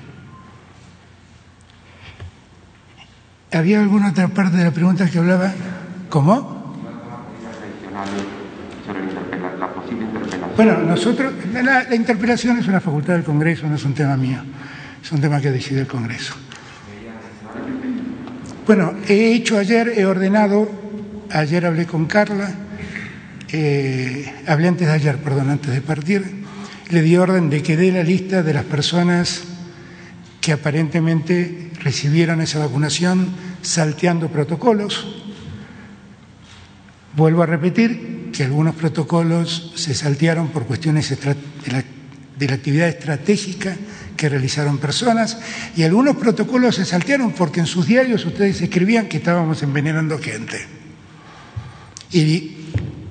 ¿Había 3.54 3.82
alguna 3.82 4.12
otra 4.12 4.30
parte 4.30 4.58
de 4.58 4.64
la 4.64 4.72
pregunta 4.72 5.10
que 5.10 5.20
hablaba? 5.20 5.52
¿Cómo? 6.10 6.62
Bueno, 10.56 10.78
nosotros, 10.80 11.34
la, 11.54 11.94
interpelación 11.94 12.60
es 12.60 12.68
una 12.68 12.80
facultad 12.80 13.14
del 13.14 13.24
Congreso, 13.24 13.68
no 13.68 13.76
es 13.76 13.84
un 13.84 13.94
tema 13.94 14.16
mío, 14.16 14.40
es 15.04 15.12
un 15.12 15.20
tema 15.20 15.42
que 15.42 15.52
decide 15.52 15.82
el 15.82 15.88
Congreso. 15.88 16.34
Bueno, 18.66 18.94
he 19.08 19.34
hecho 19.34 19.58
ayer, 19.58 19.94
he 19.98 20.06
ordenado, 20.06 20.70
ayer 21.30 21.66
hablé 21.66 21.86
con 21.86 22.06
Carla, 22.06 22.54
eh, 23.52 24.34
hablé 24.48 24.68
antes 24.70 24.88
de 24.88 24.94
ayer, 24.94 25.18
perdón, 25.18 25.50
antes 25.50 25.74
de 25.74 25.82
partir, 25.82 26.41
le 26.92 27.02
di 27.02 27.16
orden 27.16 27.50
de 27.50 27.64
que 27.64 27.78
dé 27.78 27.92
la 27.92 28.04
lista 28.04 28.44
de 28.44 28.54
las 28.54 28.66
personas 28.66 29.44
que 30.42 30.52
aparentemente 30.52 31.72
recibieron 31.80 32.42
esa 32.42 32.60
vacunación 32.60 33.30
salteando 33.62 34.28
protocolos. 34.28 35.24
Vuelvo 37.16 37.44
a 37.44 37.46
repetir 37.46 38.32
que 38.34 38.44
algunos 38.44 38.76
protocolos 38.76 39.72
se 39.76 39.94
saltearon 39.94 40.50
por 40.50 40.66
cuestiones 40.66 41.10
de 41.10 41.72
la, 41.72 42.54
actividad 42.54 42.90
estratégica 42.90 43.76
que 44.18 44.28
realizaron 44.28 44.80
personas 44.80 45.38
y 45.76 45.84
algunos 45.84 46.18
protocolos 46.18 46.76
se 46.76 46.86
saltearon 46.86 47.32
porque 47.32 47.60
en 47.60 47.68
sus 47.68 47.86
diarios 47.86 48.26
ustedes 48.26 48.62
escribían 48.62 49.08
que 49.08 49.18
estábamos 49.18 49.64
envenenando 49.64 50.18
gente. 50.18 50.60
Y, 52.12 52.58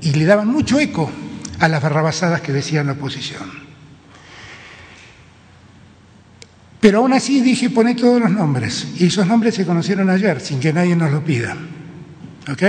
y 0.03 0.13
le 0.13 0.25
daban 0.25 0.49
mucho 0.49 0.79
eco 0.79 1.11
a 1.61 1.69
las 1.69 1.83
barrabasadas 1.83 2.41
que 2.41 2.53
decían 2.53 2.87
la 2.87 2.93
oposición. 2.93 3.60
Pero 6.81 6.99
aún 6.99 7.13
así 7.13 7.41
dije, 7.41 7.69
pone 7.69 7.95
todos 7.95 8.21
los 8.21 8.31
nombres. 8.31 8.89
Y 8.97 9.07
esos 9.07 9.27
nombres 9.27 9.55
se 9.55 9.67
conocieron 9.67 10.09
ayer, 10.09 10.41
sin 10.41 10.61
que 10.61 10.73
nadie 10.73 10.97
nos 10.97 11.13
lo 11.13 11.23
pida. 11.23 11.57
¿Ok? 12.51 12.63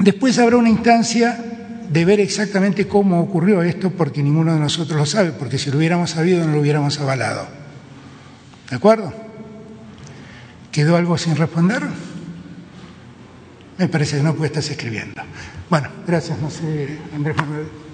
Después 0.00 0.38
habrá 0.38 0.56
una 0.56 0.70
instancia 0.70 1.38
de 1.88 2.04
ver 2.04 2.20
exactamente 2.20 2.88
cómo 2.88 3.20
ocurrió 3.20 3.62
esto, 3.62 3.90
porque 3.90 4.22
ninguno 4.22 4.54
de 4.54 4.60
nosotros 4.60 4.98
lo 4.98 5.06
sabe, 5.06 5.32
porque 5.32 5.58
si 5.58 5.70
lo 5.70 5.78
hubiéramos 5.78 6.10
sabido 6.10 6.44
no 6.46 6.54
lo 6.54 6.60
hubiéramos 6.60 6.98
avalado. 7.00 7.46
¿De 8.68 8.76
acuerdo? 8.76 9.12
¿Quedó 10.72 10.96
algo 10.96 11.18
sin 11.18 11.36
responder? 11.36 11.82
Me 13.78 13.88
parece 13.88 14.18
que 14.18 14.22
no, 14.22 14.34
puede 14.34 14.48
estar 14.48 14.62
escribiendo. 14.62 15.22
Bueno, 15.68 15.88
gracias, 16.06 16.38
no 16.38 16.50
sé, 16.50 16.98
Andrés 17.14 17.36
Manuel. 17.36 17.89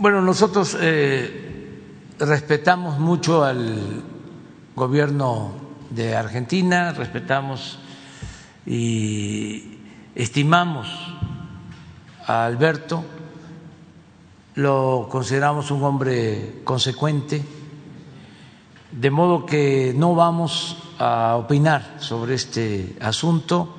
Bueno, 0.00 0.22
nosotros 0.22 0.78
eh, 0.80 1.76
respetamos 2.18 2.98
mucho 2.98 3.44
al 3.44 4.02
gobierno 4.74 5.52
de 5.90 6.16
Argentina, 6.16 6.94
respetamos 6.94 7.78
y 8.64 9.76
estimamos 10.14 10.88
a 12.26 12.46
Alberto, 12.46 13.04
lo 14.54 15.06
consideramos 15.10 15.70
un 15.70 15.82
hombre 15.82 16.62
consecuente, 16.64 17.44
de 18.92 19.10
modo 19.10 19.44
que 19.44 19.92
no 19.94 20.14
vamos 20.14 20.78
a 20.98 21.36
opinar 21.36 21.96
sobre 21.98 22.36
este 22.36 22.96
asunto 23.02 23.76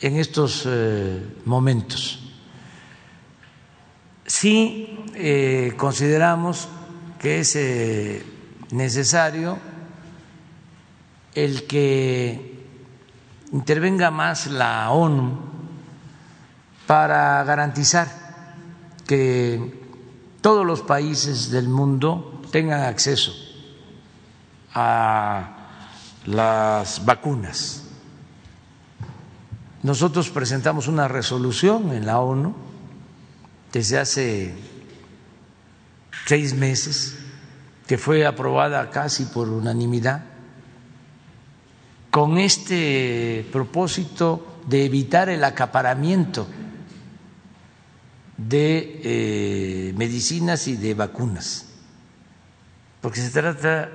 en 0.00 0.14
estos 0.14 0.62
eh, 0.64 1.38
momentos. 1.44 2.23
Sí 4.26 5.04
eh, 5.14 5.74
consideramos 5.76 6.68
que 7.18 7.40
es 7.40 7.56
eh, 7.56 8.24
necesario 8.70 9.58
el 11.34 11.66
que 11.66 12.64
intervenga 13.52 14.10
más 14.10 14.46
la 14.46 14.90
ONU 14.90 15.38
para 16.86 17.42
garantizar 17.44 18.08
que 19.06 19.82
todos 20.40 20.64
los 20.64 20.80
países 20.82 21.50
del 21.50 21.68
mundo 21.68 22.42
tengan 22.50 22.82
acceso 22.82 23.32
a 24.74 25.56
las 26.26 27.04
vacunas. 27.04 27.84
Nosotros 29.82 30.30
presentamos 30.30 30.88
una 30.88 31.08
resolución 31.08 31.92
en 31.92 32.06
la 32.06 32.20
ONU 32.20 32.63
desde 33.74 33.98
hace 33.98 34.54
seis 36.26 36.54
meses, 36.54 37.16
que 37.88 37.98
fue 37.98 38.24
aprobada 38.24 38.88
casi 38.88 39.24
por 39.24 39.48
unanimidad, 39.48 40.22
con 42.08 42.38
este 42.38 43.44
propósito 43.50 44.60
de 44.68 44.84
evitar 44.84 45.28
el 45.28 45.42
acaparamiento 45.42 46.46
de 48.36 49.00
eh, 49.02 49.92
medicinas 49.96 50.68
y 50.68 50.76
de 50.76 50.94
vacunas, 50.94 51.66
porque 53.00 53.20
se 53.20 53.30
trata 53.30 53.90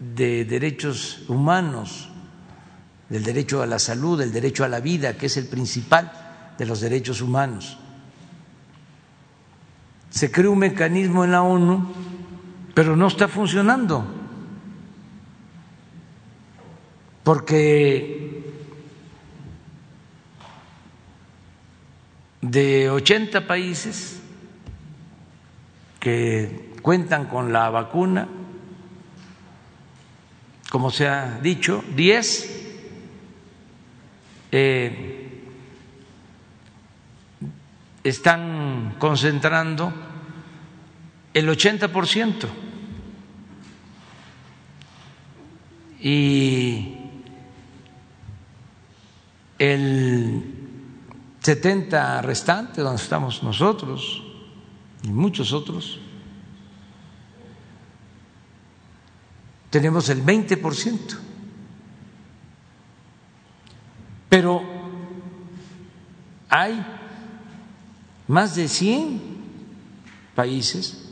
de 0.00 0.44
derechos 0.44 1.22
humanos, 1.28 2.08
del 3.08 3.22
derecho 3.22 3.62
a 3.62 3.66
la 3.66 3.78
salud, 3.78 4.18
del 4.18 4.32
derecho 4.32 4.64
a 4.64 4.68
la 4.68 4.80
vida, 4.80 5.16
que 5.16 5.26
es 5.26 5.36
el 5.36 5.46
principal 5.46 6.10
de 6.58 6.66
los 6.66 6.80
derechos 6.80 7.20
humanos. 7.20 7.78
Se 10.10 10.30
creó 10.30 10.52
un 10.52 10.58
mecanismo 10.58 11.24
en 11.24 11.32
la 11.32 11.42
ONU, 11.42 11.92
pero 12.74 12.96
no 12.96 13.06
está 13.06 13.28
funcionando, 13.28 14.04
porque 17.22 18.42
de 22.40 22.90
80 22.90 23.46
países 23.46 24.20
que 26.00 26.70
cuentan 26.82 27.26
con 27.26 27.52
la 27.52 27.70
vacuna, 27.70 28.28
como 30.70 30.90
se 30.90 31.06
ha 31.06 31.38
dicho, 31.40 31.84
10 31.94 32.60
eh, 34.52 35.19
están 38.02 38.96
concentrando 38.98 39.92
el 41.34 41.48
80% 41.48 42.48
y 46.00 46.96
el 49.58 50.42
70 51.40 52.22
restante 52.22 52.80
donde 52.80 53.02
estamos 53.02 53.42
nosotros 53.42 54.22
y 55.02 55.08
muchos 55.08 55.52
otros 55.52 55.98
tenemos 59.70 60.08
el 60.08 60.24
20%. 60.24 61.16
Pero 64.28 64.62
hay 66.48 66.84
más 68.30 68.54
de 68.54 68.68
100 68.68 69.20
países 70.36 71.10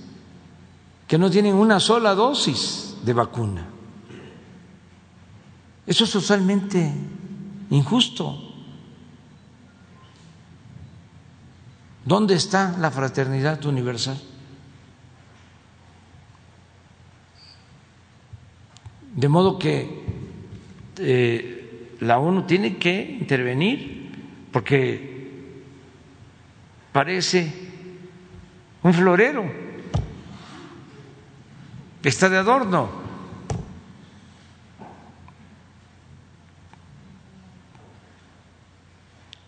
que 1.09 1.19
no 1.19 1.29
tienen 1.29 1.57
una 1.57 1.81
sola 1.81 2.15
dosis 2.15 2.95
de 3.03 3.13
vacuna. 3.13 3.67
Eso 5.85 6.05
es 6.05 6.13
totalmente 6.13 6.93
injusto. 7.71 8.39
¿Dónde 12.05 12.35
está 12.35 12.77
la 12.79 12.91
fraternidad 12.93 13.65
universal? 13.67 14.21
De 19.17 19.29
modo 19.29 19.59
que 19.59 20.05
eh, 20.99 21.97
la 21.99 22.21
ONU 22.21 22.43
tiene 22.43 22.77
que 22.77 23.19
intervenir 23.21 24.47
porque 24.53 25.18
parece 26.99 27.53
un 28.83 28.93
florero, 28.93 29.45
está 32.03 32.29
de 32.29 32.39
adorno. 32.39 32.91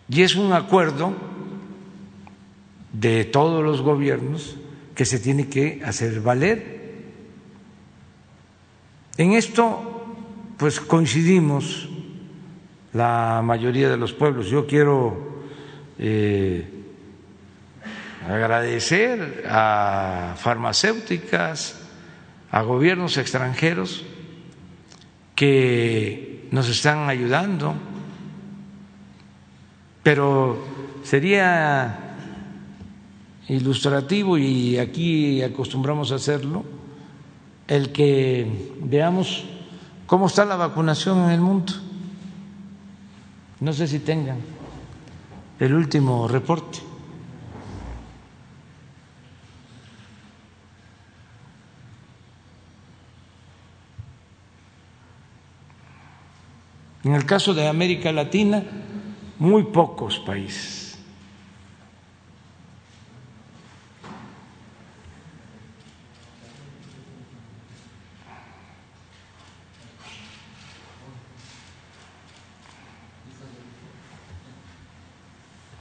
Y 0.07 0.21
es 0.21 0.37
un 0.37 0.53
acuerdo 0.53 1.11
de 2.93 3.25
todos 3.25 3.61
los 3.65 3.81
gobiernos 3.81 4.55
que 4.95 5.03
se 5.03 5.19
tiene 5.19 5.49
que 5.49 5.81
hacer 5.83 6.21
valer 6.21 7.03
en 9.17 9.33
esto, 9.33 10.05
pues 10.57 10.79
coincidimos 10.79 11.89
la 12.93 13.41
mayoría 13.43 13.89
de 13.89 13.97
los 13.97 14.13
pueblos. 14.13 14.47
Yo 14.47 14.65
quiero 14.65 15.43
eh, 15.99 16.77
agradecer 18.27 19.45
a 19.49 20.35
farmacéuticas, 20.37 21.79
a 22.51 22.61
gobiernos 22.61 23.17
extranjeros 23.17 24.03
que 25.35 26.47
nos 26.51 26.69
están 26.69 27.09
ayudando, 27.09 27.73
pero 30.03 30.63
sería 31.03 32.15
ilustrativo 33.47 34.37
y 34.37 34.77
aquí 34.77 35.41
acostumbramos 35.41 36.11
a 36.11 36.15
hacerlo 36.15 36.63
el 37.67 37.91
que 37.91 38.75
veamos 38.81 39.45
cómo 40.05 40.27
está 40.27 40.45
la 40.45 40.57
vacunación 40.57 41.25
en 41.25 41.31
el 41.31 41.41
mundo. 41.41 41.73
No 43.61 43.73
sé 43.73 43.87
si 43.87 43.99
tengan 43.99 44.37
el 45.59 45.73
último 45.73 46.27
reporte. 46.27 46.90
En 57.03 57.15
el 57.15 57.25
caso 57.25 57.53
de 57.53 57.67
América 57.67 58.11
Latina, 58.11 58.63
muy 59.39 59.63
pocos 59.63 60.19
países 60.19 60.81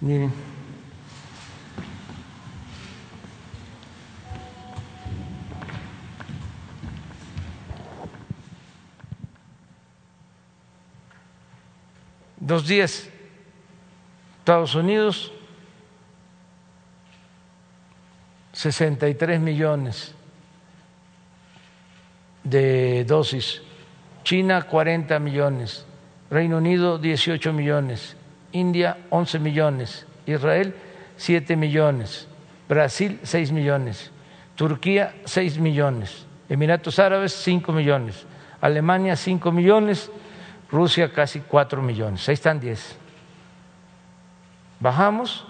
Miren. 0.01 0.50
Dos 12.51 12.67
días, 12.67 13.09
Estados 14.41 14.75
Unidos, 14.75 15.31
63 18.55 19.39
millones 19.39 20.17
de 22.43 23.05
dosis, 23.05 23.63
China 24.25 24.63
40 24.63 25.21
millones, 25.21 25.87
Reino 26.29 26.57
Unido 26.57 26.99
18 26.99 27.53
millones, 27.53 28.17
India 28.51 28.99
11 29.11 29.39
millones, 29.39 30.05
Israel 30.27 30.75
7 31.19 31.55
millones, 31.55 32.27
Brasil 32.69 33.21
6 33.23 33.53
millones, 33.53 34.11
Turquía 34.57 35.15
6 35.25 35.59
millones, 35.59 36.27
Emiratos 36.49 36.99
Árabes 36.99 37.33
5 37.33 37.71
millones, 37.71 38.27
Alemania 38.61 39.15
5 39.15 39.53
millones, 39.53 40.11
Rusia 40.73 41.13
casi 41.13 41.41
4 41.41 41.83
millones, 41.83 42.29
ahí 42.29 42.35
están 42.35 42.61
10. 42.61 42.97
Bajamos, 44.79 45.45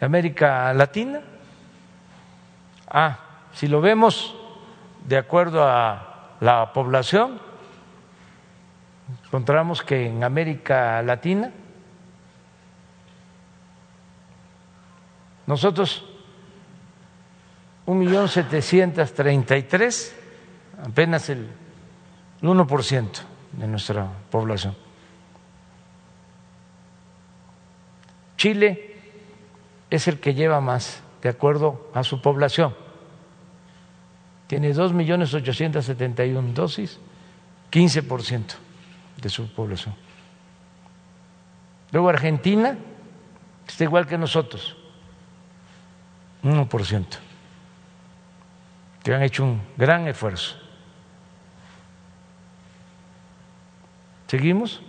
América 0.00 0.72
Latina. 0.74 1.20
Ah, 2.88 3.18
si 3.52 3.68
lo 3.68 3.80
vemos 3.80 4.34
de 5.06 5.16
acuerdo 5.16 5.66
a 5.66 6.36
la 6.40 6.72
población, 6.72 7.40
encontramos 9.24 9.82
que 9.82 10.06
en 10.06 10.22
América 10.22 11.02
Latina 11.02 11.50
nosotros 15.46 16.04
un 17.86 17.98
millón 17.98 18.28
setecientos 18.28 19.14
treinta 19.14 19.56
y 19.56 19.62
tres, 19.62 20.14
apenas 20.84 21.30
el 21.30 21.48
1% 22.42 23.37
de 23.58 23.66
nuestra 23.66 24.08
población. 24.30 24.74
Chile 28.36 28.94
es 29.90 30.06
el 30.06 30.20
que 30.20 30.34
lleva 30.34 30.60
más, 30.60 31.02
de 31.22 31.28
acuerdo 31.28 31.90
a 31.92 32.04
su 32.04 32.22
población. 32.22 32.74
Tiene 34.46 34.72
dos 34.72 34.92
millones 34.92 35.34
ochocientos 35.34 35.84
setenta 35.84 36.24
y 36.24 36.32
un 36.32 36.54
dosis, 36.54 36.98
15% 37.72 38.54
de 39.20 39.28
su 39.28 39.52
población. 39.52 39.94
Luego 41.90 42.08
Argentina 42.08 42.78
está 43.66 43.84
igual 43.84 44.06
que 44.06 44.16
nosotros, 44.16 44.76
1%, 46.44 47.06
que 49.02 49.14
han 49.14 49.22
hecho 49.22 49.44
un 49.44 49.60
gran 49.76 50.06
esfuerzo. 50.06 50.67
¿Seguimos? 54.28 54.82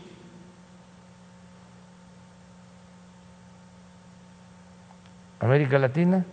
América 5.40 5.80
Latina, 5.80 6.26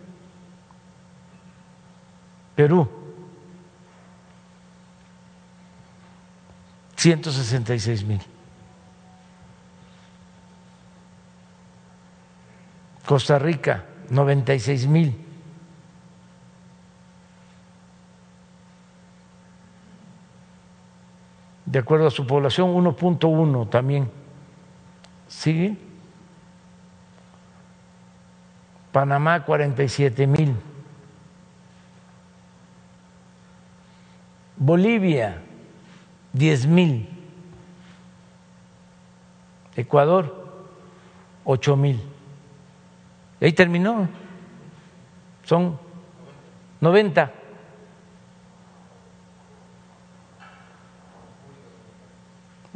Perú, 2.56 2.88
166 6.96 8.02
mil. 8.04 8.20
Costa 13.06 13.38
Rica, 13.38 13.84
96 14.10 14.86
mil. 14.88 15.25
De 21.66 21.80
acuerdo 21.80 22.06
a 22.06 22.10
su 22.10 22.26
población, 22.26 22.72
1.1 22.74 23.68
también. 23.68 24.08
¿Sigue? 25.26 25.76
Panamá 28.92 29.44
47 29.44 30.26
mil. 30.26 30.56
Bolivia 34.56 35.42
10 36.32 36.66
mil. 36.66 37.08
Ecuador 39.74 40.46
8 41.44 41.76
mil. 41.76 42.00
Ahí 43.40 43.52
terminó. 43.52 44.08
Son 45.44 45.78
90. 46.80 47.32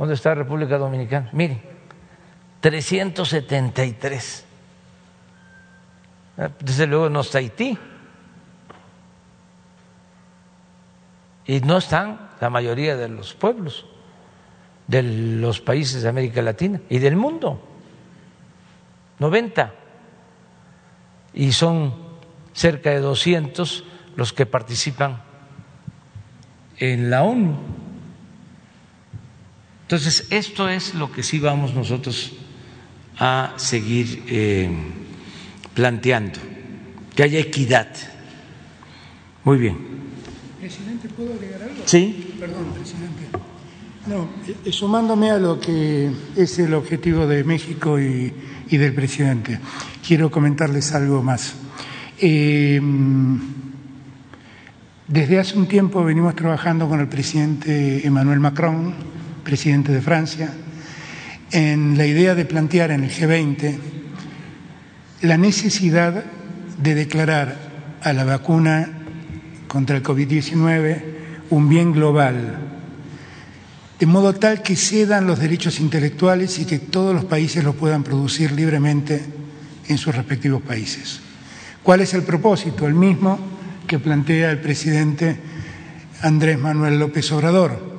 ¿Dónde 0.01 0.15
está 0.15 0.35
República 0.35 0.79
Dominicana? 0.79 1.29
Mire, 1.33 1.61
373. 2.61 4.47
Desde 6.59 6.87
luego 6.87 7.11
no 7.11 7.21
está 7.21 7.37
Haití. 7.37 7.77
Y 11.45 11.61
no 11.61 11.77
están 11.77 12.31
la 12.41 12.49
mayoría 12.49 12.97
de 12.97 13.11
los 13.11 13.35
pueblos 13.35 13.85
de 14.87 15.03
los 15.03 15.61
países 15.61 16.03
de 16.03 16.09
América 16.09 16.41
Latina 16.41 16.81
y 16.89 16.99
del 16.99 17.17
mundo. 17.17 17.61
90. 19.19 19.75
Y 21.35 21.53
son 21.53 21.95
cerca 22.55 22.89
de 22.89 23.01
200 23.01 23.85
los 24.17 24.33
que 24.33 24.47
participan 24.47 25.21
en 26.79 27.11
la 27.11 27.23
ONU. 27.23 27.80
Entonces, 29.91 30.29
esto 30.31 30.69
es 30.69 30.95
lo 30.95 31.11
que 31.11 31.25
sí 31.25 31.41
vamos 31.41 31.75
nosotros 31.75 32.31
a 33.19 33.55
seguir. 33.57 34.23
Eh, 34.29 34.71
planteando, 35.75 36.39
que 37.15 37.23
haya 37.23 37.39
equidad. 37.39 37.89
Muy 39.45 39.59
bien. 39.59 39.77
Presidente, 40.61 41.09
¿puedo 41.09 41.33
agregar 41.33 41.63
algo? 41.63 41.83
Sí. 41.87 42.35
Perdón, 42.39 42.67
presidente. 42.75 43.25
No, 44.07 44.29
eh, 44.47 44.73
sumándome 44.73 45.31
a 45.31 45.39
lo 45.39 45.61
que 45.61 46.11
es 46.37 46.59
el 46.59 46.75
objetivo 46.75 47.27
de 47.27 47.45
México 47.45 48.01
y, 48.01 48.33
y 48.69 48.77
del 48.77 48.95
presidente, 48.95 49.59
quiero 50.07 50.31
comentarles 50.31 50.93
algo 50.93 51.23
más. 51.23 51.55
Eh, 52.19 52.81
desde 55.09 55.39
hace 55.39 55.59
un 55.59 55.67
tiempo 55.67 56.05
venimos 56.05 56.37
trabajando 56.37 56.89
con 56.89 57.01
el 57.01 57.09
presidente 57.09 58.07
Emmanuel 58.07 58.41
Macron, 58.41 58.95
presidente 59.51 59.91
de 59.91 60.01
Francia, 60.01 60.49
en 61.51 61.99
la 61.99 62.07
idea 62.07 62.37
de 62.37 62.45
plantear 62.45 62.93
en 62.93 63.03
el 63.03 63.11
G20 63.11 63.79
la 65.23 65.37
necesidad 65.37 66.23
de 66.81 66.95
declarar 66.95 67.57
a 68.01 68.13
la 68.13 68.23
vacuna 68.23 68.89
contra 69.67 69.97
el 69.97 70.05
COVID-19 70.05 71.03
un 71.51 71.69
bien 71.69 71.91
global, 71.91 72.59
de 73.99 74.07
modo 74.07 74.35
tal 74.35 74.63
que 74.63 74.77
cedan 74.77 75.27
los 75.27 75.41
derechos 75.41 75.81
intelectuales 75.81 76.61
y 76.61 76.65
que 76.65 76.79
todos 76.79 77.13
los 77.13 77.25
países 77.25 77.65
lo 77.65 77.73
puedan 77.73 78.05
producir 78.05 78.53
libremente 78.53 79.21
en 79.89 79.99
sus 79.99 80.15
respectivos 80.15 80.63
países. 80.63 81.19
¿Cuál 81.83 82.03
es 82.03 82.15
el 82.15 82.23
propósito? 82.23 82.87
El 82.87 82.95
mismo 82.95 83.37
que 83.89 83.99
plantea 83.99 84.53
el 84.53 84.61
presidente 84.61 85.41
Andrés 86.23 86.57
Manuel 86.57 87.01
López 87.01 87.33
Obrador. 87.33 87.90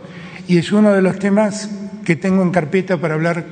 Y 0.48 0.58
es 0.58 0.72
uno 0.72 0.94
de 0.94 1.02
los 1.02 1.20
temas 1.20 1.70
que 2.04 2.16
tengo 2.16 2.42
en 2.42 2.52
carpeta 2.52 2.98
para 2.98 3.14
hablar 3.14 3.46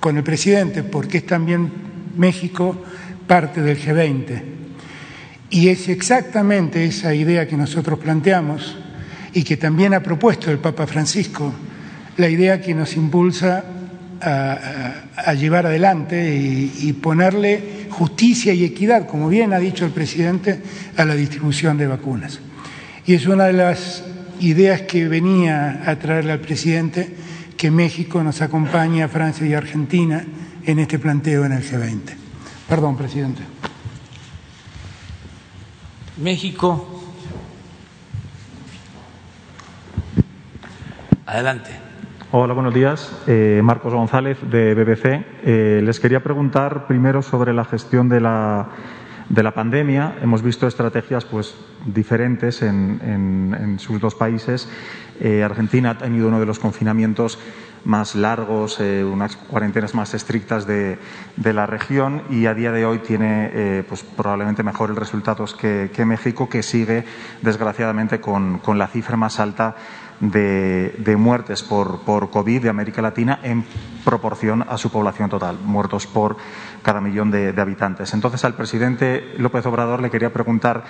con 0.00 0.16
el 0.16 0.22
presidente, 0.22 0.82
porque 0.82 1.18
es 1.18 1.26
también 1.26 1.70
México 2.16 2.82
parte 3.26 3.62
del 3.62 3.78
G20. 3.78 4.42
Y 5.50 5.68
es 5.68 5.88
exactamente 5.88 6.84
esa 6.84 7.14
idea 7.14 7.46
que 7.46 7.56
nosotros 7.56 7.98
planteamos 7.98 8.76
y 9.34 9.44
que 9.44 9.56
también 9.56 9.94
ha 9.94 10.02
propuesto 10.02 10.50
el 10.50 10.58
Papa 10.58 10.86
Francisco, 10.86 11.52
la 12.16 12.28
idea 12.28 12.60
que 12.60 12.74
nos 12.74 12.96
impulsa 12.96 13.64
a, 14.20 15.34
llevar 15.34 15.66
adelante 15.66 16.36
y, 16.36 16.92
ponerle 16.94 17.86
justicia 17.90 18.54
y 18.54 18.64
equidad, 18.64 19.06
como 19.06 19.28
bien 19.28 19.52
ha 19.52 19.58
dicho 19.58 19.84
el 19.84 19.90
presidente, 19.90 20.62
a 20.96 21.04
la 21.04 21.14
distribución 21.14 21.76
de 21.76 21.86
vacunas. 21.86 22.40
Y 23.04 23.14
es 23.14 23.26
una 23.26 23.44
de 23.44 23.52
las 23.52 24.04
ideas 24.42 24.82
que 24.82 25.08
venía 25.08 25.82
a 25.86 25.96
traerle 25.96 26.32
al 26.32 26.40
presidente 26.40 27.14
que 27.56 27.70
México 27.70 28.22
nos 28.22 28.42
acompañe 28.42 29.02
a 29.02 29.08
Francia 29.08 29.46
y 29.46 29.54
Argentina 29.54 30.24
en 30.64 30.78
este 30.78 30.98
planteo 30.98 31.44
en 31.44 31.52
el 31.52 31.62
G20. 31.62 32.00
Perdón, 32.68 32.96
presidente. 32.96 33.42
México. 36.18 37.00
Adelante. 41.26 41.70
Hola, 42.32 42.54
buenos 42.54 42.74
días. 42.74 43.12
Eh, 43.26 43.60
Marcos 43.62 43.92
González, 43.92 44.38
de 44.50 44.74
BBC. 44.74 45.24
Eh, 45.44 45.80
les 45.84 46.00
quería 46.00 46.22
preguntar 46.22 46.86
primero 46.86 47.22
sobre 47.22 47.52
la 47.52 47.64
gestión 47.64 48.08
de 48.08 48.20
la, 48.20 48.68
de 49.28 49.42
la 49.42 49.54
pandemia. 49.54 50.16
Hemos 50.22 50.42
visto 50.42 50.66
estrategias 50.66 51.24
pues, 51.24 51.54
diferentes 51.86 52.62
en, 52.62 53.76
sus 53.78 54.00
dos 54.00 54.14
países. 54.14 54.68
Eh, 55.20 55.42
Argentina 55.42 55.90
ha 55.90 55.98
tenido 55.98 56.28
uno 56.28 56.40
de 56.40 56.46
los 56.46 56.58
confinamientos 56.58 57.38
más 57.84 58.14
largos, 58.14 58.78
eh, 58.80 59.04
unas 59.04 59.36
cuarentenas 59.36 59.94
más 59.94 60.14
estrictas 60.14 60.66
de, 60.66 60.98
la 61.36 61.66
región 61.66 62.22
y 62.30 62.46
a 62.46 62.54
día 62.54 62.72
de 62.72 62.86
hoy 62.86 62.98
tiene 62.98 63.50
eh, 63.52 63.84
pues 63.88 64.02
probablemente 64.02 64.62
mejores 64.62 64.96
resultados 64.96 65.54
que, 65.54 66.04
México, 66.04 66.48
que 66.48 66.62
sigue 66.62 67.04
desgraciadamente 67.42 68.20
con, 68.20 68.60
la 68.74 68.86
cifra 68.86 69.16
más 69.16 69.40
alta 69.40 69.76
de, 70.20 71.16
muertes 71.18 71.62
por, 71.62 72.00
por, 72.02 72.30
COVID 72.30 72.62
de 72.62 72.68
América 72.68 73.02
Latina 73.02 73.40
en 73.42 73.64
proporción 74.04 74.64
a 74.68 74.78
su 74.78 74.90
población 74.90 75.28
total, 75.28 75.58
muertos 75.64 76.06
por 76.06 76.36
cada 76.82 77.00
millón 77.00 77.30
de, 77.30 77.54
habitantes. 77.60 78.12
Entonces, 78.14 78.44
al 78.44 78.54
presidente 78.54 79.34
López 79.38 79.64
Obrador 79.66 80.02
le 80.02 80.10
quería 80.10 80.32
preguntar 80.32 80.84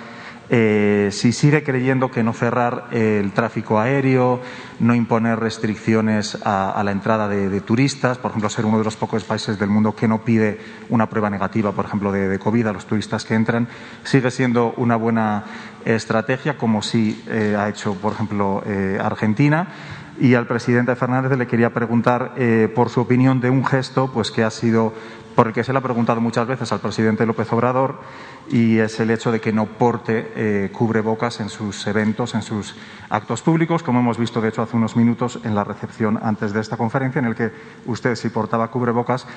eh, 0.49 1.09
si 1.11 1.31
sigue 1.31 1.63
creyendo 1.63 2.11
que 2.11 2.23
no 2.23 2.33
cerrar 2.33 2.87
el 2.91 3.31
tráfico 3.31 3.79
aéreo, 3.79 4.41
no 4.79 4.95
imponer 4.95 5.39
restricciones 5.39 6.37
a, 6.43 6.81
la 6.83 6.91
entrada 6.91 7.27
de, 7.27 7.61
turistas, 7.61 8.17
por 8.17 8.31
ejemplo, 8.31 8.49
ser 8.49 8.65
uno 8.65 8.77
de 8.77 8.83
los 8.83 8.97
pocos 8.97 9.23
países 9.23 9.57
del 9.57 9.69
mundo 9.69 9.95
que 9.95 10.07
no 10.07 10.23
pide 10.23 10.59
una 10.89 11.09
prueba 11.09 11.29
negativa, 11.29 11.71
por 11.71 11.85
ejemplo, 11.85 12.11
de, 12.11 12.37
COVID 12.39 12.67
a 12.67 12.73
los 12.73 12.85
turistas 12.85 13.23
que 13.23 13.35
entran, 13.35 13.67
sigue 14.03 14.31
siendo 14.31 14.73
una 14.77 14.95
buena 14.95 15.43
estrategia, 15.85 16.57
como 16.57 16.81
sí 16.81 17.23
eh, 17.27 17.55
ha 17.57 17.69
hecho, 17.69 17.93
por 17.95 18.13
ejemplo, 18.13 18.63
eh, 18.65 18.99
Argentina. 19.01 19.67
Y 20.19 20.35
al 20.35 20.47
presidente 20.47 20.95
Fernández 20.95 21.37
le 21.37 21.47
quería 21.47 21.73
preguntar 21.73 22.33
por 22.75 22.89
su 22.89 23.01
opinión 23.01 23.41
de 23.41 23.49
un 23.49 23.65
gesto 23.65 24.11
pues, 24.13 24.29
que 24.29 24.43
ha 24.43 24.51
sido 24.51 24.93
por 25.33 25.47
el 25.47 25.53
que 25.53 25.63
se 25.63 25.73
le 25.73 25.79
ha 25.79 25.81
preguntado 25.81 26.21
muchas 26.21 26.47
veces 26.47 26.71
al 26.71 26.79
presidente 26.79 27.25
López 27.25 27.51
Obrador 27.51 27.99
y 28.49 28.77
es 28.77 28.99
el 28.99 29.11
hecho 29.11 29.31
de 29.31 29.41
que 29.41 29.51
no 29.51 29.65
porte 29.65 30.31
eh, 30.35 30.69
cubrebocas 30.71 31.39
en 31.39 31.49
sus 31.49 31.85
eventos, 31.87 32.35
en 32.35 32.41
sus 32.41 32.75
actos 33.09 33.41
públicos, 33.41 33.83
como 33.83 33.99
hemos 33.99 34.17
visto 34.17 34.41
de 34.41 34.49
hecho 34.49 34.61
hace 34.61 34.75
unos 34.75 34.95
minutos 34.95 35.39
en 35.43 35.55
la 35.55 35.63
recepción 35.63 36.19
antes 36.21 36.53
de 36.53 36.61
esta 36.61 36.77
conferencia, 36.77 37.19
en 37.19 37.25
el 37.25 37.35
que 37.35 37.51
usted 37.85 38.15
sí 38.15 38.29
portaba 38.29 38.69
cubrebocas, 38.69 39.27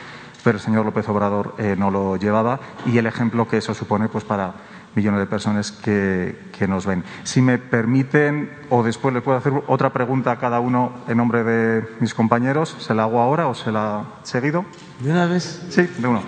pero 0.44 0.59
el 0.59 0.62
señor 0.62 0.85
López 0.85 1.09
Obrador 1.09 1.55
eh, 1.59 1.77
no 1.78 1.90
lo 1.90 2.16
llevaba 2.16 2.61
y 2.85 2.98
el 2.98 3.07
ejemplo 3.07 3.48
que 3.48 3.59
eso 3.59 3.74
supone 3.74 4.09
pues 4.09 4.24
para 4.24 4.55
millones 4.97 5.20
de 5.20 5.27
personas 5.27 5.70
que, 5.70 6.35
nos 6.66 6.86
ven. 6.86 7.05
Si 7.23 7.43
me 7.43 7.59
permiten, 7.59 8.51
o 8.70 8.82
después 8.82 9.14
le 9.14 9.20
puedo 9.20 9.39
hacer 9.39 9.52
otra 9.68 9.93
pregunta 9.93 10.32
a 10.32 10.39
cada 10.39 10.59
uno 10.59 10.93
en 11.06 11.18
nombre 11.18 11.44
de 11.44 11.86
mis 12.01 12.14
compañeros, 12.14 12.74
¿se 12.81 12.94
la 12.94 13.05
hago 13.05 13.20
ahora 13.20 13.47
o 13.47 13.55
se 13.55 13.70
la 13.70 14.05
seguido? 14.24 14.64
¿De 15.01 15.12
una 15.12 15.27
vez? 15.27 15.66
Sí, 15.68 15.82
de 15.82 16.09
uno. 16.09 16.23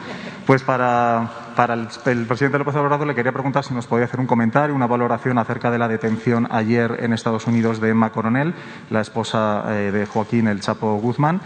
Pues 0.47 0.63
para, 0.63 1.31
para 1.57 1.75
el, 1.75 2.27
presidente 2.27 2.59
López 2.59 2.75
Obrador 2.77 3.07
le 3.07 3.15
quería 3.15 3.33
preguntar 3.33 3.65
si 3.65 3.75
nos 3.75 3.87
podía 3.87 4.05
hacer 4.05 4.21
un 4.21 4.27
comentario, 4.27 4.75
una 4.75 4.87
valoración 4.87 5.39
acerca 5.39 5.71
de 5.71 5.79
la 5.79 5.89
detención 5.89 6.47
ayer 6.51 6.99
en 7.01 7.13
Estados 7.13 7.47
Unidos 7.47 7.81
de 7.81 7.91
Emma 7.91 8.13
Coronel, 8.13 8.55
la 8.91 9.01
esposa 9.01 9.65
eh, 9.69 9.91
de 9.91 10.07
Joaquín 10.07 10.47
El 10.47 10.61
Chapo 10.61 10.95
Guzmán. 10.99 11.41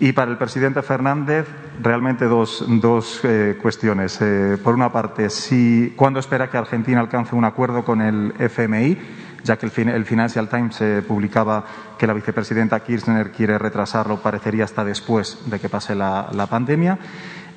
Y 0.00 0.12
para 0.12 0.30
el 0.30 0.38
presidente 0.38 0.80
Fernández, 0.82 1.46
realmente 1.80 2.26
dos, 2.26 2.64
dos 2.66 3.20
eh, 3.24 3.58
cuestiones. 3.60 4.20
Eh, 4.20 4.58
por 4.62 4.74
una 4.74 4.92
parte, 4.92 5.30
si, 5.30 5.92
¿cuándo 5.96 6.20
espera 6.20 6.50
que 6.50 6.56
Argentina 6.56 7.00
alcance 7.00 7.34
un 7.34 7.44
acuerdo 7.44 7.84
con 7.84 8.00
el 8.00 8.34
FMI? 8.38 8.98
Ya 9.44 9.56
que 9.56 9.66
el, 9.66 10.04
Financial 10.04 10.48
Times 10.48 10.80
eh, 10.80 11.02
publicaba 11.06 11.64
que 11.96 12.06
la 12.06 12.12
vicepresidenta 12.12 12.80
Kirchner 12.80 13.30
quiere 13.30 13.56
retrasarlo, 13.56 14.20
parecería 14.20 14.64
hasta 14.64 14.84
después 14.84 15.38
de 15.46 15.60
que 15.60 15.68
pase 15.68 15.94
la, 15.94 16.28
la 16.32 16.46
pandemia. 16.46 16.98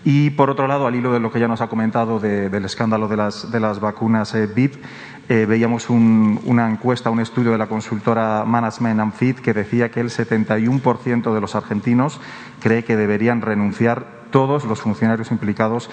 Y, 0.03 0.31
por 0.31 0.49
otro 0.49 0.67
lado, 0.67 0.87
al 0.87 0.95
hilo 0.95 1.13
de 1.13 1.19
lo 1.19 1.31
que 1.31 1.39
ya 1.39 1.47
nos 1.47 1.61
ha 1.61 1.67
comentado 1.67 2.19
del 2.19 2.65
escándalo 2.65 3.07
de 3.07 3.17
las, 3.17 3.51
de 3.51 3.59
las 3.59 3.79
vacunas 3.79 4.35
VIP, 4.55 4.83
eh, 5.31 5.45
veíamos 5.45 5.89
una 5.89 6.69
encuesta, 6.69 7.09
un 7.09 7.21
estudio 7.21 7.53
de 7.53 7.57
la 7.57 7.67
consultora 7.67 8.43
Management 8.43 8.99
and 8.99 9.13
Fit 9.13 9.39
que 9.39 9.53
decía 9.53 9.89
que 9.89 10.01
el 10.01 10.09
71% 10.09 11.33
de 11.33 11.39
los 11.39 11.55
argentinos 11.55 12.19
cree 12.59 12.83
que 12.83 12.97
deberían 12.97 13.41
renunciar 13.41 14.05
todos 14.29 14.65
los 14.65 14.81
funcionarios 14.81 15.31
implicados 15.31 15.89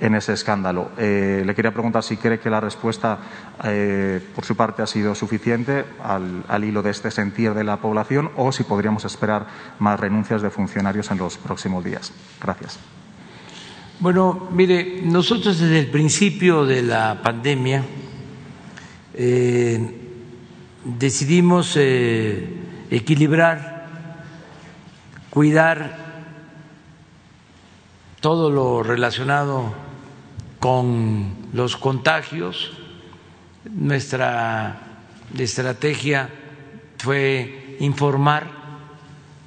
en 0.00 0.16
ese 0.16 0.32
escándalo. 0.32 0.90
Eh, 0.98 1.44
le 1.46 1.54
quería 1.54 1.72
preguntar 1.72 2.02
si 2.02 2.16
cree 2.16 2.40
que 2.40 2.50
la 2.50 2.58
respuesta 2.58 3.18
eh, 3.62 4.20
por 4.34 4.44
su 4.44 4.56
parte 4.56 4.82
ha 4.82 4.88
sido 4.88 5.14
suficiente 5.14 5.84
al, 6.02 6.64
hilo 6.64 6.82
de 6.82 6.90
este 6.90 7.12
sentir 7.12 7.54
de 7.54 7.62
la 7.62 7.76
población 7.76 8.32
o 8.34 8.50
si 8.50 8.64
podríamos 8.64 9.04
esperar 9.04 9.46
más 9.78 10.00
renuncias 10.00 10.42
de 10.42 10.50
funcionarios 10.50 11.12
en 11.12 11.18
los 11.18 11.38
próximos 11.38 11.84
días. 11.84 12.12
Gracias. 12.42 12.80
Bueno, 14.00 14.48
mire, 14.50 15.02
nosotros 15.04 15.60
desde 15.60 15.78
el 15.78 15.90
principio 15.92 16.66
de 16.66 16.82
la 16.82 17.20
pandemia 17.22 17.84
eh, 19.22 19.78
decidimos 20.82 21.76
eh, 21.76 22.42
equilibrar, 22.90 23.86
cuidar 25.28 25.94
todo 28.20 28.48
lo 28.48 28.82
relacionado 28.82 29.74
con 30.58 31.34
los 31.52 31.76
contagios. 31.76 32.72
Nuestra 33.70 35.02
estrategia 35.38 36.30
fue 36.96 37.76
informar 37.80 38.46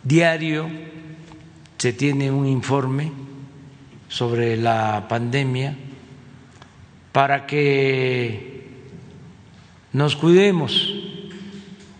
diario, 0.03 0.69
se 1.79 1.93
tiene 1.93 2.29
un 2.29 2.45
informe 2.45 3.11
sobre 4.07 4.55
la 4.55 5.07
pandemia 5.09 5.75
para 7.11 7.47
que 7.47 8.52
nos 9.93 10.15
cuidemos 10.15 10.93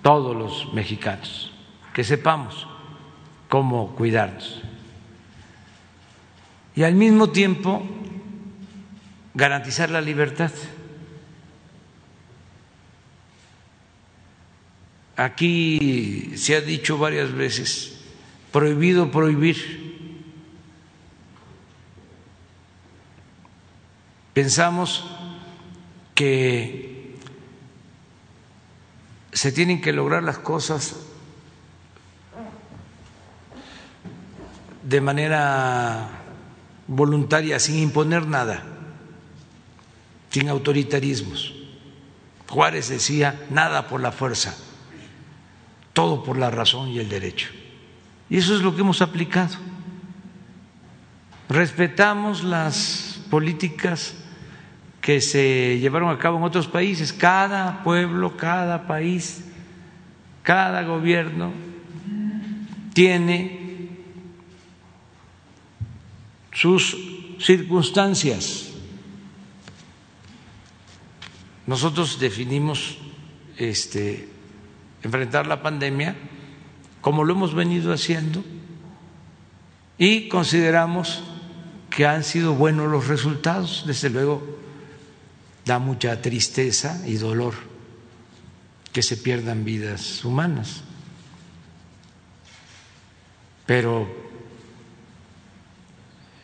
todos 0.01 0.35
los 0.35 0.73
mexicanos, 0.73 1.51
que 1.93 2.03
sepamos 2.03 2.67
cómo 3.47 3.95
cuidarnos. 3.95 4.61
Y 6.75 6.83
al 6.83 6.95
mismo 6.95 7.29
tiempo 7.29 7.83
garantizar 9.35 9.91
la 9.91 10.01
libertad. 10.01 10.51
Aquí 15.15 16.33
se 16.35 16.55
ha 16.55 16.61
dicho 16.61 16.97
varias 16.97 17.31
veces, 17.31 18.01
prohibido 18.51 19.11
prohibir. 19.11 19.83
Pensamos 24.33 25.05
que 26.15 26.92
se 29.33 29.51
tienen 29.51 29.81
que 29.81 29.91
lograr 29.91 30.23
las 30.23 30.37
cosas 30.37 30.95
de 34.83 35.01
manera 35.01 36.09
voluntaria, 36.87 37.59
sin 37.59 37.79
imponer 37.79 38.27
nada, 38.27 38.63
sin 40.29 40.49
autoritarismos. 40.49 41.53
Juárez 42.49 42.89
decía, 42.89 43.47
nada 43.49 43.87
por 43.87 44.01
la 44.01 44.11
fuerza, 44.11 44.55
todo 45.93 46.23
por 46.23 46.37
la 46.37 46.51
razón 46.51 46.89
y 46.89 46.99
el 46.99 47.09
derecho. 47.09 47.49
Y 48.29 48.37
eso 48.37 48.55
es 48.55 48.61
lo 48.61 48.75
que 48.75 48.81
hemos 48.81 49.01
aplicado. 49.01 49.55
Respetamos 51.49 52.43
las 52.43 53.19
políticas 53.29 54.13
que 55.03 55.19
se 55.19 55.79
llevaron 55.81 56.09
a 56.09 56.17
cabo 56.17 56.37
en 56.37 56.45
otros 56.45 56.65
países. 56.65 57.11
Cada 57.11 57.83
pueblo, 57.83 58.37
cada 58.37 58.87
país, 58.87 59.43
cada 60.43 60.81
gobierno 60.83 61.51
tiene 62.93 63.89
sus 66.53 66.95
circunstancias. 67.37 68.71
Nosotros 71.67 72.17
definimos 72.17 72.97
este, 73.57 74.29
enfrentar 75.01 75.47
la 75.47 75.61
pandemia 75.61 76.15
como 77.01 77.25
lo 77.25 77.33
hemos 77.33 77.53
venido 77.53 77.91
haciendo 77.91 78.41
y 79.97 80.29
consideramos 80.29 81.25
que 81.89 82.07
han 82.07 82.23
sido 82.23 82.53
buenos 82.53 82.89
los 82.89 83.09
resultados. 83.09 83.83
Desde 83.85 84.09
luego, 84.09 84.62
da 85.65 85.79
mucha 85.79 86.21
tristeza 86.21 87.01
y 87.05 87.15
dolor 87.15 87.53
que 88.91 89.01
se 89.01 89.17
pierdan 89.17 89.65
vidas 89.65 90.23
humanas. 90.23 90.83
Pero 93.65 94.07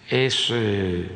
es 0.10 0.48
eh, 0.50 1.10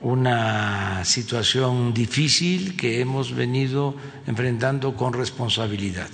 una 0.00 1.04
situación 1.04 1.92
difícil 1.92 2.76
que 2.76 3.00
hemos 3.00 3.34
venido 3.34 3.96
enfrentando 4.26 4.94
con 4.94 5.12
responsabilidad. 5.12 6.10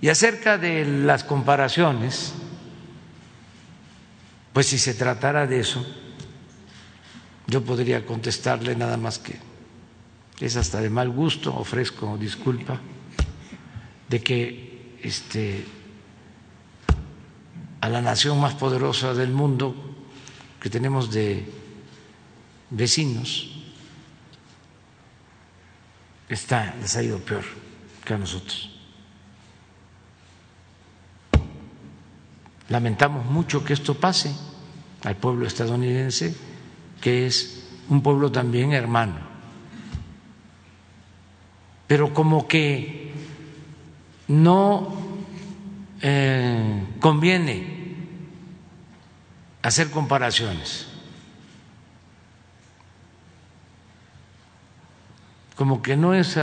Y 0.00 0.08
acerca 0.08 0.58
de 0.58 0.84
las 0.84 1.22
comparaciones, 1.22 2.34
pues 4.52 4.66
si 4.66 4.78
se 4.78 4.94
tratara 4.94 5.46
de 5.46 5.60
eso, 5.60 5.86
yo 7.46 7.62
podría 7.62 8.04
contestarle 8.04 8.74
nada 8.74 8.96
más 8.96 9.18
que 9.18 9.38
es 10.40 10.56
hasta 10.56 10.80
de 10.80 10.90
mal 10.90 11.10
gusto, 11.10 11.54
ofrezco 11.54 12.18
disculpa, 12.18 12.80
de 14.08 14.20
que 14.20 14.98
este, 15.02 15.64
a 17.80 17.88
la 17.88 18.02
nación 18.02 18.40
más 18.40 18.54
poderosa 18.54 19.14
del 19.14 19.30
mundo 19.30 19.74
que 20.60 20.68
tenemos 20.68 21.10
de 21.12 21.46
vecinos 22.70 23.48
está, 26.28 26.74
les 26.80 26.96
ha 26.96 27.02
ido 27.02 27.18
peor 27.18 27.44
que 28.04 28.14
a 28.14 28.18
nosotros. 28.18 28.72
Lamentamos 32.68 33.24
mucho 33.26 33.64
que 33.64 33.72
esto 33.72 33.94
pase 33.94 34.34
al 35.04 35.16
pueblo 35.16 35.46
estadounidense 35.46 36.34
que 37.06 37.24
es 37.24 37.62
un 37.88 38.02
pueblo 38.02 38.32
también 38.32 38.72
hermano. 38.72 39.14
Pero 41.86 42.12
como 42.12 42.48
que 42.48 43.12
no 44.26 44.92
eh, 46.02 46.84
conviene 46.98 47.94
hacer 49.62 49.88
comparaciones. 49.92 50.88
Como 55.54 55.80
que 55.82 55.96
no 55.96 56.12
es 56.12 56.36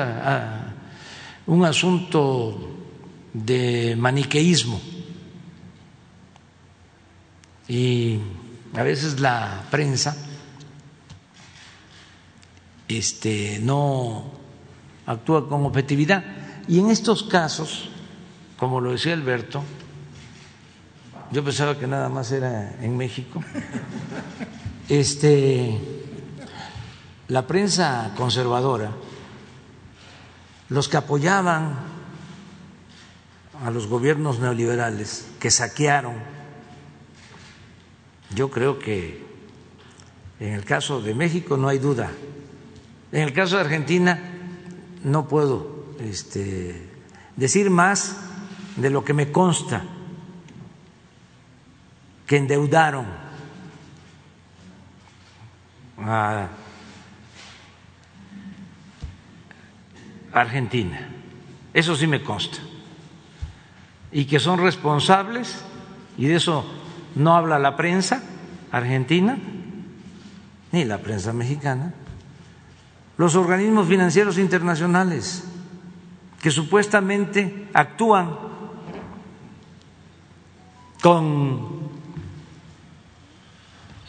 un 1.45 1.65
asunto 1.65 2.71
de 3.33 3.97
maniqueísmo. 3.97 4.79
Y 7.67 8.17
a 8.73 8.83
veces 8.83 9.19
la 9.19 9.65
prensa 9.69 10.22
este, 12.87 13.59
no 13.61 14.31
actúa 15.05 15.47
con 15.47 15.65
objetividad. 15.65 16.23
Y 16.67 16.79
en 16.79 16.89
estos 16.89 17.23
casos, 17.23 17.89
como 18.57 18.79
lo 18.79 18.91
decía 18.91 19.13
Alberto, 19.13 19.63
yo 21.31 21.43
pensaba 21.43 21.77
que 21.77 21.87
nada 21.87 22.09
más 22.09 22.31
era 22.31 22.75
en 22.81 22.95
México, 22.95 23.43
este, 24.89 25.79
la 27.27 27.47
prensa 27.47 28.13
conservadora, 28.15 28.91
los 30.69 30.87
que 30.87 30.97
apoyaban 30.97 31.75
a 33.63 33.71
los 33.71 33.87
gobiernos 33.87 34.39
neoliberales, 34.39 35.27
que 35.39 35.49
saquearon, 35.51 36.15
yo 38.35 38.49
creo 38.49 38.79
que 38.79 39.23
en 40.39 40.53
el 40.53 40.65
caso 40.65 41.01
de 41.01 41.13
México 41.13 41.57
no 41.57 41.67
hay 41.67 41.77
duda 41.77 42.11
en 43.13 43.21
el 43.21 43.31
caso 43.31 43.55
de 43.55 43.61
Argentina 43.61 44.19
no 45.03 45.27
puedo 45.27 45.93
este, 45.99 46.89
decir 47.35 47.69
más 47.69 48.17
de 48.75 48.89
lo 48.89 49.05
que 49.05 49.13
me 49.13 49.31
consta 49.31 49.83
que 52.25 52.37
endeudaron 52.37 53.05
a 55.99 56.47
Argentina. 60.31 61.07
Eso 61.71 61.95
sí 61.95 62.07
me 62.07 62.23
consta. 62.23 62.57
Y 64.11 64.25
que 64.25 64.39
son 64.39 64.59
responsables, 64.59 65.63
y 66.17 66.25
de 66.25 66.35
eso 66.35 66.65
no 67.13 67.35
habla 67.35 67.59
la 67.59 67.77
prensa 67.77 68.23
argentina 68.71 69.37
ni 70.71 70.83
la 70.83 70.97
prensa 70.97 71.31
mexicana, 71.31 71.93
los 73.17 73.35
organismos 73.35 73.87
financieros 73.87 74.37
internacionales 74.37 75.43
que 76.41 76.51
supuestamente 76.51 77.69
actúan 77.73 78.37
con 81.01 81.89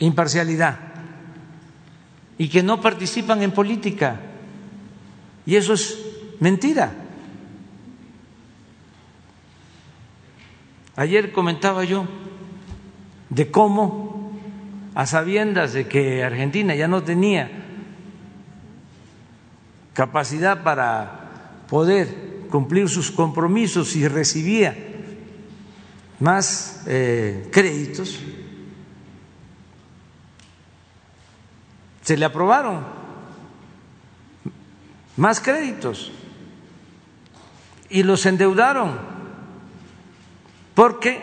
imparcialidad 0.01 0.78
y 2.39 2.48
que 2.48 2.62
no 2.62 2.81
participan 2.81 3.43
en 3.43 3.52
política. 3.52 4.20
Y 5.47 5.56
eso 5.56 5.74
es 5.74 5.98
mentira. 6.40 6.93
Ayer 10.97 11.32
comentaba 11.32 11.85
yo 11.85 12.06
de 13.28 13.51
cómo, 13.51 14.32
a 14.94 15.06
sabiendas 15.06 15.72
de 15.72 15.89
que 15.89 16.22
Argentina 16.22 16.74
ya 16.74 16.86
no 16.86 17.02
tenía 17.02 17.64
capacidad 19.95 20.62
para 20.62 21.65
poder 21.69 22.47
cumplir 22.51 22.89
sus 22.89 23.11
compromisos 23.11 23.97
y 23.97 24.07
recibía 24.07 24.77
más 26.21 26.83
eh, 26.87 27.49
créditos, 27.51 28.21
se 32.03 32.16
le 32.16 32.25
aprobaron 32.25 32.85
más 35.16 35.41
créditos 35.41 36.12
y 37.89 38.03
los 38.03 38.27
endeudaron 38.27 38.99
porque 40.75 41.23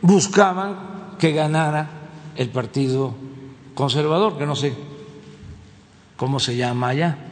buscaban 0.00 1.16
que 1.18 1.32
ganara 1.32 1.90
el 2.36 2.48
Partido 2.50 3.14
Conservador, 3.74 4.38
que 4.38 4.46
no 4.46 4.56
sé 4.56 4.74
cómo 6.16 6.40
se 6.40 6.56
llama 6.56 6.88
allá. 6.88 7.27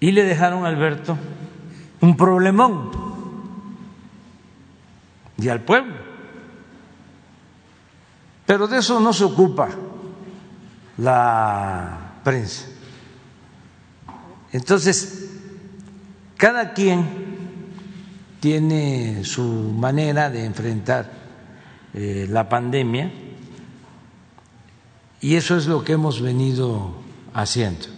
Y 0.00 0.12
le 0.12 0.24
dejaron 0.24 0.64
a 0.64 0.68
Alberto 0.68 1.16
un 2.00 2.16
problemón 2.16 2.90
y 5.38 5.48
al 5.48 5.62
pueblo. 5.62 5.94
Pero 8.44 8.68
de 8.68 8.78
eso 8.78 9.00
no 9.00 9.12
se 9.12 9.24
ocupa 9.24 9.68
la 10.98 12.20
prensa. 12.22 12.66
Entonces, 14.52 15.30
cada 16.36 16.72
quien 16.72 17.26
tiene 18.40 19.24
su 19.24 19.42
manera 19.42 20.30
de 20.30 20.44
enfrentar 20.44 21.10
eh, 21.94 22.26
la 22.30 22.48
pandemia 22.48 23.10
y 25.20 25.34
eso 25.34 25.56
es 25.56 25.66
lo 25.66 25.82
que 25.82 25.94
hemos 25.94 26.20
venido 26.20 26.94
haciendo 27.34 27.95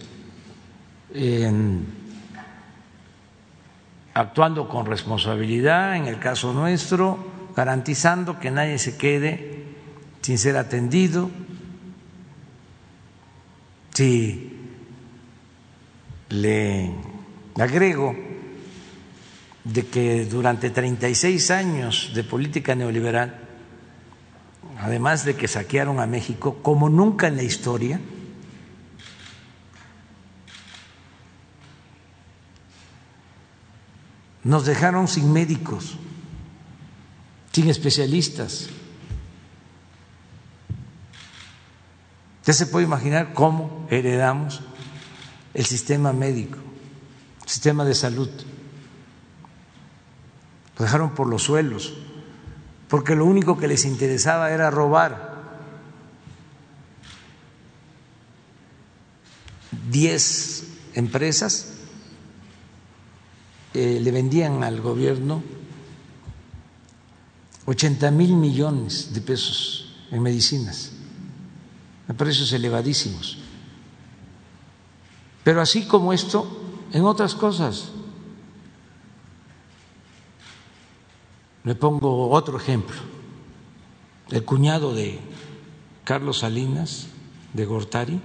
actuando 4.13 4.67
con 4.67 4.85
responsabilidad, 4.85 5.95
en 5.95 6.07
el 6.07 6.19
caso 6.19 6.53
nuestro, 6.53 7.17
garantizando 7.55 8.39
que 8.39 8.51
nadie 8.51 8.77
se 8.77 8.97
quede 8.97 9.63
sin 10.21 10.37
ser 10.37 10.57
atendido. 10.57 11.29
Si 13.93 14.55
le 16.29 16.91
agrego 17.59 18.15
de 19.63 19.87
que 19.87 20.25
durante 20.25 20.69
36 20.69 21.51
años 21.51 22.11
de 22.13 22.23
política 22.23 22.75
neoliberal, 22.75 23.35
además 24.79 25.25
de 25.25 25.35
que 25.35 25.47
saquearon 25.47 25.99
a 25.99 26.07
México 26.07 26.59
como 26.61 26.87
nunca 26.87 27.27
en 27.27 27.35
la 27.35 27.43
historia, 27.43 27.99
Nos 34.43 34.65
dejaron 34.65 35.07
sin 35.07 35.33
médicos, 35.33 35.97
sin 37.51 37.69
especialistas. 37.69 38.69
Ya 42.45 42.53
se 42.53 42.65
puede 42.65 42.85
imaginar 42.85 43.33
cómo 43.33 43.85
heredamos 43.89 44.61
el 45.53 45.65
sistema 45.65 46.13
médico, 46.13 46.57
el 47.43 47.49
sistema 47.49 47.83
de 47.83 47.95
salud. 47.95 48.29
Lo 50.77 50.85
dejaron 50.85 51.13
por 51.13 51.27
los 51.27 51.43
suelos, 51.43 51.93
porque 52.87 53.15
lo 53.15 53.25
único 53.25 53.57
que 53.57 53.67
les 53.67 53.83
interesaba 53.83 54.51
era 54.51 54.71
robar. 54.71 55.29
Diez 59.91 60.63
empresas 60.93 61.68
eh, 63.73 63.99
le 64.01 64.11
vendían 64.11 64.63
al 64.63 64.81
gobierno 64.81 65.43
80 67.65 68.09
mil 68.09 68.33
millones 68.33 69.13
de 69.13 69.21
pesos 69.21 69.93
en 70.09 70.23
medicinas, 70.23 70.91
a 72.07 72.13
precios 72.13 72.51
elevadísimos. 72.51 73.37
Pero 75.43 75.61
así 75.61 75.85
como 75.85 76.11
esto, 76.11 76.47
en 76.93 77.05
otras 77.05 77.35
cosas. 77.35 77.89
Le 81.63 81.75
pongo 81.75 82.31
otro 82.31 82.57
ejemplo. 82.57 82.97
El 84.31 84.43
cuñado 84.45 84.95
de 84.95 85.19
Carlos 86.03 86.39
Salinas, 86.39 87.07
de 87.53 87.65
Gortari, 87.65 88.19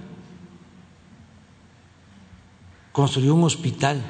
construyó 2.91 3.35
un 3.35 3.43
hospital 3.43 4.01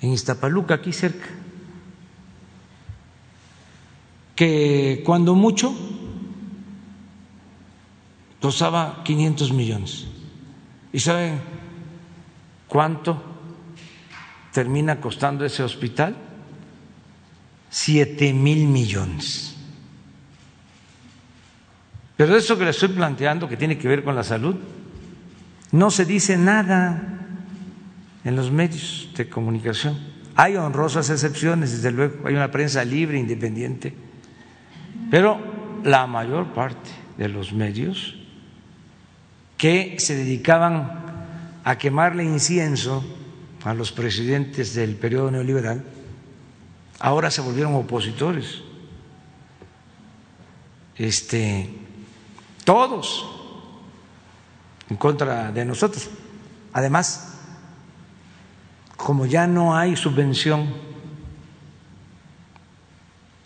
en 0.00 0.12
Iztapaluca, 0.12 0.74
aquí 0.74 0.92
cerca, 0.92 1.26
que 4.34 5.02
cuando 5.04 5.34
mucho 5.34 5.74
costaba 8.40 9.02
500 9.04 9.52
millones. 9.52 10.06
¿Y 10.92 11.00
saben 11.00 11.40
cuánto 12.68 13.22
termina 14.52 15.00
costando 15.00 15.44
ese 15.44 15.62
hospital? 15.62 16.16
siete 17.68 18.32
mil 18.32 18.66
millones. 18.66 19.54
Pero 22.16 22.34
eso 22.34 22.56
que 22.56 22.64
le 22.64 22.70
estoy 22.70 22.88
planteando, 22.88 23.48
que 23.48 23.58
tiene 23.58 23.76
que 23.76 23.86
ver 23.86 24.02
con 24.02 24.14
la 24.14 24.24
salud, 24.24 24.56
no 25.72 25.90
se 25.90 26.06
dice 26.06 26.38
nada 26.38 27.15
en 28.26 28.34
los 28.34 28.50
medios 28.50 29.08
de 29.16 29.28
comunicación. 29.28 29.96
Hay 30.34 30.56
honrosas 30.56 31.08
excepciones, 31.10 31.70
desde 31.70 31.92
luego, 31.92 32.26
hay 32.26 32.34
una 32.34 32.50
prensa 32.50 32.84
libre, 32.84 33.20
independiente, 33.20 33.94
pero 35.12 35.38
la 35.84 36.08
mayor 36.08 36.52
parte 36.52 36.90
de 37.16 37.28
los 37.28 37.52
medios 37.52 38.16
que 39.56 39.94
se 40.00 40.16
dedicaban 40.16 41.04
a 41.62 41.78
quemarle 41.78 42.24
incienso 42.24 43.04
a 43.62 43.72
los 43.74 43.92
presidentes 43.92 44.74
del 44.74 44.96
periodo 44.96 45.30
neoliberal, 45.30 45.84
ahora 46.98 47.30
se 47.30 47.42
volvieron 47.42 47.76
opositores. 47.76 48.60
Este, 50.96 51.70
todos 52.64 53.24
en 54.90 54.96
contra 54.96 55.52
de 55.52 55.64
nosotros. 55.64 56.10
Además, 56.72 57.35
como 58.96 59.26
ya 59.26 59.46
no 59.46 59.76
hay 59.76 59.96
subvención, 59.96 60.66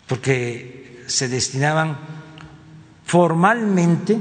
porque 0.07 1.03
se 1.07 1.27
destinaban 1.27 1.97
formalmente 3.05 4.19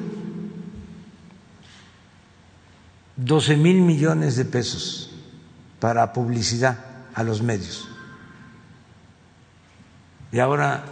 12 3.16 3.56
mil 3.56 3.80
millones 3.82 4.36
de 4.36 4.44
pesos 4.44 5.10
para 5.78 6.12
publicidad 6.12 6.78
a 7.14 7.22
los 7.22 7.42
medios. 7.42 7.88
Y 10.32 10.38
ahora 10.38 10.84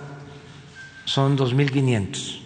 son 1.04 1.38
2.500. 1.38 2.40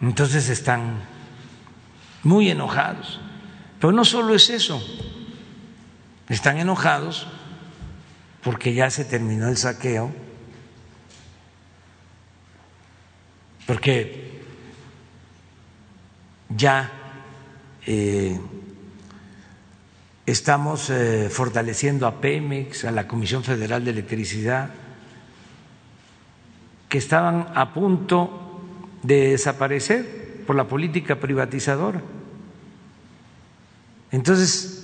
Entonces 0.00 0.48
están 0.48 1.00
muy 2.22 2.50
enojados. 2.50 3.20
Pero 3.80 3.92
no 3.92 4.04
solo 4.04 4.34
es 4.34 4.50
eso, 4.50 4.82
están 6.28 6.58
enojados 6.58 7.26
porque 8.42 8.74
ya 8.74 8.90
se 8.90 9.04
terminó 9.04 9.48
el 9.48 9.56
saqueo, 9.56 10.10
porque 13.66 14.40
ya 16.48 16.90
eh, 17.86 18.38
estamos 20.26 20.90
eh, 20.90 21.28
fortaleciendo 21.30 22.06
a 22.06 22.20
Pemex, 22.20 22.84
a 22.84 22.90
la 22.90 23.06
Comisión 23.08 23.44
Federal 23.44 23.84
de 23.84 23.90
Electricidad, 23.90 24.70
que 26.88 26.98
estaban 26.98 27.48
a 27.54 27.72
punto 27.74 28.62
de 29.02 29.30
desaparecer 29.30 30.44
por 30.46 30.56
la 30.56 30.66
política 30.66 31.20
privatizadora. 31.20 32.00
Entonces, 34.10 34.77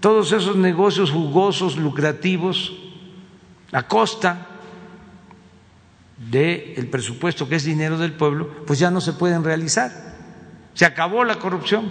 todos 0.00 0.32
esos 0.32 0.56
negocios 0.56 1.10
jugosos, 1.10 1.76
lucrativos, 1.76 2.72
a 3.72 3.86
costa 3.86 4.46
del 6.16 6.88
presupuesto 6.90 7.48
que 7.48 7.56
es 7.56 7.64
dinero 7.64 7.98
del 7.98 8.12
pueblo, 8.12 8.48
pues 8.66 8.78
ya 8.78 8.90
no 8.90 9.00
se 9.00 9.12
pueden 9.12 9.44
realizar. 9.44 9.90
Se 10.74 10.84
acabó 10.84 11.24
la 11.24 11.38
corrupción. 11.38 11.90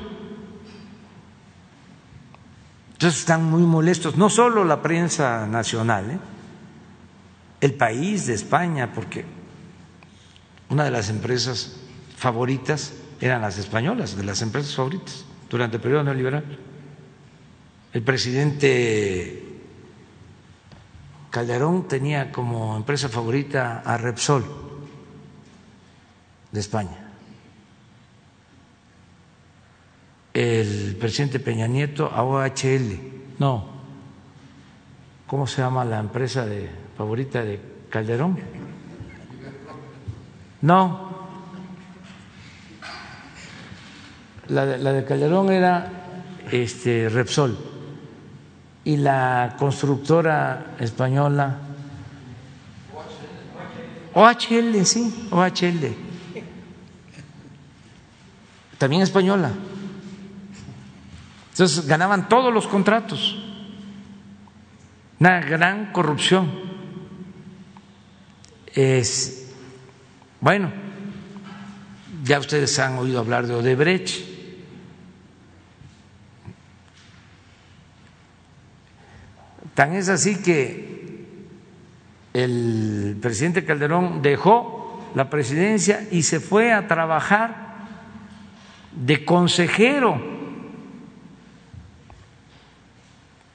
Entonces 2.94 3.22
están 3.22 3.44
muy 3.46 3.64
molestos, 3.64 4.18
no 4.18 4.30
solo 4.30 4.66
la 4.66 4.82
prensa 4.82 5.48
nacional, 5.48 6.12
¿eh? 6.12 6.20
el 7.62 7.74
país 7.74 8.28
de 8.28 8.34
España, 8.34 8.92
porque 8.94 9.26
una 10.70 10.84
de 10.84 10.92
las 10.92 11.10
empresas 11.10 11.78
favoritas 12.18 12.94
eran 13.22 13.42
las 13.42 13.58
españolas, 13.58 14.18
de 14.18 14.24
las 14.24 14.42
empresas 14.42 14.76
favoritas 14.76 15.26
durante 15.50 15.78
el 15.78 15.82
periodo 15.82 16.04
neoliberal. 16.04 16.69
El 17.92 18.04
presidente 18.04 19.44
Calderón 21.32 21.88
tenía 21.88 22.32
como 22.32 22.78
empresa 22.78 23.10
favorita 23.10 23.82
a 23.84 23.98
Repsol 23.98 24.46
de 26.52 26.60
España. 26.60 27.10
El 30.34 30.98
presidente 31.00 31.40
Peña 31.40 31.66
Nieto 31.66 32.12
a 32.14 32.24
OHL. 32.24 33.00
No. 33.40 33.68
¿Cómo 35.26 35.48
se 35.48 35.62
llama 35.64 35.84
la 35.84 36.00
empresa 36.00 36.46
de, 36.46 36.70
favorita 36.96 37.44
de 37.44 37.60
Calderón? 37.90 38.38
No. 40.62 41.10
La 44.48 44.66
de, 44.68 44.78
la 44.78 44.94
de 44.94 45.06
Calderón 45.06 45.52
era 45.52 45.92
este, 46.52 47.10
Repsol 47.10 47.79
y 48.90 48.98
la 48.98 49.56
constructora 49.60 50.74
española 50.80 51.60
OHL, 54.16 54.84
sí, 54.84 55.28
OHL. 55.30 55.94
También 58.80 59.04
española. 59.04 59.52
Entonces 61.52 61.86
ganaban 61.86 62.28
todos 62.28 62.52
los 62.52 62.68
contratos. 62.68 63.38
Una 65.20 65.40
gran 65.42 65.92
corrupción. 65.92 66.50
Es 68.74 69.52
bueno, 70.42 70.72
ya 72.24 72.40
ustedes 72.40 72.80
han 72.80 72.98
oído 72.98 73.20
hablar 73.20 73.46
de 73.46 73.54
Odebrecht 73.54 74.39
Tan 79.80 79.94
es 79.94 80.10
así 80.10 80.36
que 80.36 81.24
el 82.34 83.16
presidente 83.22 83.64
Calderón 83.64 84.22
dejó 84.22 85.10
la 85.16 85.30
presidencia 85.30 86.06
y 86.12 86.24
se 86.24 86.42
fue 86.42 86.74
a 86.74 86.86
trabajar 86.86 87.78
de 88.92 89.24
consejero 89.24 90.22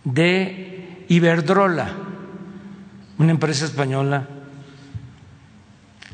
de 0.04 1.04
Iberdrola, 1.08 1.92
una 3.18 3.30
empresa 3.30 3.66
española 3.66 4.26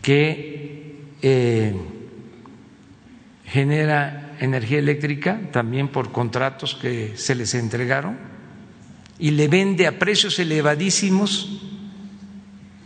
que 0.03 1.05
eh, 1.23 1.81
genera 3.45 4.33
energía 4.41 4.81
eléctrica 4.81 5.39
también 5.53 5.87
por 5.87 6.11
contratos 6.11 6.75
que 6.75 7.17
se 7.17 7.37
les 7.37 7.55
entregaron 7.55 8.30
y 9.21 9.33
le 9.33 9.49
vende 9.49 9.87
a 9.87 9.99
precios 9.99 10.39
elevadísimos 10.39 11.61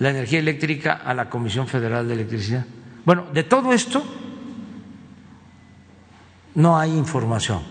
la 0.01 0.11
energía 0.11 0.40
eléctrica 0.40 0.94
a 0.94 1.15
la 1.15 1.31
Comisión 1.31 1.69
Federal 1.69 2.06
de 2.09 2.15
Electricidad. 2.15 2.66
Bueno, 3.05 3.27
de 3.32 3.44
todo 3.44 3.73
esto 3.73 4.05
no 6.56 6.77
hay 6.77 6.90
información. 6.90 7.62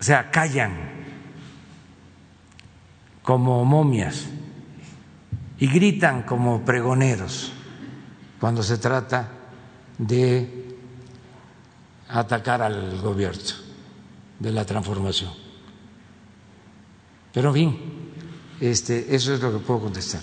O 0.00 0.02
sea, 0.02 0.30
callan 0.30 0.72
como 3.22 3.64
momias 3.64 4.26
y 5.58 5.68
gritan 5.68 6.22
como 6.22 6.64
pregoneros 6.64 7.52
cuando 8.40 8.62
se 8.62 8.78
trata 8.78 9.28
de 9.98 10.76
atacar 12.08 12.62
al 12.62 13.00
gobierno 13.00 13.54
de 14.38 14.52
la 14.52 14.64
transformación. 14.64 15.47
Pero 17.32 17.48
en 17.48 17.54
fin, 17.54 17.78
este, 18.60 19.14
eso 19.14 19.34
es 19.34 19.40
lo 19.40 19.52
que 19.52 19.58
puedo 19.58 19.80
contestar. 19.80 20.22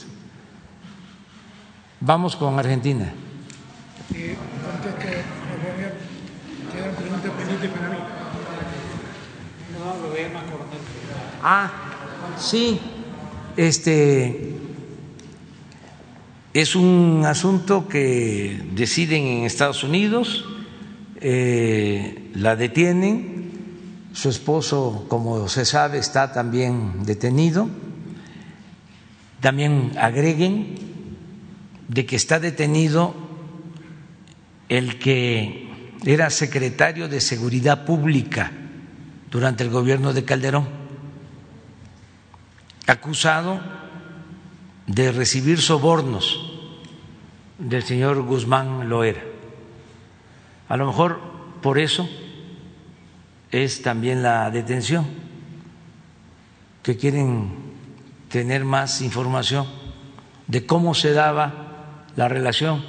Vamos 1.99 2.35
con 2.35 2.57
Argentina. 2.59 3.13
Eh, 4.13 4.35
ah, 11.41 11.71
sí, 12.37 12.79
este 13.55 14.55
es 16.53 16.75
un 16.75 17.23
asunto 17.25 17.87
que 17.87 18.61
deciden 18.71 19.23
en 19.23 19.43
Estados 19.43 19.83
Unidos, 19.83 20.45
eh, 21.19 22.31
la 22.33 22.55
detienen 22.55 23.34
su 24.15 24.29
esposo, 24.29 25.05
como 25.09 25.49
se 25.49 25.65
sabe, 25.65 25.97
está 25.97 26.31
también 26.31 27.03
detenido. 27.03 27.67
También 29.41 29.91
agreguen 29.99 30.75
de 31.89 32.05
que 32.05 32.15
está 32.15 32.39
detenido 32.39 33.13
el 34.69 34.99
que 34.99 35.69
era 36.05 36.29
secretario 36.29 37.09
de 37.09 37.19
Seguridad 37.19 37.83
Pública 37.83 38.53
durante 39.29 39.65
el 39.65 39.69
gobierno 39.69 40.13
de 40.13 40.23
Calderón, 40.23 40.69
acusado 42.87 43.59
de 44.87 45.11
recibir 45.11 45.59
sobornos 45.59 46.53
del 47.59 47.83
señor 47.83 48.21
Guzmán 48.21 48.87
Loera. 48.87 49.23
A 50.69 50.77
lo 50.77 50.87
mejor 50.87 51.19
por 51.61 51.77
eso 51.77 52.07
es 53.63 53.81
también 53.81 54.21
la 54.21 54.51
detención, 54.51 55.05
que 56.83 56.97
quieren 56.97 57.53
tener 58.29 58.65
más 58.65 59.01
información 59.01 59.65
de 60.47 60.65
cómo 60.65 60.93
se 60.93 61.13
daba 61.13 62.03
la 62.17 62.27
relación, 62.27 62.83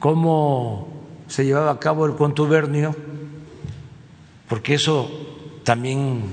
cómo 0.00 0.88
se 1.28 1.44
llevaba 1.44 1.70
a 1.70 1.78
cabo 1.78 2.04
el 2.06 2.16
contubernio, 2.16 2.96
porque 4.48 4.74
eso 4.74 5.08
también 5.62 6.24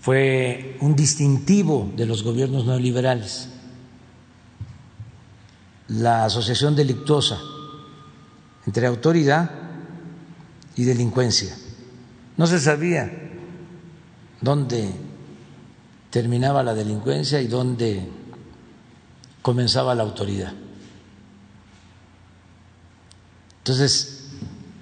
fue 0.00 0.76
un 0.80 0.94
distintivo 0.94 1.90
de 1.96 2.06
los 2.06 2.22
gobiernos 2.22 2.64
neoliberales, 2.64 3.48
la 5.88 6.26
asociación 6.26 6.76
delictuosa 6.76 7.40
entre 8.66 8.86
autoridad 8.86 9.67
y 10.78 10.84
delincuencia. 10.84 11.56
No 12.36 12.46
se 12.46 12.60
sabía 12.60 13.10
dónde 14.40 14.92
terminaba 16.08 16.62
la 16.62 16.72
delincuencia 16.72 17.42
y 17.42 17.48
dónde 17.48 18.08
comenzaba 19.42 19.96
la 19.96 20.04
autoridad. 20.04 20.52
Entonces, 23.58 24.28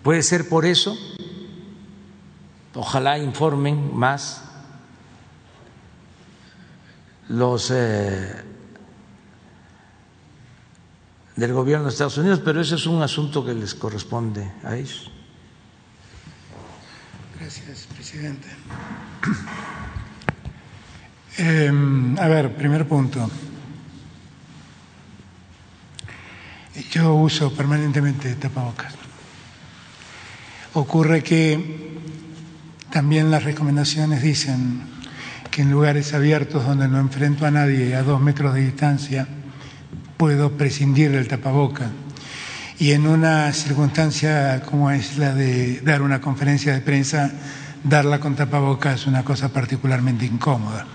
puede 0.03 0.23
ser 0.23 0.51
por 0.51 0.67
eso, 0.67 0.99
ojalá 2.75 3.19
informen 3.19 3.97
más 3.97 4.43
los 7.31 7.71
eh, 7.71 8.45
del 11.37 11.55
gobierno 11.55 11.87
de 11.87 11.91
Estados 11.91 12.19
Unidos, 12.19 12.43
pero 12.45 12.61
ese 12.61 12.75
es 12.75 12.85
un 12.85 13.01
asunto 13.03 13.43
que 13.43 13.55
les 13.55 13.75
corresponde 13.75 14.53
a 14.63 14.77
ellos. 14.77 15.11
Gracias, 17.39 17.87
Em, 21.39 22.19
a 22.19 22.29
ver, 22.29 22.57
primer 22.57 22.87
punto. 22.89 23.31
Yo 26.91 27.15
uso 27.15 27.53
permanentemente 27.55 28.35
tapabocas. 28.37 28.95
Ocurre 30.73 31.23
que 31.23 31.97
también 32.91 33.31
las 33.31 33.45
recomendaciones 33.45 34.23
dicen 34.23 34.83
que 35.51 35.63
en 35.63 35.71
lugares 35.71 36.15
abiertos 36.15 36.65
donde 36.65 36.89
no 36.89 36.99
enfrento 36.99 37.47
a 37.47 37.51
nadie 37.51 37.95
a 37.95 38.03
dos 38.03 38.21
metros 38.21 38.55
de 38.55 38.61
distancia 38.65 39.27
puedo 40.17 40.53
prescindir 40.53 41.11
del 41.13 41.29
tapaboca. 41.29 41.91
Y 42.79 42.93
en 42.93 43.07
una 43.07 43.53
circunstancia 43.53 44.63
como 44.63 44.91
es 44.91 45.17
la 45.17 45.35
de 45.35 45.81
dar 45.81 46.03
una 46.03 46.21
conferencia 46.21 46.75
de 46.75 46.81
prensa, 46.81 47.33
darla 47.89 48.21
con 48.21 48.35
tapabocas 48.35 49.01
es 49.01 49.07
una 49.07 49.25
cosa 49.25 49.49
particularmente 49.49 50.27
incómoda 50.27 50.87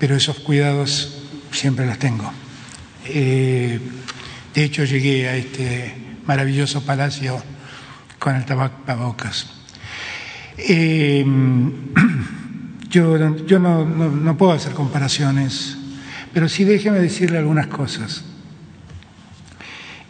pero 0.00 0.16
esos 0.16 0.40
cuidados 0.40 1.14
siempre 1.52 1.84
los 1.86 1.98
tengo. 1.98 2.32
Eh, 3.04 3.78
de 4.54 4.64
hecho, 4.64 4.84
llegué 4.84 5.28
a 5.28 5.36
este 5.36 5.94
maravilloso 6.24 6.82
palacio 6.86 7.40
con 8.18 8.34
el 8.34 8.46
tapabocas. 8.46 9.46
Eh, 10.56 11.22
yo 12.88 13.36
yo 13.44 13.58
no, 13.58 14.36
puedo 14.38 14.52
hacer 14.52 14.72
comparaciones, 14.72 15.76
pero 16.32 16.48
sí 16.48 16.64
déjeme 16.64 16.98
decirle 16.98 17.36
algunas 17.36 17.66
cosas. 17.66 18.24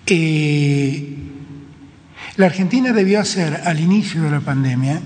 Eh, 0.07 1.17
la 2.37 2.47
Argentina 2.47 2.93
debió 2.93 3.19
hacer 3.19 3.63
al 3.65 3.81
inicio 3.81 4.23
de 4.23 4.31
la 4.31 4.41
pandemia 4.41 5.01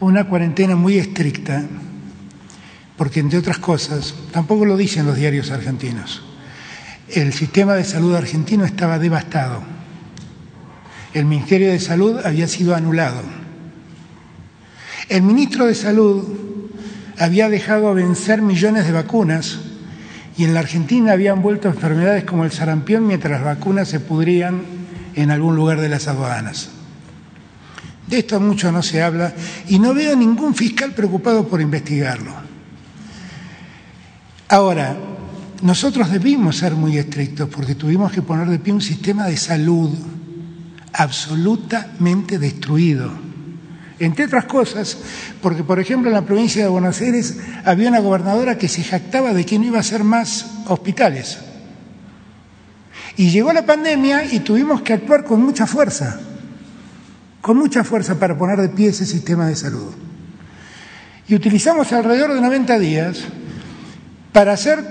una 0.00 0.24
cuarentena 0.24 0.76
muy 0.76 0.98
estricta 0.98 1.64
porque 2.96 3.20
entre 3.20 3.38
otras 3.38 3.58
cosas, 3.58 4.14
tampoco 4.32 4.64
lo 4.64 4.76
dicen 4.76 5.06
los 5.06 5.16
diarios 5.16 5.50
argentinos, 5.50 6.22
el 7.08 7.32
sistema 7.32 7.74
de 7.74 7.84
salud 7.84 8.14
argentino 8.14 8.64
estaba 8.64 8.98
devastado. 8.98 9.62
El 11.12 11.26
Ministerio 11.26 11.70
de 11.70 11.78
Salud 11.78 12.20
había 12.24 12.48
sido 12.48 12.74
anulado. 12.74 13.22
El 15.08 15.22
ministro 15.22 15.66
de 15.66 15.74
Salud 15.74 16.24
había 17.18 17.48
dejado 17.48 17.94
vencer 17.94 18.42
millones 18.42 18.86
de 18.86 18.92
vacunas 18.92 19.60
y 20.36 20.44
en 20.44 20.54
la 20.54 20.60
Argentina 20.60 21.12
habían 21.12 21.42
vuelto 21.42 21.68
enfermedades 21.68 22.24
como 22.24 22.44
el 22.44 22.50
sarampión 22.50 23.06
mientras 23.06 23.40
las 23.40 23.44
vacunas 23.44 23.88
se 23.88 24.00
pudrían 24.00 24.62
en 25.14 25.30
algún 25.30 25.54
lugar 25.54 25.80
de 25.80 25.88
las 25.88 26.08
aduanas. 26.08 26.70
De 28.06 28.18
esto 28.18 28.38
mucho 28.38 28.70
no 28.70 28.82
se 28.82 29.02
habla 29.02 29.32
y 29.68 29.78
no 29.78 29.94
veo 29.94 30.14
ningún 30.14 30.54
fiscal 30.54 30.92
preocupado 30.92 31.48
por 31.48 31.60
investigarlo. 31.60 32.32
Ahora, 34.48 34.96
nosotros 35.62 36.10
debimos 36.10 36.58
ser 36.58 36.74
muy 36.74 36.98
estrictos 36.98 37.48
porque 37.48 37.74
tuvimos 37.74 38.12
que 38.12 38.22
poner 38.22 38.48
de 38.48 38.58
pie 38.58 38.74
un 38.74 38.82
sistema 38.82 39.26
de 39.26 39.36
salud 39.36 39.90
absolutamente 40.92 42.38
destruido. 42.38 43.10
Entre 43.98 44.26
otras 44.26 44.44
cosas, 44.44 44.98
porque 45.40 45.62
por 45.62 45.78
ejemplo 45.80 46.10
en 46.10 46.14
la 46.14 46.26
provincia 46.26 46.62
de 46.62 46.68
Buenos 46.68 47.00
Aires 47.00 47.38
había 47.64 47.88
una 47.88 48.00
gobernadora 48.00 48.58
que 48.58 48.68
se 48.68 48.82
jactaba 48.82 49.32
de 49.32 49.46
que 49.46 49.58
no 49.58 49.64
iba 49.64 49.78
a 49.78 49.84
ser 49.84 50.04
más 50.04 50.46
hospitales. 50.66 51.38
Y 53.16 53.30
llegó 53.30 53.52
la 53.52 53.64
pandemia 53.64 54.24
y 54.24 54.40
tuvimos 54.40 54.82
que 54.82 54.92
actuar 54.92 55.24
con 55.24 55.40
mucha 55.42 55.66
fuerza, 55.66 56.20
con 57.44 57.58
mucha 57.58 57.84
fuerza 57.84 58.18
para 58.18 58.38
poner 58.38 58.58
de 58.58 58.70
pie 58.70 58.88
ese 58.88 59.04
sistema 59.04 59.46
de 59.46 59.54
salud. 59.54 59.92
Y 61.28 61.34
utilizamos 61.34 61.92
alrededor 61.92 62.32
de 62.32 62.40
90 62.40 62.78
días 62.78 63.22
para 64.32 64.54
hacer 64.54 64.82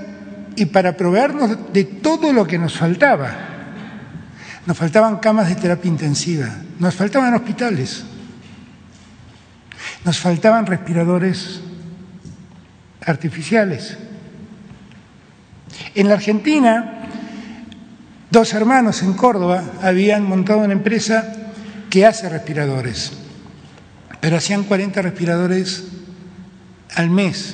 y 0.55 0.67
para 0.67 0.95
proveernos 0.95 1.73
de 1.73 1.83
todo 1.83 2.31
lo 2.31 2.45
que 2.45 2.59
nos 2.59 2.77
faltaba. 2.77 3.31
Nos 4.67 4.77
faltaban 4.77 5.17
camas 5.17 5.49
de 5.49 5.55
terapia 5.55 5.89
intensiva, 5.89 6.47
nos 6.77 6.93
faltaban 6.93 7.33
hospitales, 7.33 8.03
nos 10.05 10.19
faltaban 10.19 10.67
respiradores 10.67 11.59
artificiales. 13.03 13.97
En 15.95 16.07
la 16.07 16.13
Argentina, 16.13 17.07
dos 18.29 18.53
hermanos 18.53 19.01
en 19.01 19.13
Córdoba 19.13 19.63
habían 19.81 20.23
montado 20.29 20.59
una 20.59 20.73
empresa 20.73 21.39
que 21.93 22.07
hace 22.07 22.27
respiradores, 22.27 23.11
pero 24.19 24.37
hacían 24.37 24.63
40 24.63 25.03
respiradores 25.03 25.83
al 26.95 27.11
mes 27.11 27.53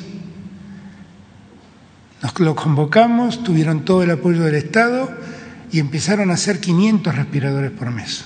nos 2.22 2.40
lo 2.40 2.56
convocamos, 2.56 3.44
tuvieron 3.44 3.84
todo 3.84 4.02
el 4.02 4.12
apoyo 4.12 4.44
del 4.44 4.56
Estado 4.56 5.12
y 5.74 5.80
empezaron 5.80 6.32
a 6.32 6.36
hacer 6.36 6.62
500 6.62 7.14
respiradores 7.14 7.72
por 7.72 7.92
mes. 7.92 8.24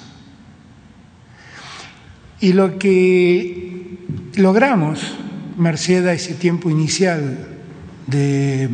Y 2.39 2.53
lo 2.53 2.77
que 2.77 3.97
logramos, 4.35 5.15
merced 5.57 6.05
a 6.05 6.13
ese 6.13 6.35
tiempo 6.35 6.69
inicial 6.69 7.39
de 8.05 8.69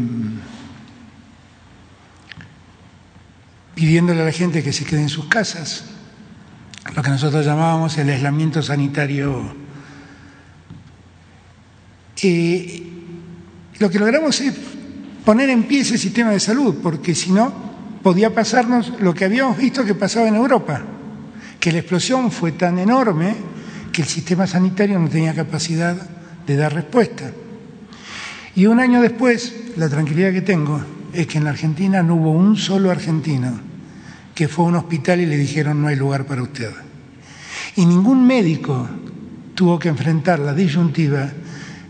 pidiéndole 3.76 4.24
a 4.24 4.26
la 4.26 4.34
gente 4.34 4.62
que 4.62 4.74
se 4.74 4.84
quede 4.84 5.04
en 5.04 5.08
sus 5.08 5.28
casas, 5.28 5.86
lo 6.96 7.04
que 7.04 7.10
nosotros 7.10 7.46
llamábamos 7.46 7.98
el 7.98 8.10
aislamiento 8.10 8.62
sanitario. 8.62 9.54
Eh, 12.22 12.84
lo 13.80 13.90
que 13.90 14.00
logramos 14.00 14.42
es 14.42 14.54
poner 15.24 15.50
en 15.50 15.64
pie 15.64 15.82
ese 15.82 15.98
sistema 15.98 16.32
de 16.32 16.40
salud, 16.40 16.76
porque 16.82 17.16
si 17.16 17.32
no, 17.32 17.54
podía 18.02 18.34
pasarnos 18.34 18.94
lo 19.00 19.14
que 19.14 19.26
habíamos 19.26 19.58
visto 19.58 19.86
que 19.86 19.96
pasaba 19.96 20.28
en 20.28 20.36
Europa, 20.36 20.82
que 21.60 21.72
la 21.72 21.80
explosión 21.80 22.32
fue 22.32 22.54
tan 22.54 22.80
enorme 22.80 23.36
que 23.92 24.02
el 24.02 24.08
sistema 24.08 24.48
sanitario 24.48 25.00
no 25.00 25.10
tenía 25.10 25.34
capacidad 25.34 25.96
de 26.46 26.56
dar 26.56 26.74
respuesta. 26.74 27.32
Y 28.56 28.66
un 28.66 28.80
año 28.80 29.02
después, 29.02 29.54
la 29.78 29.88
tranquilidad 29.88 30.34
que 30.34 30.42
tengo 30.42 30.82
es 31.14 31.28
que 31.28 31.38
en 31.38 31.44
la 31.44 31.52
Argentina 31.52 32.04
no 32.04 32.16
hubo 32.16 32.32
un 32.32 32.58
solo 32.58 32.92
argentino 32.92 33.69
que 34.40 34.48
fue 34.48 34.64
a 34.64 34.68
un 34.70 34.76
hospital 34.76 35.20
y 35.20 35.26
le 35.26 35.36
dijeron 35.36 35.82
no 35.82 35.90
hay 35.90 35.98
lugar 35.98 36.26
para 36.26 36.42
usted. 36.42 36.72
Y 37.76 37.86
ningún 37.86 38.26
médico 38.26 38.88
tuvo 39.54 39.78
que 39.78 39.90
enfrentar 39.90 40.40
la 40.40 40.54
disyuntiva 40.54 41.30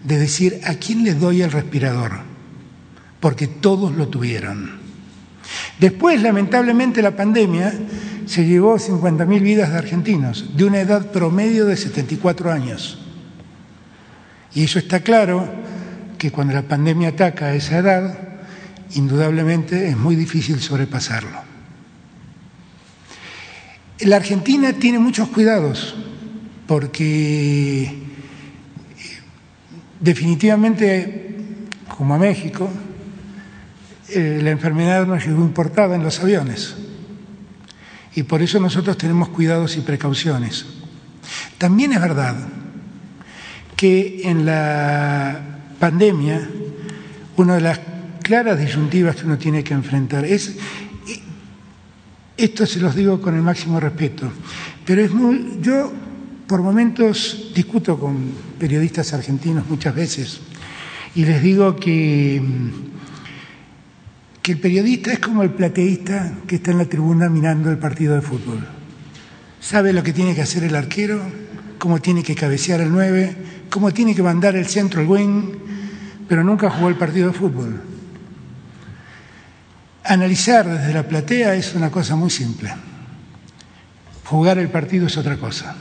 de 0.03 0.17
decir 0.17 0.59
a 0.65 0.73
quién 0.73 1.03
le 1.03 1.13
doy 1.13 1.43
el 1.43 1.51
respirador 1.51 2.09
porque 3.19 3.45
todos 3.45 3.95
lo 3.95 4.07
tuvieron. 4.07 4.79
Después, 5.79 6.23
lamentablemente, 6.23 7.03
la 7.03 7.15
pandemia 7.15 7.71
se 8.25 8.47
llevó 8.47 8.79
50.000 8.79 9.41
vidas 9.41 9.69
de 9.69 9.77
argentinos, 9.77 10.57
de 10.57 10.65
una 10.65 10.79
edad 10.79 11.11
promedio 11.11 11.67
de 11.67 11.77
74 11.77 12.51
años. 12.51 12.97
Y 14.55 14.63
eso 14.63 14.79
está 14.79 15.01
claro 15.01 15.47
que 16.17 16.31
cuando 16.31 16.55
la 16.55 16.63
pandemia 16.63 17.09
ataca 17.09 17.45
a 17.45 17.53
esa 17.53 17.77
edad, 17.77 18.17
indudablemente 18.95 19.87
es 19.87 19.95
muy 19.95 20.15
difícil 20.15 20.59
sobrepasarlo. 20.59 21.48
La 24.01 24.15
Argentina 24.15 24.73
tiene 24.73 24.99
muchos 24.99 25.27
cuidados 25.29 25.95
porque 26.67 27.91
definitivamente, 29.99 31.35
como 31.97 32.15
a 32.15 32.17
México, 32.17 32.69
eh, 34.09 34.39
la 34.41 34.51
enfermedad 34.51 35.05
nos 35.05 35.25
llegó 35.25 35.41
importada 35.43 35.95
en 35.95 36.03
los 36.03 36.19
aviones 36.21 36.75
y 38.15 38.23
por 38.23 38.41
eso 38.41 38.59
nosotros 38.59 38.97
tenemos 38.97 39.29
cuidados 39.29 39.75
y 39.77 39.81
precauciones. 39.81 40.65
También 41.57 41.93
es 41.93 42.01
verdad 42.01 42.35
que 43.75 44.21
en 44.23 44.45
la 44.45 45.39
pandemia 45.79 46.49
una 47.35 47.55
de 47.55 47.61
las 47.61 47.79
claras 48.21 48.59
disyuntivas 48.59 49.15
que 49.15 49.25
uno 49.25 49.37
tiene 49.37 49.63
que 49.63 49.73
enfrentar 49.73 50.25
es, 50.25 50.57
esto 52.43 52.65
se 52.65 52.79
los 52.79 52.95
digo 52.95 53.21
con 53.21 53.35
el 53.35 53.41
máximo 53.41 53.79
respeto, 53.79 54.31
pero 54.85 55.01
es 55.01 55.11
muy, 55.11 55.59
yo 55.61 55.91
por 56.47 56.61
momentos 56.61 57.51
discuto 57.53 57.99
con 57.99 58.31
periodistas 58.57 59.13
argentinos 59.13 59.67
muchas 59.69 59.93
veces 59.93 60.39
y 61.15 61.25
les 61.25 61.41
digo 61.43 61.75
que 61.75 62.41
que 64.41 64.53
el 64.53 64.59
periodista 64.59 65.11
es 65.11 65.19
como 65.19 65.43
el 65.43 65.51
plateísta 65.51 66.33
que 66.47 66.55
está 66.55 66.71
en 66.71 66.77
la 66.77 66.85
tribuna 66.85 67.29
mirando 67.29 67.69
el 67.69 67.77
partido 67.77 68.15
de 68.15 68.21
fútbol. 68.21 68.65
Sabe 69.59 69.93
lo 69.93 70.01
que 70.01 70.13
tiene 70.13 70.33
que 70.33 70.41
hacer 70.41 70.63
el 70.63 70.75
arquero, 70.75 71.19
cómo 71.77 72.01
tiene 72.01 72.23
que 72.23 72.35
cabecear 72.35 72.81
el 72.81 72.91
9, 72.91 73.35
cómo 73.69 73.91
tiene 73.91 74.15
que 74.15 74.23
mandar 74.23 74.55
el 74.55 74.65
centro 74.65 75.01
el 75.01 75.07
wing, 75.07 75.51
pero 76.27 76.43
nunca 76.43 76.69
jugó 76.69 76.89
el 76.89 76.95
partido 76.95 77.27
de 77.27 77.33
fútbol. 77.33 77.81
Analizar 80.03 80.67
desde 80.67 80.93
la 80.93 81.03
platea 81.03 81.55
es 81.55 81.75
una 81.75 81.91
cosa 81.91 82.15
muy 82.15 82.29
simple. 82.29 82.73
Jugar 84.25 84.57
el 84.57 84.69
partido 84.69 85.07
es 85.07 85.17
otra 85.17 85.37
cosa. 85.37 85.75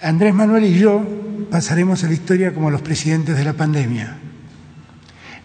Andrés 0.00 0.34
Manuel 0.34 0.64
y 0.64 0.78
yo 0.78 1.04
pasaremos 1.50 2.04
a 2.04 2.06
la 2.06 2.12
historia 2.12 2.54
como 2.54 2.70
los 2.70 2.82
presidentes 2.82 3.36
de 3.36 3.44
la 3.44 3.54
pandemia. 3.54 4.18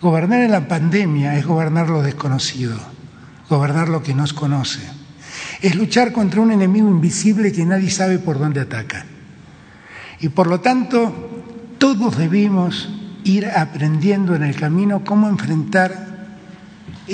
Gobernar 0.01 0.41
en 0.41 0.51
la 0.51 0.67
pandemia 0.67 1.37
es 1.37 1.45
gobernar 1.45 1.89
lo 1.89 2.01
desconocido, 2.01 2.77
gobernar 3.49 3.89
lo 3.89 4.03
que 4.03 4.13
nos 4.13 4.33
conoce. 4.33 4.81
Es 5.61 5.75
luchar 5.75 6.11
contra 6.11 6.41
un 6.41 6.51
enemigo 6.51 6.89
invisible 6.89 7.51
que 7.51 7.65
nadie 7.65 7.89
sabe 7.89 8.19
por 8.19 8.37
dónde 8.37 8.59
ataca. 8.59 9.05
Y 10.19 10.29
por 10.29 10.47
lo 10.47 10.59
tanto, 10.59 11.43
todos 11.77 12.17
debimos 12.17 12.89
ir 13.23 13.47
aprendiendo 13.47 14.35
en 14.35 14.43
el 14.43 14.55
camino 14.55 15.03
cómo 15.03 15.29
enfrentar 15.29 16.12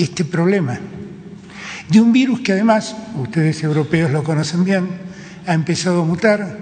este 0.04 0.26
problema. 0.26 0.80
De 1.90 2.00
un 2.00 2.14
virus 2.14 2.42
que 2.42 2.54
además, 2.54 2.96
ustedes 3.16 3.64
europeos 3.64 4.12
lo 4.12 4.24
conocen 4.24 4.64
bien, 4.64 4.88
ha 5.46 5.54
empezado 5.54 6.02
a 6.02 6.06
mutar 6.06 6.58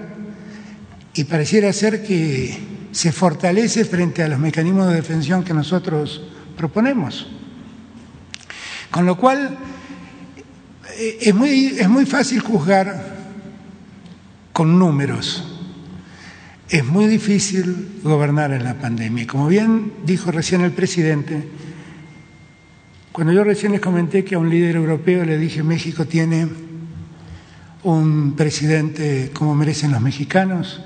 y 1.14 1.24
pareciera 1.24 1.72
ser 1.72 2.02
que 2.02 2.58
se 2.92 3.12
fortalece 3.12 3.84
frente 3.84 4.22
a 4.22 4.28
los 4.28 4.38
mecanismos 4.38 4.88
de 4.88 4.94
defensión 4.94 5.44
que 5.44 5.52
nosotros 5.52 6.22
proponemos. 6.56 7.28
Con 8.90 9.04
lo 9.04 9.16
cual, 9.16 9.58
eh, 10.96 11.18
es 11.20 11.34
muy, 11.34 11.66
es 11.78 11.88
muy 11.88 12.06
fácil 12.06 12.40
juzgar 12.40 13.16
con 14.52 14.78
números. 14.78 15.44
Es 16.68 16.84
muy 16.84 17.06
difícil 17.06 18.00
gobernar 18.02 18.52
en 18.52 18.64
la 18.64 18.74
pandemia. 18.74 19.26
Como 19.26 19.46
bien 19.46 19.92
dijo 20.04 20.30
recién 20.30 20.62
el 20.62 20.72
presidente, 20.72 21.48
cuando 23.18 23.32
yo 23.32 23.42
recién 23.42 23.72
les 23.72 23.80
comenté 23.80 24.24
que 24.24 24.36
a 24.36 24.38
un 24.38 24.48
líder 24.48 24.76
europeo 24.76 25.24
le 25.24 25.36
dije 25.38 25.64
México 25.64 26.06
tiene 26.06 26.46
un 27.82 28.36
presidente 28.36 29.32
como 29.34 29.56
merecen 29.56 29.90
los 29.90 30.00
mexicanos, 30.00 30.80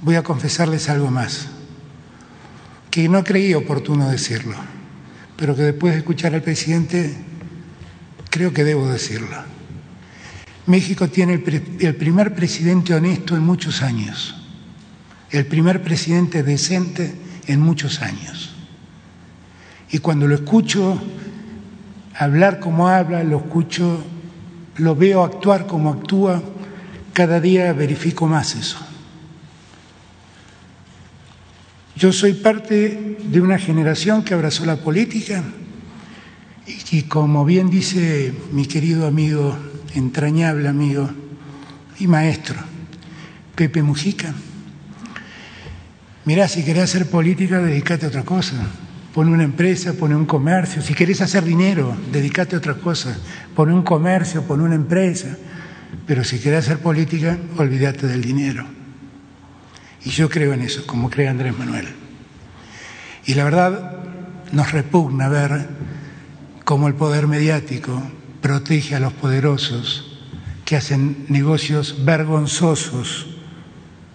voy 0.00 0.14
a 0.14 0.22
confesarles 0.22 0.88
algo 0.88 1.10
más, 1.10 1.48
que 2.88 3.08
no 3.08 3.24
creí 3.24 3.52
oportuno 3.52 4.08
decirlo, 4.08 4.54
pero 5.36 5.56
que 5.56 5.62
después 5.62 5.94
de 5.94 5.98
escuchar 5.98 6.36
al 6.36 6.42
presidente 6.42 7.16
creo 8.30 8.52
que 8.52 8.62
debo 8.62 8.86
decirlo. 8.86 9.36
México 10.66 11.08
tiene 11.08 11.32
el, 11.80 11.96
primer 11.96 12.36
presidente 12.36 12.94
honesto 12.94 13.34
en 13.34 13.42
muchos 13.42 13.82
años, 13.82 14.36
el 15.32 15.46
primer 15.46 15.82
presidente 15.82 16.44
decente 16.44 17.12
en 17.48 17.58
muchos 17.58 18.02
años. 18.02 18.52
Y 19.90 19.98
cuando 19.98 20.28
lo 20.28 20.36
escucho 20.36 21.02
hablar 22.18 22.60
como 22.60 22.88
habla, 22.88 23.22
lo 23.22 23.38
escucho, 23.38 24.02
lo 24.76 24.96
veo 24.96 25.22
actuar 25.22 25.66
como 25.66 25.90
actúa, 25.90 26.42
cada 27.12 27.40
día 27.40 27.72
verifico 27.72 28.26
más 28.26 28.54
eso. 28.54 28.78
Yo 31.96 32.12
soy 32.12 32.34
parte 32.34 33.16
de 33.22 33.40
una 33.40 33.58
generación 33.58 34.22
que 34.22 34.34
abrazó 34.34 34.66
la 34.66 34.76
política 34.76 35.42
y, 36.90 37.02
como 37.02 37.44
bien 37.44 37.70
dice 37.70 38.34
mi 38.52 38.66
querido 38.66 39.06
amigo, 39.06 39.56
entrañable 39.94 40.68
amigo 40.68 41.08
y 41.98 42.06
maestro, 42.06 42.56
Pepe 43.54 43.82
Mujica, 43.82 44.34
mirá, 46.26 46.48
si 46.48 46.64
querés 46.64 46.84
hacer 46.84 47.06
política, 47.06 47.60
dedícate 47.60 48.04
a 48.04 48.08
otra 48.08 48.24
cosa. 48.24 48.56
Pone 49.16 49.30
una 49.30 49.44
empresa, 49.44 49.94
pone 49.94 50.14
un 50.14 50.26
comercio. 50.26 50.82
Si 50.82 50.92
querés 50.92 51.22
hacer 51.22 51.42
dinero, 51.42 51.96
dedícate 52.12 52.54
a 52.54 52.58
otra 52.58 52.74
cosa. 52.74 53.16
Pone 53.54 53.72
un 53.72 53.82
comercio, 53.82 54.42
pone 54.42 54.62
una 54.62 54.74
empresa. 54.74 55.38
Pero 56.06 56.22
si 56.22 56.38
querés 56.38 56.66
hacer 56.66 56.80
política, 56.80 57.38
olvídate 57.56 58.08
del 58.08 58.20
dinero. 58.20 58.66
Y 60.04 60.10
yo 60.10 60.28
creo 60.28 60.52
en 60.52 60.60
eso, 60.60 60.86
como 60.86 61.08
cree 61.08 61.28
Andrés 61.28 61.56
Manuel. 61.56 61.88
Y 63.24 63.32
la 63.32 63.44
verdad 63.44 64.00
nos 64.52 64.72
repugna 64.72 65.30
ver 65.30 65.66
cómo 66.66 66.86
el 66.86 66.92
poder 66.92 67.26
mediático 67.26 68.02
protege 68.42 68.96
a 68.96 69.00
los 69.00 69.14
poderosos 69.14 70.20
que 70.66 70.76
hacen 70.76 71.24
negocios 71.30 72.04
vergonzosos 72.04 73.28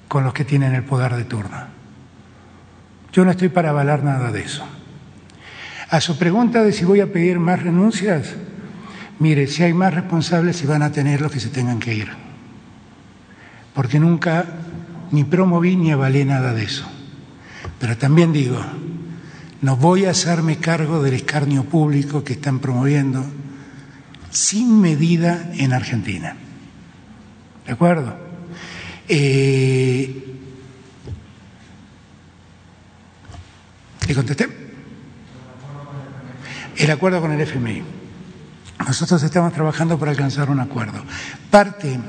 con 0.07 0.23
los 0.23 0.35
que 0.35 0.45
tienen 0.45 0.75
el 0.75 0.83
poder 0.83 1.15
de 1.15 1.23
turno. 1.23 1.57
Yo 3.11 3.25
no 3.25 3.31
estoy 3.31 3.49
para 3.49 3.71
avalar 3.71 4.03
nada 4.03 4.31
de 4.31 4.41
eso. 4.41 4.63
A 5.91 5.99
su 5.99 6.17
pregunta 6.17 6.63
de 6.63 6.71
si 6.71 6.85
voy 6.85 7.01
a 7.01 7.11
pedir 7.11 7.37
más 7.37 7.61
renuncias, 7.61 8.29
mire, 9.19 9.45
si 9.47 9.63
hay 9.63 9.73
más 9.73 9.93
responsables, 9.93 10.55
se 10.55 10.65
van 10.65 10.83
a 10.83 10.93
tener 10.93 11.19
los 11.19 11.33
que 11.33 11.41
se 11.41 11.49
tengan 11.49 11.79
que 11.79 11.93
ir. 11.93 12.07
Porque 13.73 13.99
nunca 13.99 14.45
ni 15.11 15.25
promoví 15.25 15.75
ni 15.75 15.91
avalé 15.91 16.23
nada 16.23 16.53
de 16.53 16.63
eso. 16.63 16.85
Pero 17.77 17.97
también 17.97 18.31
digo, 18.31 18.57
no 19.61 19.75
voy 19.75 20.05
a 20.05 20.11
hacerme 20.11 20.59
cargo 20.59 21.03
del 21.03 21.13
escarnio 21.13 21.65
público 21.65 22.23
que 22.23 22.33
están 22.33 22.59
promoviendo 22.59 23.25
sin 24.29 24.79
medida 24.79 25.51
en 25.55 25.73
Argentina. 25.73 26.37
¿De 27.65 27.73
acuerdo? 27.73 28.15
Eh, 29.09 30.37
¿Le 34.07 34.15
contesté? 34.15 34.60
El 36.77 36.91
acuerdo 36.91 37.21
con 37.21 37.31
el 37.31 37.41
FMI. 37.41 37.83
Nosotros 38.87 39.21
estamos 39.23 39.53
trabajando 39.53 39.99
para 39.99 40.11
alcanzar 40.11 40.49
un 40.49 40.59
acuerdo. 40.59 41.03
Parte 41.49 41.99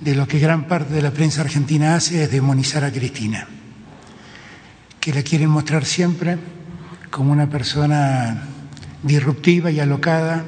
de 0.00 0.14
lo 0.14 0.26
que 0.26 0.38
gran 0.38 0.68
parte 0.68 0.94
de 0.94 1.02
la 1.02 1.10
prensa 1.10 1.42
argentina 1.42 1.94
hace 1.94 2.22
es 2.22 2.30
demonizar 2.30 2.84
a 2.84 2.92
Cristina, 2.92 3.46
que 5.00 5.12
la 5.12 5.22
quieren 5.22 5.50
mostrar 5.50 5.84
siempre 5.84 6.38
como 7.10 7.32
una 7.32 7.48
persona 7.48 8.42
disruptiva 9.02 9.70
y 9.70 9.80
alocada 9.80 10.44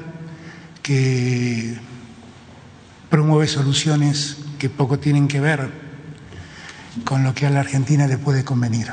que 0.82 1.76
promueve 3.10 3.46
soluciones 3.46 4.38
que 4.58 4.68
poco 4.68 4.98
tienen 4.98 5.28
que 5.28 5.40
ver 5.40 5.70
con 7.04 7.22
lo 7.22 7.34
que 7.34 7.46
a 7.46 7.50
la 7.50 7.60
Argentina 7.60 8.06
le 8.06 8.18
puede 8.18 8.44
convenir. 8.44 8.92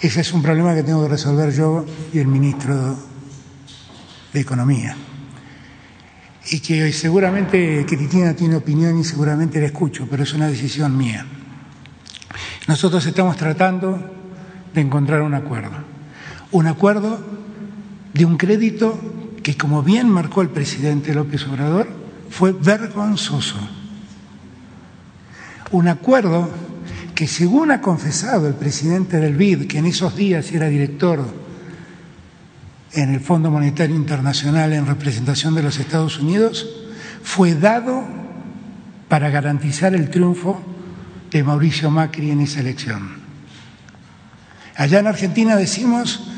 Ese 0.00 0.20
es 0.20 0.32
un 0.32 0.42
problema 0.42 0.74
que 0.74 0.82
tengo 0.82 1.02
que 1.02 1.08
resolver 1.08 1.52
yo 1.52 1.84
y 2.12 2.18
el 2.18 2.26
ministro 2.26 2.96
de 4.32 4.40
Economía 4.40 4.96
y 6.50 6.60
que 6.60 6.92
seguramente 6.92 7.86
Cristina 7.86 8.34
tiene 8.34 8.56
opinión 8.56 8.98
y 8.98 9.04
seguramente 9.04 9.60
la 9.60 9.66
escucho, 9.66 10.06
pero 10.10 10.24
es 10.24 10.32
una 10.34 10.48
decisión 10.48 10.96
mía. 10.96 11.24
Nosotros 12.66 13.04
estamos 13.06 13.36
tratando 13.36 13.98
de 14.74 14.80
encontrar 14.80 15.22
un 15.22 15.34
acuerdo, 15.34 15.76
un 16.50 16.66
acuerdo 16.66 17.18
de 18.12 18.24
un 18.24 18.36
crédito 18.36 18.98
que, 19.42 19.56
como 19.56 19.82
bien 19.82 20.08
marcó 20.08 20.42
el 20.42 20.50
presidente 20.50 21.14
López 21.14 21.46
Obrador, 21.46 21.88
fue 22.30 22.52
vergonzoso. 22.52 23.56
Un 25.70 25.88
acuerdo 25.88 26.48
que 27.14 27.26
según 27.26 27.70
ha 27.70 27.80
confesado 27.80 28.48
el 28.48 28.54
presidente 28.54 29.18
del 29.18 29.36
BID, 29.36 29.66
que 29.66 29.78
en 29.78 29.86
esos 29.86 30.16
días 30.16 30.50
era 30.52 30.68
director 30.68 31.24
en 32.92 33.14
el 33.14 33.20
Fondo 33.20 33.50
Monetario 33.50 33.96
Internacional 33.96 34.72
en 34.72 34.86
representación 34.86 35.54
de 35.54 35.62
los 35.62 35.78
Estados 35.78 36.18
Unidos, 36.18 36.68
fue 37.22 37.54
dado 37.54 38.04
para 39.08 39.30
garantizar 39.30 39.94
el 39.94 40.10
triunfo 40.10 40.60
de 41.30 41.42
Mauricio 41.42 41.90
Macri 41.90 42.30
en 42.30 42.40
esa 42.40 42.60
elección. 42.60 43.24
Allá 44.76 44.98
en 44.98 45.06
Argentina 45.06 45.56
decimos 45.56 46.28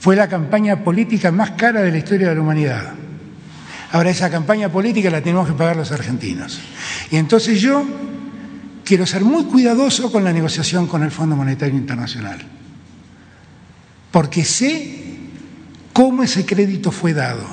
fue 0.00 0.16
la 0.16 0.28
campaña 0.28 0.84
política 0.84 1.32
más 1.32 1.52
cara 1.52 1.82
de 1.82 1.90
la 1.90 1.98
historia 1.98 2.28
de 2.28 2.34
la 2.34 2.40
humanidad. 2.40 2.94
Ahora 3.92 4.10
esa 4.10 4.30
campaña 4.30 4.68
política 4.68 5.10
la 5.10 5.22
tenemos 5.22 5.48
que 5.48 5.54
pagar 5.54 5.76
los 5.76 5.92
argentinos. 5.92 6.60
Y 7.10 7.16
entonces 7.16 7.60
yo 7.60 7.84
quiero 8.86 9.04
ser 9.04 9.24
muy 9.24 9.44
cuidadoso 9.44 10.12
con 10.12 10.22
la 10.22 10.32
negociación 10.32 10.86
con 10.86 11.02
el 11.02 11.10
Fondo 11.10 11.34
Monetario 11.34 11.76
Internacional, 11.76 12.38
porque 14.12 14.44
sé 14.44 15.04
cómo 15.92 16.22
ese 16.22 16.46
crédito 16.46 16.92
fue 16.92 17.12
dado 17.12 17.44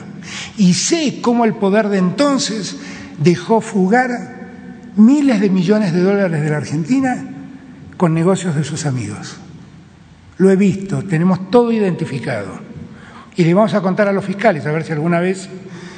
y 0.58 0.76
sé 0.76 1.20
cómo 1.22 1.44
el 1.44 1.56
poder 1.56 1.90
de 1.90 1.98
entonces 1.98 2.78
dejó 3.18 3.62
fugar 3.62 4.12
miles 4.96 5.42
de 5.42 5.50
millones 5.50 5.92
de 5.92 6.02
dólares 6.02 6.40
de 6.42 6.50
la 6.52 6.58
Argentina 6.58 7.26
con 7.98 8.14
negocios 8.14 8.56
de 8.56 8.64
sus 8.64 8.86
amigos. 8.86 9.38
Lo 10.38 10.52
he 10.52 10.56
visto, 10.56 11.04
tenemos 11.04 11.50
todo 11.50 11.72
identificado. 11.72 12.62
Y 13.36 13.44
le 13.44 13.54
vamos 13.56 13.74
a 13.74 13.82
contar 13.82 14.08
a 14.08 14.14
los 14.14 14.24
fiscales 14.24 14.66
a 14.68 14.72
ver 14.72 14.84
si 14.84 14.92
alguna 14.92 15.20
vez 15.20 15.50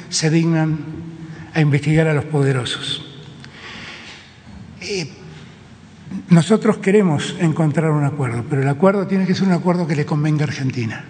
se 0.08 0.30
dignan 0.30 0.78
a 1.52 1.60
investigar 1.60 2.06
a 2.06 2.14
los 2.14 2.24
poderosos. 2.24 3.04
Eh, 4.80 5.10
nosotros 6.28 6.78
queremos 6.78 7.36
encontrar 7.40 7.90
un 7.90 8.04
acuerdo, 8.04 8.44
pero 8.48 8.62
el 8.62 8.68
acuerdo 8.68 9.06
tiene 9.06 9.26
que 9.26 9.34
ser 9.34 9.46
un 9.48 9.54
acuerdo 9.54 9.86
que 9.86 9.96
le 9.96 10.06
convenga 10.06 10.44
a 10.44 10.48
Argentina. 10.48 11.04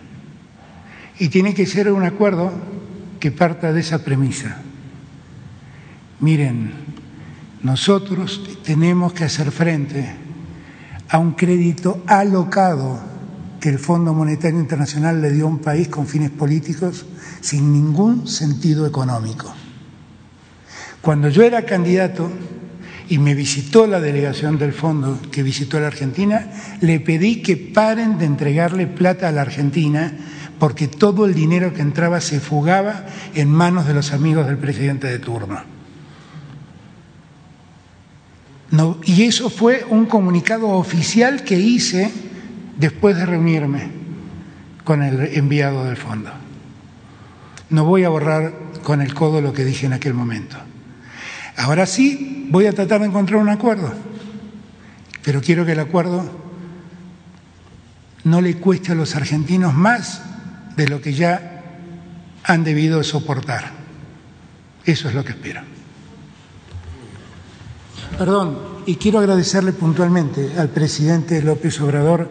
Y 1.19 1.29
tiene 1.29 1.55
que 1.55 1.67
ser 1.67 1.91
un 1.91 2.05
acuerdo 2.05 2.53
que 3.21 3.31
parta 3.31 3.73
de 3.73 3.81
esa 3.81 4.05
premisa. 4.05 4.59
Miren, 6.21 6.73
nosotros 7.63 8.59
tenemos 8.63 9.13
que 9.13 9.25
hacer 9.25 9.51
frente 9.51 10.15
a 11.09 11.19
un 11.19 11.33
crédito 11.33 12.03
alocado 12.07 12.99
que 13.61 13.69
el 13.69 13.79
Fondo 13.79 14.13
Monetario 14.13 14.61
Internacional 14.61 15.21
le 15.21 15.33
dio 15.33 15.47
a 15.47 15.49
un 15.49 15.59
país 15.59 15.89
con 15.89 16.07
fines 16.07 16.31
políticos 16.31 17.07
sin 17.41 17.73
ningún 17.73 18.27
sentido 18.27 18.87
económico. 18.87 19.53
Cuando 21.01 21.29
yo 21.29 21.43
era 21.43 21.65
candidato 21.65 22.31
y 23.09 23.19
me 23.19 23.35
visitó 23.35 23.87
la 23.87 24.01
delegación 24.01 24.59
del 24.59 24.73
fondo 24.73 25.21
que 25.31 25.43
visitó 25.43 25.79
la 25.79 25.87
Argentina, 25.87 26.51
le 26.81 27.01
pedí 27.01 27.43
que 27.43 27.57
paren 27.57 28.19
de 28.19 28.25
entregarle 28.25 28.87
plata 28.87 29.29
a 29.29 29.33
la 29.33 29.43
Argentina 29.43 30.13
porque 30.59 30.89
todo 30.89 31.27
el 31.27 31.35
dinero 31.35 31.73
que 31.73 31.83
entraba 31.83 32.21
se 32.21 32.41
fugaba 32.41 33.07
en 33.35 33.51
manos 33.51 33.87
de 33.87 33.95
los 33.95 34.13
amigos 34.13 34.47
del 34.47 34.59
presidente 34.59 35.07
de 35.07 35.19
turno. 35.19 35.61
No, 38.71 38.99
y 39.05 39.23
eso 39.23 39.49
fue 39.49 39.87
un 39.89 40.07
comunicado 40.07 40.69
oficial 40.71 41.45
que 41.45 41.59
hice 41.59 42.11
después 42.79 43.17
de 43.17 43.27
reunirme 43.27 43.91
con 44.83 45.03
el 45.03 45.37
enviado 45.37 45.85
del 45.85 45.97
fondo. 45.97 46.31
No 47.71 47.85
voy 47.85 48.05
a 48.05 48.09
borrar 48.09 48.55
con 48.83 49.03
el 49.03 49.15
codo 49.15 49.41
lo 49.41 49.53
que 49.53 49.65
dije 49.65 49.87
en 49.87 49.93
aquel 49.93 50.15
momento. 50.15 50.57
Ahora 51.57 51.87
sí 51.87 52.36
voy 52.49 52.67
a 52.67 52.73
tratar 52.73 53.01
de 53.01 53.07
encontrar 53.07 53.41
un 53.41 53.49
acuerdo, 53.49 53.93
pero 55.23 55.41
quiero 55.41 55.65
que 55.65 55.73
el 55.73 55.81
acuerdo 55.81 56.25
no 58.25 58.41
le 58.41 58.57
cueste 58.57 58.93
a 58.93 58.95
los 58.95 59.15
argentinos 59.15 59.75
más 59.75 60.23
de 60.77 60.89
lo 60.89 61.01
que 61.01 61.15
ya 61.15 61.63
han 62.45 62.65
debido 62.65 63.03
soportar. 63.03 63.71
Eso 64.85 65.09
es 65.09 65.15
lo 65.15 65.25
que 65.25 65.33
espero. 65.33 65.63
Perdón, 68.19 68.59
y 68.87 68.97
quiero 68.97 69.19
agradecerle 69.19 69.73
puntualmente 69.73 70.53
al 70.59 70.69
presidente 70.69 71.43
López 71.43 71.81
Obrador 71.81 72.31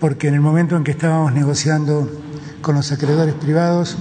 porque 0.00 0.28
en 0.28 0.34
el 0.34 0.40
momento 0.40 0.76
en 0.76 0.84
que 0.84 0.90
estábamos 0.90 1.32
negociando 1.32 2.10
con 2.60 2.74
los 2.74 2.90
acreedores 2.92 3.34
privados, 3.34 3.96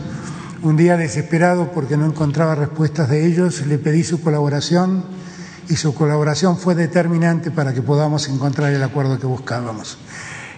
un 0.63 0.77
día 0.77 0.97
desesperado 0.97 1.71
porque 1.71 1.97
no 1.97 2.05
encontraba 2.05 2.55
respuestas 2.55 3.09
de 3.09 3.25
ellos, 3.25 3.65
le 3.67 3.77
pedí 3.77 4.03
su 4.03 4.21
colaboración 4.21 5.03
y 5.71 5.77
su 5.77 5.95
colaboración 5.95 6.57
fue 6.57 6.75
determinante 6.75 7.49
para 7.49 7.73
que 7.73 7.81
podamos 7.81 8.27
encontrar 8.27 8.73
el 8.73 8.83
acuerdo 8.83 9.17
que 9.17 9.25
buscábamos. 9.25 9.97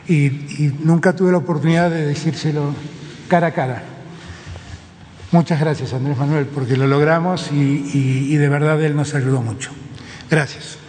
Y, 0.07 0.72
nunca 0.80 1.15
tuve 1.15 1.31
la 1.31 1.38
oportunidad 1.38 1.91
de 1.91 2.07
decírselo 2.07 2.73
cara 3.27 3.48
a 3.48 3.52
cara. 3.52 3.84
Muchas 5.31 5.60
gracias, 5.60 5.94
Andrés 5.94 6.18
Manuel, 6.18 6.48
porque 6.48 6.76
lo 6.76 6.88
logramos 6.88 7.52
y, 7.52 7.91
y 7.94 8.35
de 8.38 8.49
verdad 8.49 8.81
él 8.81 8.95
nos 8.95 9.14
ayudó 9.14 9.44
mucho. 9.44 9.69
Gracias. 10.31 10.80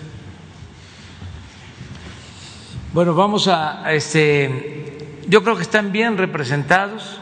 Bueno, 2.95 3.15
vamos 3.15 3.47
a, 3.49 3.93
este, 3.93 5.21
yo 5.29 5.43
creo 5.43 5.57
que 5.57 5.63
están 5.63 5.93
bien 5.93 6.17
representados 6.17 7.21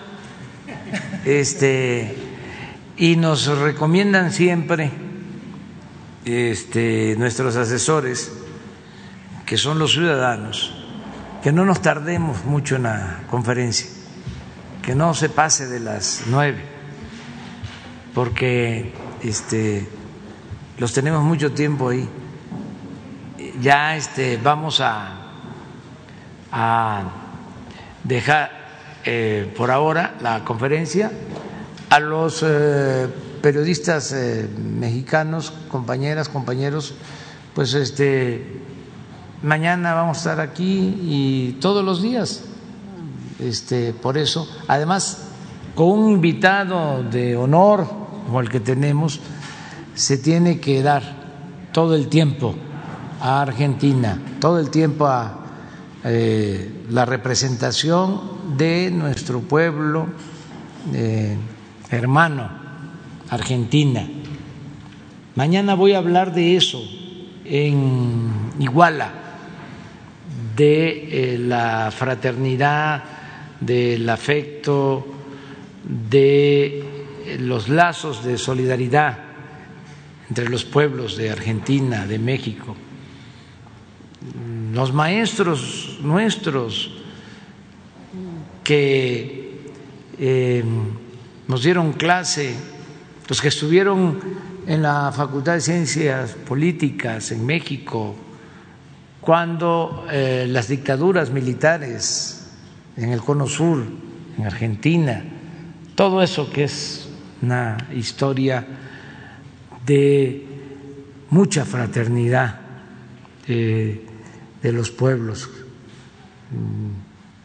este, 1.25 2.15
y 2.97 3.17
nos 3.17 3.47
recomiendan 3.59 4.31
siempre 4.31 5.12
este, 6.25 7.17
nuestros 7.19 7.57
asesores, 7.57 8.33
que 9.47 9.57
son 9.57 9.79
los 9.79 9.93
ciudadanos, 9.93 10.75
que 11.43 11.53
no 11.53 11.65
nos 11.65 11.83
tardemos 11.83 12.45
mucho 12.45 12.77
en 12.77 12.85
la 12.85 13.25
conferencia, 13.29 13.89
que 14.83 14.95
no 14.95 15.15
se 15.15 15.29
pase 15.29 15.67
de 15.67 15.81
las 15.81 16.25
nueve, 16.27 16.63
porque 18.15 18.93
este, 19.23 19.89
los 20.79 20.93
tenemos 20.93 21.23
mucho 21.23 21.53
tiempo 21.53 21.89
ahí. 21.89 22.09
Ya 23.61 23.97
este, 23.97 24.39
vamos 24.43 24.81
a, 24.81 25.19
dejar 28.05 28.51
eh, 29.05 29.53
por 29.57 29.71
ahora 29.71 30.15
la 30.21 30.45
conferencia. 30.45 31.11
A 31.91 32.01
los 32.01 32.43
eh, 32.47 33.07
periodistas 33.43 34.13
eh, 34.13 34.49
mexicanos, 34.49 35.53
compañeras, 35.69 36.29
compañeros, 36.29 36.95
pues 37.55 37.75
este 37.75 38.63
mañana 39.43 39.95
vamos 39.95 40.19
a 40.19 40.21
estar 40.21 40.41
aquí 40.41 40.99
y 41.03 41.59
todos 41.61 41.85
los 41.85 42.01
días. 42.01 42.45
Este, 43.41 43.93
por 43.93 44.17
eso, 44.17 44.49
además, 44.69 45.25
con 45.75 45.89
un 45.89 46.13
invitado 46.13 47.03
de 47.03 47.37
honor 47.37 47.87
como 48.25 48.41
el 48.41 48.49
que 48.49 48.61
tenemos, 48.61 49.21
se 49.95 50.17
tiene 50.17 50.61
que 50.61 50.81
dar 50.83 51.03
todo 51.73 51.97
el 51.97 52.09
tiempo 52.09 52.55
a 53.21 53.43
Argentina, 53.43 54.19
todo 54.41 54.61
el 54.61 54.71
tiempo 54.71 55.07
a 55.07 55.39
la 56.05 57.05
representación 57.05 58.57
de 58.57 58.91
nuestro 58.91 59.41
pueblo 59.41 60.09
eh, 60.93 61.37
hermano, 61.91 62.51
Argentina. 63.33 64.07
Mañana 65.37 65.75
voy 65.75 65.95
a 65.95 65.99
hablar 65.99 66.35
de 66.35 66.55
eso 66.55 66.87
en 67.47 68.31
Iguala, 68.59 69.11
de 70.55 71.35
eh, 71.35 71.39
la 71.39 71.91
fraternidad, 71.91 73.03
del 73.59 74.07
afecto, 74.11 75.07
de 76.11 76.85
los 77.39 77.71
lazos 77.71 78.23
de 78.23 78.37
solidaridad 78.37 79.17
entre 80.29 80.51
los 80.51 80.67
pueblos 80.67 81.17
de 81.17 81.31
Argentina, 81.31 82.07
de 82.07 82.19
México. 82.19 82.77
Los 84.75 84.93
maestros 84.93 86.01
nuestros, 86.03 86.91
que 88.63 89.59
eh, 90.19 90.63
nos 91.49 91.63
dieron 91.63 91.95
clase, 91.95 92.72
los 93.29 93.41
que 93.41 93.49
estuvieron 93.49 94.19
en 94.67 94.83
la 94.83 95.13
Facultad 95.13 95.55
de 95.55 95.61
Ciencias 95.61 96.33
Políticas 96.33 97.33
en 97.33 97.47
México, 97.47 98.15
cuando 99.21 100.07
eh, 100.11 100.47
las 100.49 100.69
dictaduras 100.69 101.31
militares 101.31 102.51
en 102.97 103.11
el 103.11 103.21
Cono 103.21 103.47
Sur, 103.47 103.85
en 104.37 104.47
Argentina, 104.47 105.23
todo 105.95 106.23
eso 106.23 106.51
que 106.51 106.65
es 106.65 107.09
una 107.43 107.77
historia 107.95 108.67
de 109.87 110.47
mucha 111.31 111.65
fraternidad 111.65 112.61
de 113.47 114.73
los 114.73 114.91
pueblos, 114.91 115.51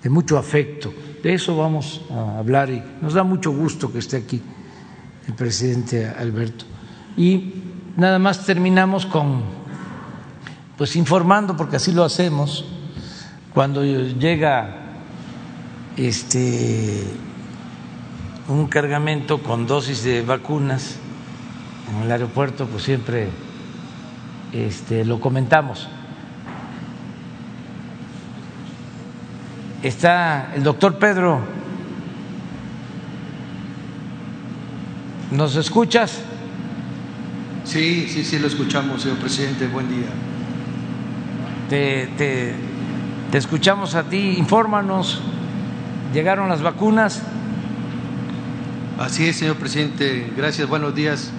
de 0.04 0.10
mucho 0.10 0.38
afecto. 0.38 0.94
De 1.24 1.34
eso 1.34 1.58
vamos 1.58 2.06
a 2.12 2.38
hablar 2.38 2.70
y 2.70 2.82
nos 3.02 3.14
da 3.14 3.24
mucho 3.24 3.52
gusto 3.52 3.92
que 3.92 4.00
esté 4.00 4.18
aquí 4.18 4.42
el 5.28 5.34
presidente 5.34 6.08
Alberto. 6.08 6.66
Y 7.16 7.54
nada 7.96 8.20
más 8.20 8.46
terminamos 8.46 9.06
con, 9.06 9.44
pues 10.78 10.96
informando, 10.96 11.58
porque 11.58 11.76
así 11.76 11.92
lo 11.92 12.04
hacemos, 12.04 12.66
cuando 13.54 13.84
llega 13.84 14.84
este 15.98 17.04
un 18.48 18.68
cargamento 18.68 19.40
con 19.44 19.68
dosis 19.68 20.04
de 20.04 20.22
vacunas 20.22 20.96
en 21.92 22.04
el 22.04 22.12
aeropuerto, 22.12 22.66
pues 22.66 22.84
siempre 22.84 23.28
este, 24.54 25.04
lo 25.04 25.20
comentamos. 25.20 25.90
Está 29.84 30.54
el 30.56 30.64
doctor 30.64 30.98
Pedro. 30.98 31.40
¿Nos 35.32 35.56
escuchas? 35.58 36.20
Sí, 37.66 38.08
sí, 38.08 38.24
sí, 38.24 38.40
lo 38.40 38.48
escuchamos, 38.48 39.02
señor 39.02 39.18
presidente. 39.18 39.68
Buen 39.68 39.90
día. 39.90 40.08
Te, 41.70 42.08
te, 42.18 42.56
te 43.30 43.38
escuchamos 43.38 43.96
a 43.96 44.04
ti. 44.04 44.36
Infórmanos. 44.38 45.20
¿Llegaron 46.14 46.48
las 46.48 46.62
vacunas? 46.62 47.22
Así 48.98 49.28
es, 49.28 49.36
señor 49.36 49.58
presidente. 49.58 50.32
Gracias. 50.38 50.70
Buenos 50.70 50.96
días 50.96 51.32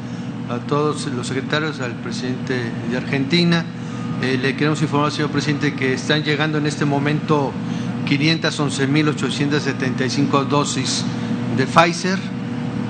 a 0.51 0.59
todos 0.59 1.07
los 1.07 1.27
secretarios, 1.27 1.81
al 1.81 1.95
presidente 1.95 2.71
de 2.91 2.97
Argentina. 2.97 3.65
Eh, 4.21 4.37
le 4.37 4.55
queremos 4.55 4.83
informar, 4.83 5.13
señor 5.13 5.31
presidente, 5.31 5.73
que 5.73 5.95
están 5.95 6.25
llegando 6.25 6.59
en 6.59 6.67
este 6.67 6.85
momento 6.85 7.53
511.875 8.07 10.45
dosis 10.45 11.07
de 11.57 11.67
Pfizer 11.67 12.19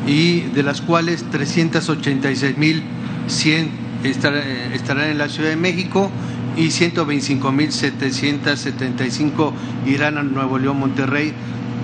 y 0.09 0.41
de 0.41 0.63
las 0.63 0.81
cuales 0.81 1.27
386.100 1.31 3.69
estarán 4.05 5.11
en 5.11 5.19
la 5.19 5.29
Ciudad 5.29 5.51
de 5.51 5.57
México 5.57 6.11
y 6.57 6.69
125.775 6.69 9.53
irán 9.87 10.17
a 10.19 10.23
Nuevo 10.23 10.59
León, 10.59 10.79
Monterrey 10.81 11.35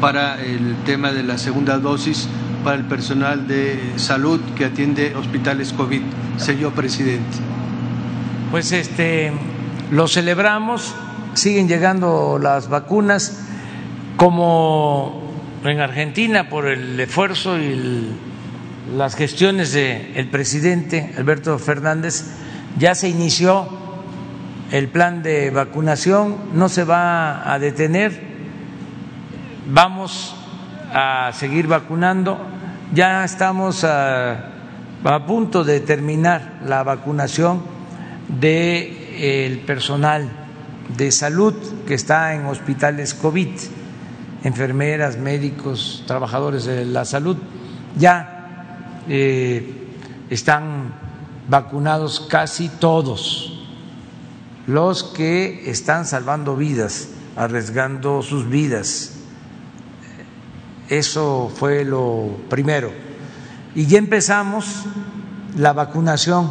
para 0.01 0.43
el 0.43 0.75
tema 0.87 1.13
de 1.13 1.23
la 1.23 1.37
segunda 1.39 1.79
dosis 1.79 2.29
para 2.65 2.75
el 2.77 2.85
personal 2.85 3.47
de 3.47 3.79
salud 3.97 4.41
que 4.57 4.65
atiende 4.65 5.15
hospitales 5.15 5.75
COVID, 5.75 6.01
señor 6.39 6.73
presidente. 6.73 7.37
Pues 8.51 8.73
este 8.73 9.33
lo 9.91 10.09
celebramos, 10.09 10.95
siguen 11.35 11.69
llegando 11.69 12.39
las 12.43 12.71
vacunas 12.71 13.43
como 14.17 15.24
en 15.70 15.81
Argentina 15.81 16.49
por 16.49 16.66
el 16.66 16.99
esfuerzo 17.01 17.59
y 17.59 18.11
las 18.97 19.15
gestiones 19.15 19.73
del 19.73 20.28
presidente 20.28 21.15
Alberto 21.16 21.59
Fernández. 21.59 22.24
Ya 22.78 22.95
se 22.95 23.09
inició 23.09 23.69
el 24.70 24.89
plan 24.89 25.23
de 25.23 25.51
vacunación, 25.51 26.36
no 26.53 26.69
se 26.69 26.85
va 26.85 27.51
a 27.53 27.59
detener, 27.59 28.20
vamos 29.66 30.36
a 30.93 31.31
seguir 31.32 31.66
vacunando. 31.66 32.39
Ya 32.93 33.24
estamos 33.24 33.85
a, 33.85 34.51
punto 35.27 35.65
de 35.65 35.81
terminar 35.81 36.61
la 36.65 36.82
vacunación 36.82 37.62
del 38.28 39.59
personal 39.66 40.28
de 40.97 41.11
salud 41.11 41.55
que 41.86 41.95
está 41.95 42.35
en 42.35 42.47
hospitales 42.47 43.15
COVID, 43.15 43.49
enfermeras, 44.45 45.19
médicos, 45.19 46.05
trabajadores 46.07 46.65
de 46.66 46.85
la 46.85 47.05
salud. 47.05 47.37
Ya 47.99 49.03
eh, 49.09 49.89
están 50.31 50.95
vacunados 51.49 52.21
casi 52.21 52.69
todos 52.69 53.66
los 54.66 55.03
que 55.03 55.69
están 55.69 56.07
salvando 56.07 56.57
vidas, 56.57 57.09
arriesgando 57.37 58.23
sus 58.23 58.49
vidas 58.49 59.15
eso 60.89 61.51
fue 61.55 61.85
lo 61.85 62.37
primero. 62.49 62.93
Y 63.75 63.87
ya 63.87 63.99
empezamos 63.99 64.85
la 65.57 65.73
vacunación 65.73 66.51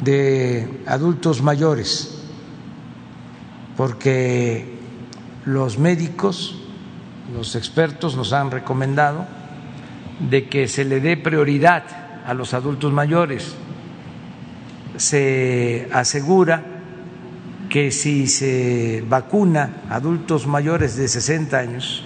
de 0.00 0.82
adultos 0.86 1.42
mayores, 1.42 2.18
porque 3.76 4.78
los 5.46 5.78
médicos, 5.78 6.60
los 7.34 7.56
expertos 7.56 8.16
nos 8.16 8.32
han 8.32 8.50
recomendado 8.50 9.26
de 10.20 10.48
que 10.48 10.68
se 10.68 10.84
le 10.84 11.00
dé 11.00 11.16
prioridad 11.16 11.82
a 12.24 12.32
los 12.32 12.54
adultos 12.54 12.92
mayores. 12.92 13.54
Se 14.96 15.88
asegura 15.92 16.62
que 17.68 17.90
si 17.90 18.28
se 18.28 19.04
vacuna 19.08 19.82
a 19.90 19.96
adultos 19.96 20.46
mayores 20.46 20.96
de 20.96 21.08
60 21.08 21.58
años, 21.58 22.04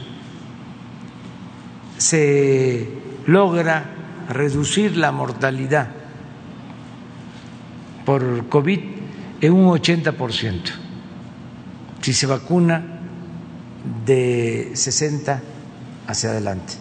se 1.99 2.89
logra 3.27 3.85
reducir 4.31 4.97
la 4.97 5.13
mortalidad 5.13 5.89
por 8.07 8.49
COVID 8.49 8.81
en 9.43 9.53
un 9.53 9.69
80%, 9.69 10.61
si 12.01 12.13
se 12.15 12.27
vacuna 12.27 12.98
de 14.05 14.73
60 14.75 15.43
hacia 16.07 16.31
adelante. 16.31 16.75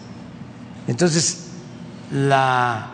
Entonces, 0.86 1.50
la 2.12 2.90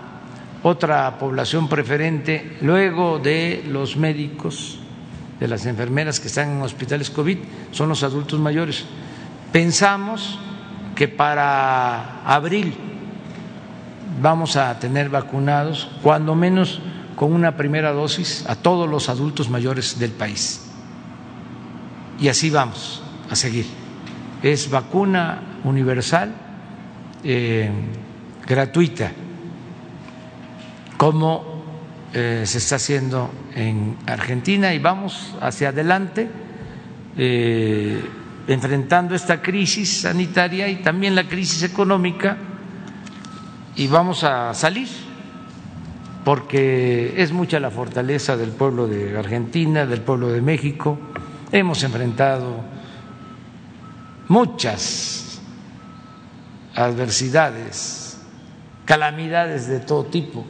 otra 0.62 1.18
población 1.18 1.68
preferente, 1.68 2.56
luego 2.60 3.18
de 3.18 3.64
los 3.68 3.96
médicos, 3.96 4.78
de 5.38 5.48
las 5.48 5.66
enfermeras 5.66 6.20
que 6.20 6.28
están 6.28 6.50
en 6.50 6.62
hospitales 6.62 7.10
COVID, 7.10 7.38
son 7.70 7.88
los 7.88 8.02
adultos 8.02 8.40
mayores. 8.40 8.84
Pensamos 9.52 10.38
que 10.94 11.06
para 11.06 12.22
abril 12.24 12.74
vamos 14.20 14.56
a 14.56 14.78
tener 14.78 15.08
vacunados, 15.10 15.88
cuando 16.02 16.34
menos 16.34 16.80
con 17.14 17.32
una 17.32 17.56
primera 17.56 17.92
dosis, 17.92 18.44
a 18.48 18.56
todos 18.56 18.88
los 18.88 19.08
adultos 19.08 19.50
mayores 19.50 19.98
del 19.98 20.12
país. 20.12 20.62
Y 22.18 22.28
así 22.28 22.50
vamos 22.50 23.02
a 23.30 23.36
seguir. 23.36 23.83
Es 24.44 24.68
vacuna 24.68 25.40
universal, 25.64 26.34
eh, 27.24 27.70
gratuita, 28.46 29.10
como 30.98 31.64
eh, 32.12 32.42
se 32.44 32.58
está 32.58 32.76
haciendo 32.76 33.30
en 33.54 33.96
Argentina 34.06 34.74
y 34.74 34.78
vamos 34.80 35.34
hacia 35.40 35.70
adelante. 35.70 36.28
Eh, 37.16 38.04
enfrentando 38.46 39.14
esta 39.14 39.40
crisis 39.40 40.02
sanitaria 40.02 40.68
y 40.68 40.76
también 40.82 41.14
la 41.14 41.26
crisis 41.26 41.62
económica 41.62 42.36
y 43.76 43.86
vamos 43.86 44.24
a 44.24 44.52
salir 44.52 44.88
porque 46.22 47.14
es 47.16 47.32
mucha 47.32 47.58
la 47.60 47.70
fortaleza 47.70 48.36
del 48.36 48.50
pueblo 48.50 48.86
de 48.88 49.16
Argentina, 49.16 49.86
del 49.86 50.02
pueblo 50.02 50.28
de 50.28 50.42
México. 50.42 50.98
Hemos 51.50 51.82
enfrentado 51.82 52.73
muchas 54.28 55.40
adversidades, 56.74 58.18
calamidades 58.84 59.68
de 59.68 59.80
todo 59.80 60.04
tipo 60.06 60.44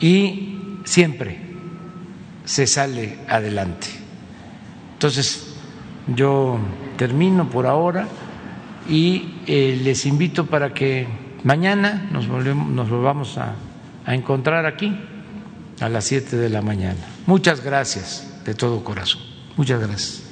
y 0.00 0.58
siempre 0.84 1.40
se 2.44 2.66
sale 2.66 3.18
adelante. 3.28 3.88
Entonces, 4.94 5.54
yo 6.14 6.58
termino 6.96 7.48
por 7.48 7.66
ahora 7.66 8.06
y 8.88 9.34
eh, 9.46 9.80
les 9.82 10.06
invito 10.06 10.46
para 10.46 10.74
que 10.74 11.06
mañana 11.42 12.08
nos, 12.12 12.28
volvamos 12.28 13.38
a, 13.38 13.54
a 14.04 14.14
encontrar 14.14 14.66
aquí 14.66 14.94
a 15.80 15.88
las 15.88 16.04
7 16.04 16.36
de 16.36 16.48
la 16.50 16.62
mañana. 16.62 17.00
Muchas 17.26 17.62
gracias 17.62 18.42
de 18.44 18.54
todo 18.54 18.84
corazón. 18.84 19.22
Muchas 19.56 19.80
gracias. 19.80 20.23